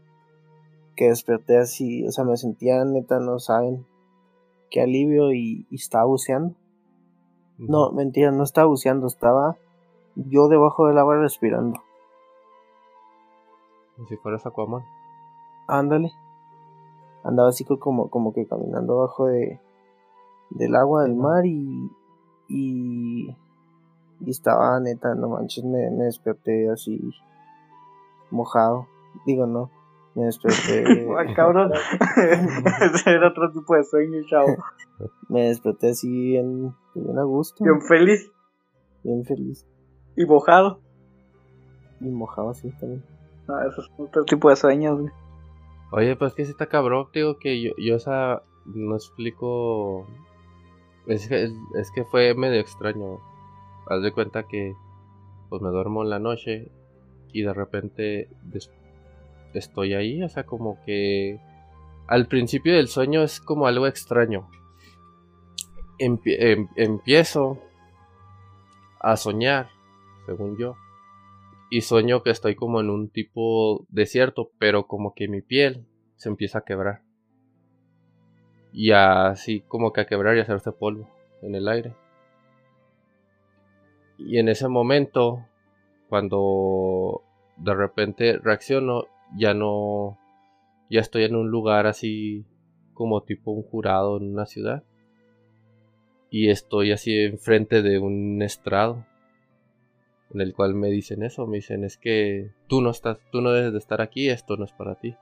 que 0.95 1.09
desperté 1.09 1.57
así, 1.57 2.07
o 2.07 2.11
sea, 2.11 2.23
me 2.23 2.37
sentía 2.37 2.83
neta, 2.85 3.19
no 3.19 3.39
saben, 3.39 3.85
qué 4.69 4.81
alivio 4.81 5.33
y, 5.33 5.67
estaba 5.71 6.05
buceando. 6.05 6.55
No, 7.57 7.91
mentira, 7.91 8.31
no 8.31 8.43
estaba 8.43 8.67
buceando, 8.67 9.07
estaba 9.07 9.57
yo 10.15 10.47
debajo 10.47 10.87
del 10.87 10.97
agua 10.97 11.17
respirando. 11.17 11.81
Como 13.95 14.07
si 14.07 14.17
fueras 14.17 14.45
Aquaman. 14.45 14.83
Ándale. 15.67 16.11
Andaba 17.23 17.49
así 17.49 17.63
como, 17.63 18.09
como 18.09 18.33
que 18.33 18.45
caminando 18.45 18.99
abajo 18.99 19.27
de, 19.27 19.59
del 20.49 20.75
agua 20.75 21.03
del 21.03 21.15
mar 21.15 21.45
y, 21.45 21.89
y, 22.49 23.35
y 24.19 24.29
estaba 24.29 24.79
neta, 24.79 25.15
no 25.15 25.29
manches, 25.29 25.63
me, 25.63 25.89
me 25.91 26.05
desperté 26.05 26.69
así 26.69 26.99
mojado. 28.29 28.87
Digo, 29.25 29.47
no, 29.47 29.71
me 30.15 30.25
desperté. 30.25 31.07
Ay, 31.17 31.33
cabrón, 31.33 31.71
ese 32.93 33.11
era 33.11 33.27
otro 33.29 33.51
tipo 33.51 33.75
de 33.75 33.83
sueño, 33.83 34.21
chavo. 34.27 34.55
me 35.29 35.47
desperté 35.47 35.89
así 35.89 36.09
bien, 36.09 36.73
bien 36.93 37.19
a 37.19 37.23
gusto. 37.23 37.63
Bien 37.63 37.81
feliz. 37.81 38.31
Bien 39.03 39.23
feliz. 39.25 39.67
Y 40.15 40.25
mojado. 40.25 40.79
Y 41.99 42.09
mojado, 42.09 42.53
sí, 42.53 42.71
también. 42.79 43.03
No, 43.47 43.61
eso 43.61 43.81
es 43.81 43.91
otro 43.97 44.23
tipo 44.23 44.49
de 44.49 44.55
sueños, 44.55 44.99
güey. 44.99 45.13
Oye, 45.91 46.15
pues 46.15 46.33
que 46.33 46.45
si 46.45 46.51
está 46.51 46.65
cabrón, 46.65 47.07
digo 47.13 47.37
que 47.37 47.61
yo, 47.61 47.71
yo 47.77 47.95
esa 47.95 48.41
no 48.65 48.95
explico 48.95 50.07
es 51.07 51.27
que, 51.27 51.51
es 51.75 51.91
que 51.91 52.03
fue 52.05 52.33
medio 52.33 52.59
extraño. 52.59 53.19
Haz 53.87 54.01
de 54.01 54.11
cuenta 54.11 54.43
que 54.43 54.73
pues 55.49 55.61
me 55.61 55.69
duermo 55.69 56.03
en 56.03 56.09
la 56.09 56.19
noche 56.19 56.71
y 57.31 57.43
de 57.43 57.53
repente 57.53 58.29
estoy 59.59 59.93
ahí, 59.93 60.23
o 60.23 60.29
sea, 60.29 60.43
como 60.43 60.81
que 60.85 61.39
al 62.07 62.27
principio 62.27 62.75
del 62.75 62.87
sueño 62.87 63.23
es 63.23 63.39
como 63.39 63.67
algo 63.67 63.87
extraño. 63.87 64.49
Em, 65.97 66.67
empiezo 66.75 67.59
a 68.99 69.15
soñar, 69.17 69.69
según 70.25 70.57
yo, 70.57 70.75
y 71.69 71.81
sueño 71.81 72.21
que 72.23 72.31
estoy 72.31 72.55
como 72.55 72.79
en 72.79 72.89
un 72.89 73.09
tipo 73.09 73.85
desierto, 73.89 74.51
pero 74.59 74.87
como 74.87 75.13
que 75.13 75.27
mi 75.27 75.41
piel 75.41 75.85
se 76.15 76.29
empieza 76.29 76.59
a 76.59 76.65
quebrar 76.65 77.05
y 78.75 78.91
así 78.91 79.61
como 79.61 79.93
que 79.93 80.01
a 80.01 80.05
quebrar 80.05 80.35
y 80.35 80.41
hacerse 80.41 80.73
polvo 80.73 81.09
en 81.41 81.55
el 81.55 81.69
aire. 81.69 81.95
Y 84.17 84.37
en 84.37 84.49
ese 84.49 84.67
momento, 84.67 85.45
cuando 86.09 87.21
de 87.55 87.73
repente 87.73 88.37
reacciono, 88.37 89.05
ya 89.37 89.53
no, 89.53 90.17
ya 90.89 91.01
estoy 91.01 91.23
en 91.23 91.35
un 91.35 91.49
lugar 91.49 91.87
así 91.87 92.45
como 92.93 93.23
tipo 93.23 93.51
un 93.51 93.63
jurado 93.63 94.17
en 94.17 94.33
una 94.33 94.45
ciudad. 94.45 94.83
Y 96.29 96.49
estoy 96.49 96.91
así 96.91 97.17
enfrente 97.19 97.81
de 97.81 97.99
un 97.99 98.41
estrado 98.41 99.05
en 100.33 100.41
el 100.41 100.53
cual 100.53 100.73
me 100.73 100.89
dicen 100.89 101.23
eso, 101.23 101.47
me 101.47 101.57
dicen 101.57 101.83
es 101.83 101.97
que 101.97 102.51
tú 102.67 102.81
no 102.81 102.89
estás, 102.89 103.19
tú 103.31 103.41
no 103.41 103.51
debes 103.51 103.71
de 103.71 103.77
estar 103.77 104.01
aquí, 104.01 104.29
esto 104.29 104.57
no 104.57 104.65
es 104.65 104.73
para 104.73 104.95
ti. 104.95 105.15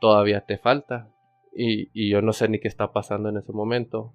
Todavía 0.00 0.40
te 0.40 0.58
falta, 0.58 1.08
y, 1.60 2.08
yo 2.08 2.22
no 2.22 2.32
sé 2.32 2.48
ni 2.48 2.60
qué 2.60 2.68
está 2.68 2.92
pasando 2.92 3.28
en 3.28 3.36
ese 3.36 3.52
momento. 3.52 4.12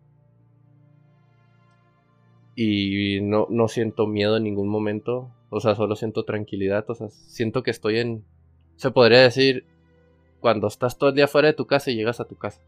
Y 2.56 3.20
no, 3.22 3.48
no 3.50 3.68
siento 3.68 4.08
miedo 4.08 4.38
en 4.38 4.44
ningún 4.44 4.70
momento. 4.70 5.30
O 5.50 5.60
sea, 5.60 5.76
solo 5.76 5.96
siento 5.98 6.24
tranquilidad. 6.24 6.90
O 6.90 6.96
sea, 6.96 7.10
siento 7.10 7.62
que 7.62 7.72
estoy 7.72 8.00
en... 8.00 8.24
Se 8.84 8.92
podría 8.92 9.22
decir 9.22 9.66
cuando 10.42 10.68
estás 10.68 10.98
todo 10.98 11.12
el 11.12 11.16
día 11.16 11.30
fuera 11.30 11.48
de 11.48 11.54
tu 11.54 11.66
casa 11.66 11.90
y 11.90 11.96
llegas 11.96 12.20
a 12.20 12.26
tu 12.26 12.36
casa. 12.36 12.60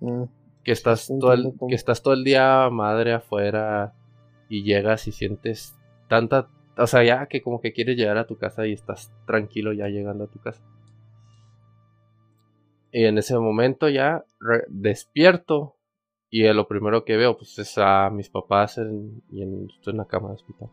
Mm. 0.00 0.22
que, 0.64 0.72
estás 0.72 1.08
todo 1.20 1.34
el, 1.34 1.52
que 1.68 1.74
estás 1.74 2.02
todo 2.02 2.14
el 2.14 2.24
día 2.24 2.70
madre 2.70 3.12
afuera 3.12 3.92
y 4.48 4.62
llegas 4.62 5.06
y 5.08 5.12
sientes 5.12 5.76
tanta... 6.08 6.48
O 6.78 6.86
sea, 6.86 7.04
ya 7.04 7.26
que 7.26 7.42
como 7.42 7.60
que 7.60 7.74
quieres 7.74 7.98
llegar 7.98 8.16
a 8.16 8.26
tu 8.26 8.38
casa 8.38 8.66
y 8.66 8.72
estás 8.72 9.12
tranquilo 9.26 9.74
ya 9.74 9.88
llegando 9.88 10.24
a 10.24 10.28
tu 10.28 10.38
casa. 10.38 10.62
Y 12.92 13.04
en 13.04 13.18
ese 13.18 13.38
momento 13.38 13.90
ya 13.90 14.24
despierto 14.68 15.76
y 16.30 16.50
lo 16.50 16.66
primero 16.66 17.04
que 17.04 17.18
veo 17.18 17.36
pues 17.36 17.58
es 17.58 17.76
a 17.76 18.08
mis 18.08 18.30
papás 18.30 18.78
en, 18.78 19.22
y 19.30 19.42
en, 19.42 19.68
en 19.84 19.96
la 19.98 20.06
cama 20.06 20.28
de 20.28 20.34
hospital. 20.36 20.70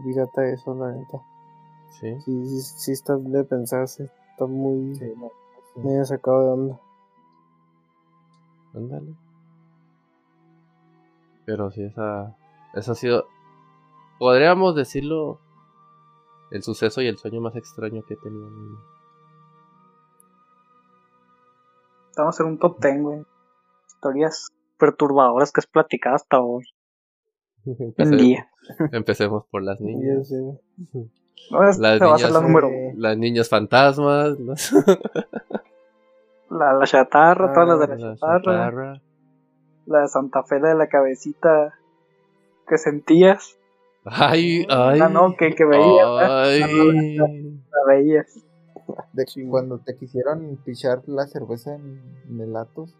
Vida 0.00 0.24
está 0.24 0.46
eso, 0.46 0.74
la 0.74 0.92
neta. 0.92 1.22
Sí. 1.90 2.20
Sí, 2.20 2.46
sí, 2.46 2.60
sí 2.60 2.92
está 2.92 3.16
de 3.16 3.44
pensarse. 3.44 4.10
Está 4.30 4.46
muy. 4.46 4.94
Sí, 4.96 5.12
medio 5.76 6.04
sacado 6.04 6.42
de 6.42 6.48
onda. 6.48 6.80
Ándale. 8.74 9.14
Pero 11.46 11.70
sí, 11.70 11.84
esa. 11.84 12.36
Esa 12.74 12.92
ha 12.92 12.94
sido. 12.94 13.26
Podríamos 14.18 14.74
decirlo 14.74 15.38
el 16.50 16.62
suceso 16.62 17.02
y 17.02 17.08
el 17.08 17.18
sueño 17.18 17.40
más 17.40 17.56
extraño 17.56 18.02
que 18.04 18.14
he 18.14 18.16
tenido. 18.16 18.48
Vamos 22.16 22.34
a 22.34 22.36
hacer 22.36 22.46
un 22.46 22.58
top 22.58 22.78
ten, 22.78 23.02
güey. 23.02 23.24
Historias 23.88 24.48
perturbadoras 24.78 25.52
que 25.52 25.60
has 25.60 25.66
platicado 25.66 26.16
hasta 26.16 26.40
hoy. 26.40 26.64
Empecemos, 27.66 28.20
día. 28.20 28.50
Empecemos 28.92 29.44
por 29.50 29.62
las 29.62 29.80
niñas. 29.80 30.30
las, 31.50 31.78
niñas 31.78 32.30
la 32.30 32.40
número 32.40 32.70
las 32.96 33.16
niñas 33.16 33.48
fantasmas. 33.48 34.36
la, 36.50 36.72
la 36.74 36.84
chatarra, 36.84 37.52
todas 37.52 37.68
las 37.68 37.80
de 37.80 37.98
la, 37.98 38.12
ah, 38.12 38.40
chatarra. 38.40 39.00
La 39.86 40.00
de 40.00 40.08
Santa 40.08 40.42
Fe, 40.42 40.60
de 40.60 40.74
la 40.74 40.88
cabecita 40.88 41.74
que 42.66 42.78
sentías. 42.78 43.58
Ay, 44.04 44.66
ay. 44.68 45.00
Ah, 45.00 45.08
no, 45.08 45.34
que, 45.36 45.54
que 45.54 45.64
veías. 45.64 46.06
Ay. 46.06 47.16
La, 47.16 47.26
veías. 47.88 48.44
De 49.12 49.22
hecho, 49.22 49.40
cuando 49.48 49.78
te 49.78 49.96
quisieron 49.96 50.58
pichar 50.64 51.02
la 51.06 51.26
cerveza 51.26 51.74
en, 51.74 52.02
en 52.28 52.40
el 52.40 52.54
Atos. 52.56 52.94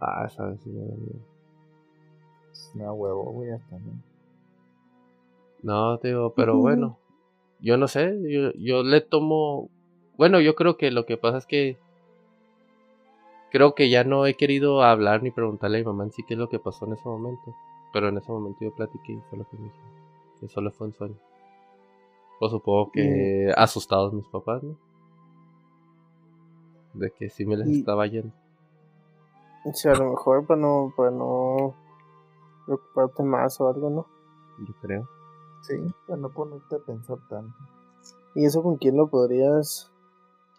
Ah, 0.00 0.28
sabes, 0.28 0.60
sí, 0.62 0.70
Es 2.58 2.72
una 2.74 2.92
huevo, 2.92 3.24
güey, 3.30 3.50
hasta 3.50 3.78
no. 3.78 4.02
No, 5.62 5.96
digo, 5.98 6.32
pero 6.36 6.56
bueno. 6.56 6.98
Yo 7.60 7.76
no 7.76 7.88
sé, 7.88 8.16
yo, 8.28 8.52
yo 8.52 8.82
le 8.82 9.00
tomo. 9.00 9.68
Bueno, 10.16 10.40
yo 10.40 10.54
creo 10.54 10.76
que 10.76 10.90
lo 10.90 11.06
que 11.06 11.16
pasa 11.16 11.38
es 11.38 11.46
que 11.46 11.76
creo 13.50 13.74
que 13.74 13.90
ya 13.90 14.04
no 14.04 14.26
he 14.26 14.34
querido 14.34 14.82
hablar 14.82 15.22
ni 15.22 15.30
preguntarle 15.30 15.78
a 15.78 15.80
mi 15.80 15.86
mamá 15.86 16.04
en 16.04 16.12
sí 16.12 16.22
qué 16.26 16.34
es 16.34 16.40
lo 16.40 16.48
que 16.48 16.58
pasó 16.58 16.86
en 16.86 16.92
ese 16.92 17.08
momento. 17.08 17.54
Pero 17.92 18.08
en 18.08 18.18
ese 18.18 18.30
momento 18.30 18.58
yo 18.60 18.74
platiqué 18.74 19.12
y 19.12 19.20
fue 19.28 19.38
lo 19.38 19.48
que 19.48 19.56
me 19.56 19.64
dijo. 19.64 19.76
Que 20.40 20.48
solo 20.48 20.70
fue 20.70 20.88
un 20.88 20.94
sueño. 20.94 21.16
O 22.40 22.48
supongo 22.48 22.92
que 22.92 23.52
asustados 23.56 24.12
mis 24.12 24.26
papás, 24.28 24.62
¿no? 24.62 24.76
De 26.94 27.10
que 27.10 27.28
sí 27.30 27.44
me 27.44 27.56
les 27.56 27.68
estaba 27.68 28.06
yendo. 28.06 28.32
Sea, 29.72 29.92
a 29.92 29.96
lo 29.96 30.10
mejor 30.10 30.46
para 30.46 30.60
no, 30.60 30.92
para 30.96 31.10
no 31.10 31.74
preocuparte 32.68 33.22
más 33.22 33.60
o 33.60 33.68
algo, 33.68 33.88
¿no? 33.88 34.06
Yo 34.66 34.74
creo. 34.82 35.08
Sí, 35.62 35.74
para 36.06 36.20
no 36.20 36.30
ponerte 36.30 36.76
a 36.76 36.78
pensar 36.78 37.18
tanto. 37.28 37.56
¿Y 38.34 38.44
eso 38.44 38.62
con 38.62 38.76
quién 38.76 38.96
lo 38.96 39.08
podrías, 39.08 39.90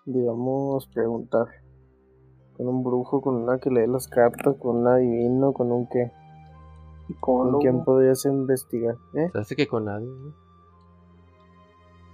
digamos, 0.06 0.88
preguntar? 0.88 1.48
¿Con 2.58 2.68
un 2.68 2.84
brujo, 2.84 3.22
con 3.22 3.36
una 3.36 3.60
que 3.60 3.70
lee 3.70 3.88
las 3.88 4.08
cartas, 4.08 4.56
con 4.60 4.78
un 4.78 4.88
adivino, 4.88 5.54
con 5.54 5.72
un 5.72 5.88
qué? 5.88 6.12
¿Con 7.20 7.60
quién 7.60 7.84
podrías 7.84 8.26
investigar? 8.26 8.96
¿Eh? 9.14 9.30
Sabes 9.32 9.56
que 9.56 9.68
con 9.68 9.86
nadie, 9.86 10.08
¿no? 10.08 10.34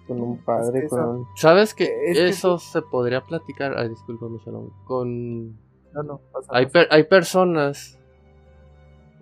Con 0.07 0.21
un 0.21 0.37
padre, 0.43 0.87
con 0.87 1.03
un... 1.03 1.25
¿Sabes 1.35 1.73
que 1.73 2.11
eso 2.11 2.59
se 2.59 2.81
podría 2.81 3.21
platicar? 3.21 3.75
Ay, 3.77 3.89
disculpa, 3.89 4.27
Shalom. 4.45 4.69
Con... 4.85 5.53
No, 5.93 6.03
no, 6.03 6.21
hay, 6.49 6.67
hay 6.91 7.03
personas... 7.05 7.99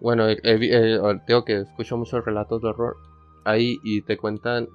Bueno, 0.04 0.28
tengo 1.26 1.44
que 1.44 1.62
escucho 1.62 1.98
muchos 1.98 2.24
relatos 2.24 2.62
de 2.62 2.68
horror 2.68 2.98
ahí 3.44 3.80
y 3.84 4.04
te 4.04 4.18
cuentan... 4.18 4.68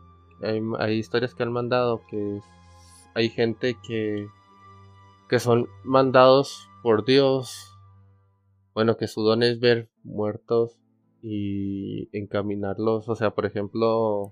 Hay, 0.42 0.60
hay 0.80 0.98
historias 0.98 1.34
que 1.34 1.44
han 1.44 1.52
mandado 1.52 2.02
que 2.10 2.40
hay 3.14 3.28
gente 3.28 3.76
que... 3.86 4.26
Que 5.28 5.38
son 5.38 5.68
mandados 5.84 6.68
por 6.82 7.05
Dios 7.05 7.78
bueno, 8.78 8.96
que 8.96 9.09
su 9.09 9.24
don 9.24 9.42
es 9.42 9.59
ver 9.59 9.88
muertos 10.05 10.78
y 11.20 12.09
encaminarlos. 12.16 13.09
O 13.09 13.16
sea, 13.16 13.30
por 13.30 13.44
ejemplo, 13.44 14.30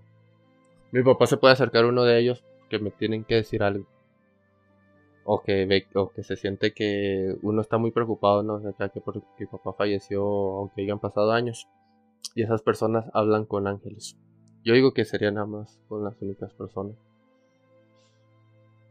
mi 0.93 1.02
papá 1.02 1.27
se 1.27 1.36
puede 1.36 1.55
acercar 1.55 1.82
a 1.85 1.89
uno 1.89 2.05
de 2.05 2.20
ellos 2.20 2.44
que 2.70 2.78
me 2.78 2.93
tienen 2.93 3.24
que 3.24 3.35
decir 3.35 3.64
algo. 3.64 3.89
O 5.28 5.43
que 5.43 5.66
ve, 5.66 5.86
o 5.94 6.11
que 6.11 6.23
se 6.23 6.36
siente 6.36 6.73
que 6.73 7.36
uno 7.43 7.61
está 7.61 7.78
muy 7.78 7.90
preocupado, 7.90 8.43
¿no? 8.43 8.55
O 8.55 8.73
sea, 8.73 8.89
que 8.89 9.01
porque 9.01 9.23
mi 9.39 9.47
papá 9.47 9.73
falleció, 9.73 10.23
aunque 10.23 10.82
hayan 10.82 11.01
pasado 11.01 11.32
años. 11.32 11.69
Y 12.35 12.43
esas 12.43 12.62
personas 12.62 13.07
hablan 13.12 13.44
con 13.44 13.66
ángeles. 13.66 14.16
Yo 14.65 14.74
digo 14.74 14.93
que 14.93 15.05
serían 15.05 15.35
nada 15.35 15.47
más 15.47 15.81
con 15.89 16.05
las 16.05 16.20
únicas 16.23 16.53
personas. 16.53 16.94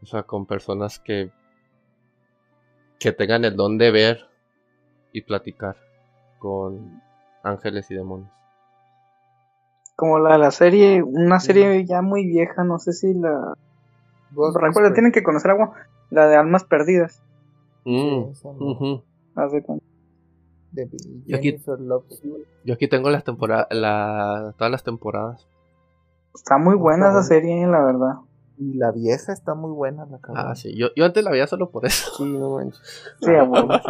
O 0.02 0.06
sea, 0.06 0.24
con 0.24 0.46
personas 0.46 0.98
que 0.98 1.30
que 2.98 3.12
tengan 3.12 3.44
el 3.44 3.56
don 3.56 3.78
de 3.78 3.90
ver 3.90 4.28
y 5.12 5.22
platicar 5.22 5.76
con 6.38 7.02
ángeles 7.42 7.90
y 7.90 7.94
demonios. 7.94 8.30
Como 9.94 10.18
la 10.18 10.32
de 10.32 10.38
la 10.38 10.50
serie, 10.50 11.02
una 11.02 11.40
serie 11.40 11.84
ya 11.86 12.02
muy 12.02 12.26
vieja, 12.26 12.64
no 12.64 12.78
sé 12.78 12.92
si 12.92 13.14
la... 13.14 13.54
Recuerda, 14.60 14.92
tienen 14.92 15.12
que 15.12 15.22
conocer 15.22 15.52
algo, 15.52 15.72
la 16.10 16.28
de 16.28 16.36
Almas 16.36 16.64
Perdidas. 16.64 17.22
Mm, 17.84 18.32
yo, 21.26 21.36
aquí, 21.36 21.56
yo 22.64 22.74
aquí 22.74 22.88
tengo 22.88 23.10
las 23.10 23.24
temporadas, 23.24 23.68
la, 23.70 24.54
todas 24.58 24.70
las 24.70 24.82
temporadas. 24.82 25.46
Está 26.34 26.58
muy 26.58 26.74
buena 26.74 27.10
esa 27.10 27.22
serie, 27.22 27.66
la 27.66 27.84
verdad. 27.84 28.14
Y 28.58 28.74
la 28.74 28.90
vieja 28.90 29.32
está 29.32 29.54
muy 29.54 29.70
buena, 29.70 30.06
la 30.06 30.18
Ah, 30.34 30.54
sí, 30.54 30.74
yo, 30.76 30.88
yo 30.96 31.04
antes 31.04 31.22
la 31.22 31.30
veía 31.30 31.46
solo 31.46 31.70
por 31.70 31.86
eso. 31.86 32.10
Sí, 32.16 32.24
no 32.24 32.58
Sí, 33.20 33.30
bueno. 33.48 33.80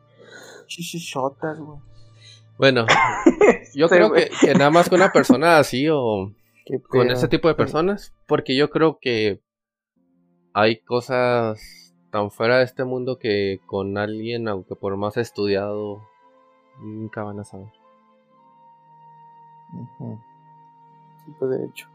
Chichichotas, 0.66 1.58
güey. 1.58 1.78
Bueno, 2.58 2.86
yo 3.74 3.88
creo 3.88 4.12
que, 4.12 4.30
nada 4.54 4.70
más 4.70 4.88
con 4.88 5.00
una 5.00 5.12
persona 5.12 5.58
así 5.58 5.88
o 5.88 6.32
con 6.88 7.10
ese 7.10 7.28
tipo 7.28 7.48
de 7.48 7.54
personas, 7.54 8.12
porque 8.26 8.56
yo 8.56 8.68
creo 8.68 8.98
que 9.00 9.40
hay 10.52 10.78
cosas 10.80 11.94
tan 12.10 12.30
fuera 12.30 12.58
de 12.58 12.64
este 12.64 12.84
mundo 12.84 13.18
que 13.18 13.60
con 13.66 13.98
alguien, 13.98 14.48
aunque 14.48 14.74
por 14.74 14.96
más 14.96 15.16
estudiado, 15.16 16.02
nunca 16.80 17.22
van 17.22 17.40
a 17.40 17.44
saber. 17.44 17.72
Sí, 21.24 21.32
pues 21.38 21.50
de 21.50 21.66
hecho. 21.66 21.88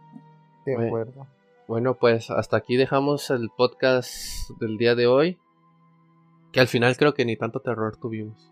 De 0.66 0.88
acuerdo. 0.88 1.28
Bueno, 1.68 1.96
pues 1.96 2.30
hasta 2.30 2.58
aquí 2.58 2.76
dejamos 2.76 3.30
el 3.30 3.50
podcast 3.50 4.50
del 4.60 4.78
día 4.78 4.96
de 4.96 5.08
hoy. 5.08 5.40
Que 6.52 6.60
al 6.60 6.68
final 6.68 6.96
creo 6.98 7.14
que 7.14 7.26
ni 7.26 7.36
tanto 7.36 7.62
terror 7.62 7.98
tuvimos. 7.98 8.52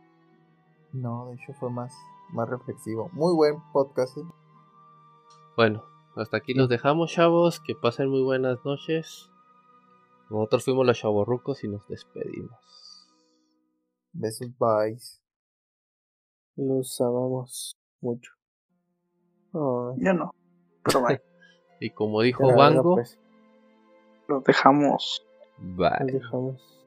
No, 0.92 1.28
de 1.28 1.36
hecho 1.36 1.54
fue 1.54 1.70
más, 1.70 1.96
más 2.30 2.50
reflexivo. 2.50 3.10
Muy 3.14 3.34
buen 3.36 3.62
podcast. 3.72 4.18
¿eh? 4.18 4.24
Bueno, 5.56 5.84
hasta 6.16 6.38
aquí 6.38 6.54
los 6.54 6.68
dejamos, 6.68 7.12
chavos. 7.12 7.60
Que 7.60 7.76
pasen 7.76 8.10
muy 8.10 8.24
buenas 8.24 8.66
noches. 8.66 9.31
Nosotros 10.32 10.64
fuimos 10.64 10.86
los 10.86 10.98
chavorrucos 10.98 11.62
y 11.66 11.68
nos 11.68 11.86
despedimos. 11.90 12.58
Besos, 14.14 14.48
bye. 14.58 14.98
Los 16.56 17.02
amamos 17.02 17.78
mucho. 18.00 18.32
Yo 19.52 20.14
no, 20.14 20.34
pero 20.86 21.02
bye. 21.06 21.22
y 21.82 21.90
como 21.90 22.22
dijo 22.22 22.48
Bango, 22.56 22.96
pues. 22.96 23.20
los 24.30 24.42
dejamos. 24.46 25.28
Bye. 25.58 26.00
Los 26.00 26.14
dejamos. 26.14 26.81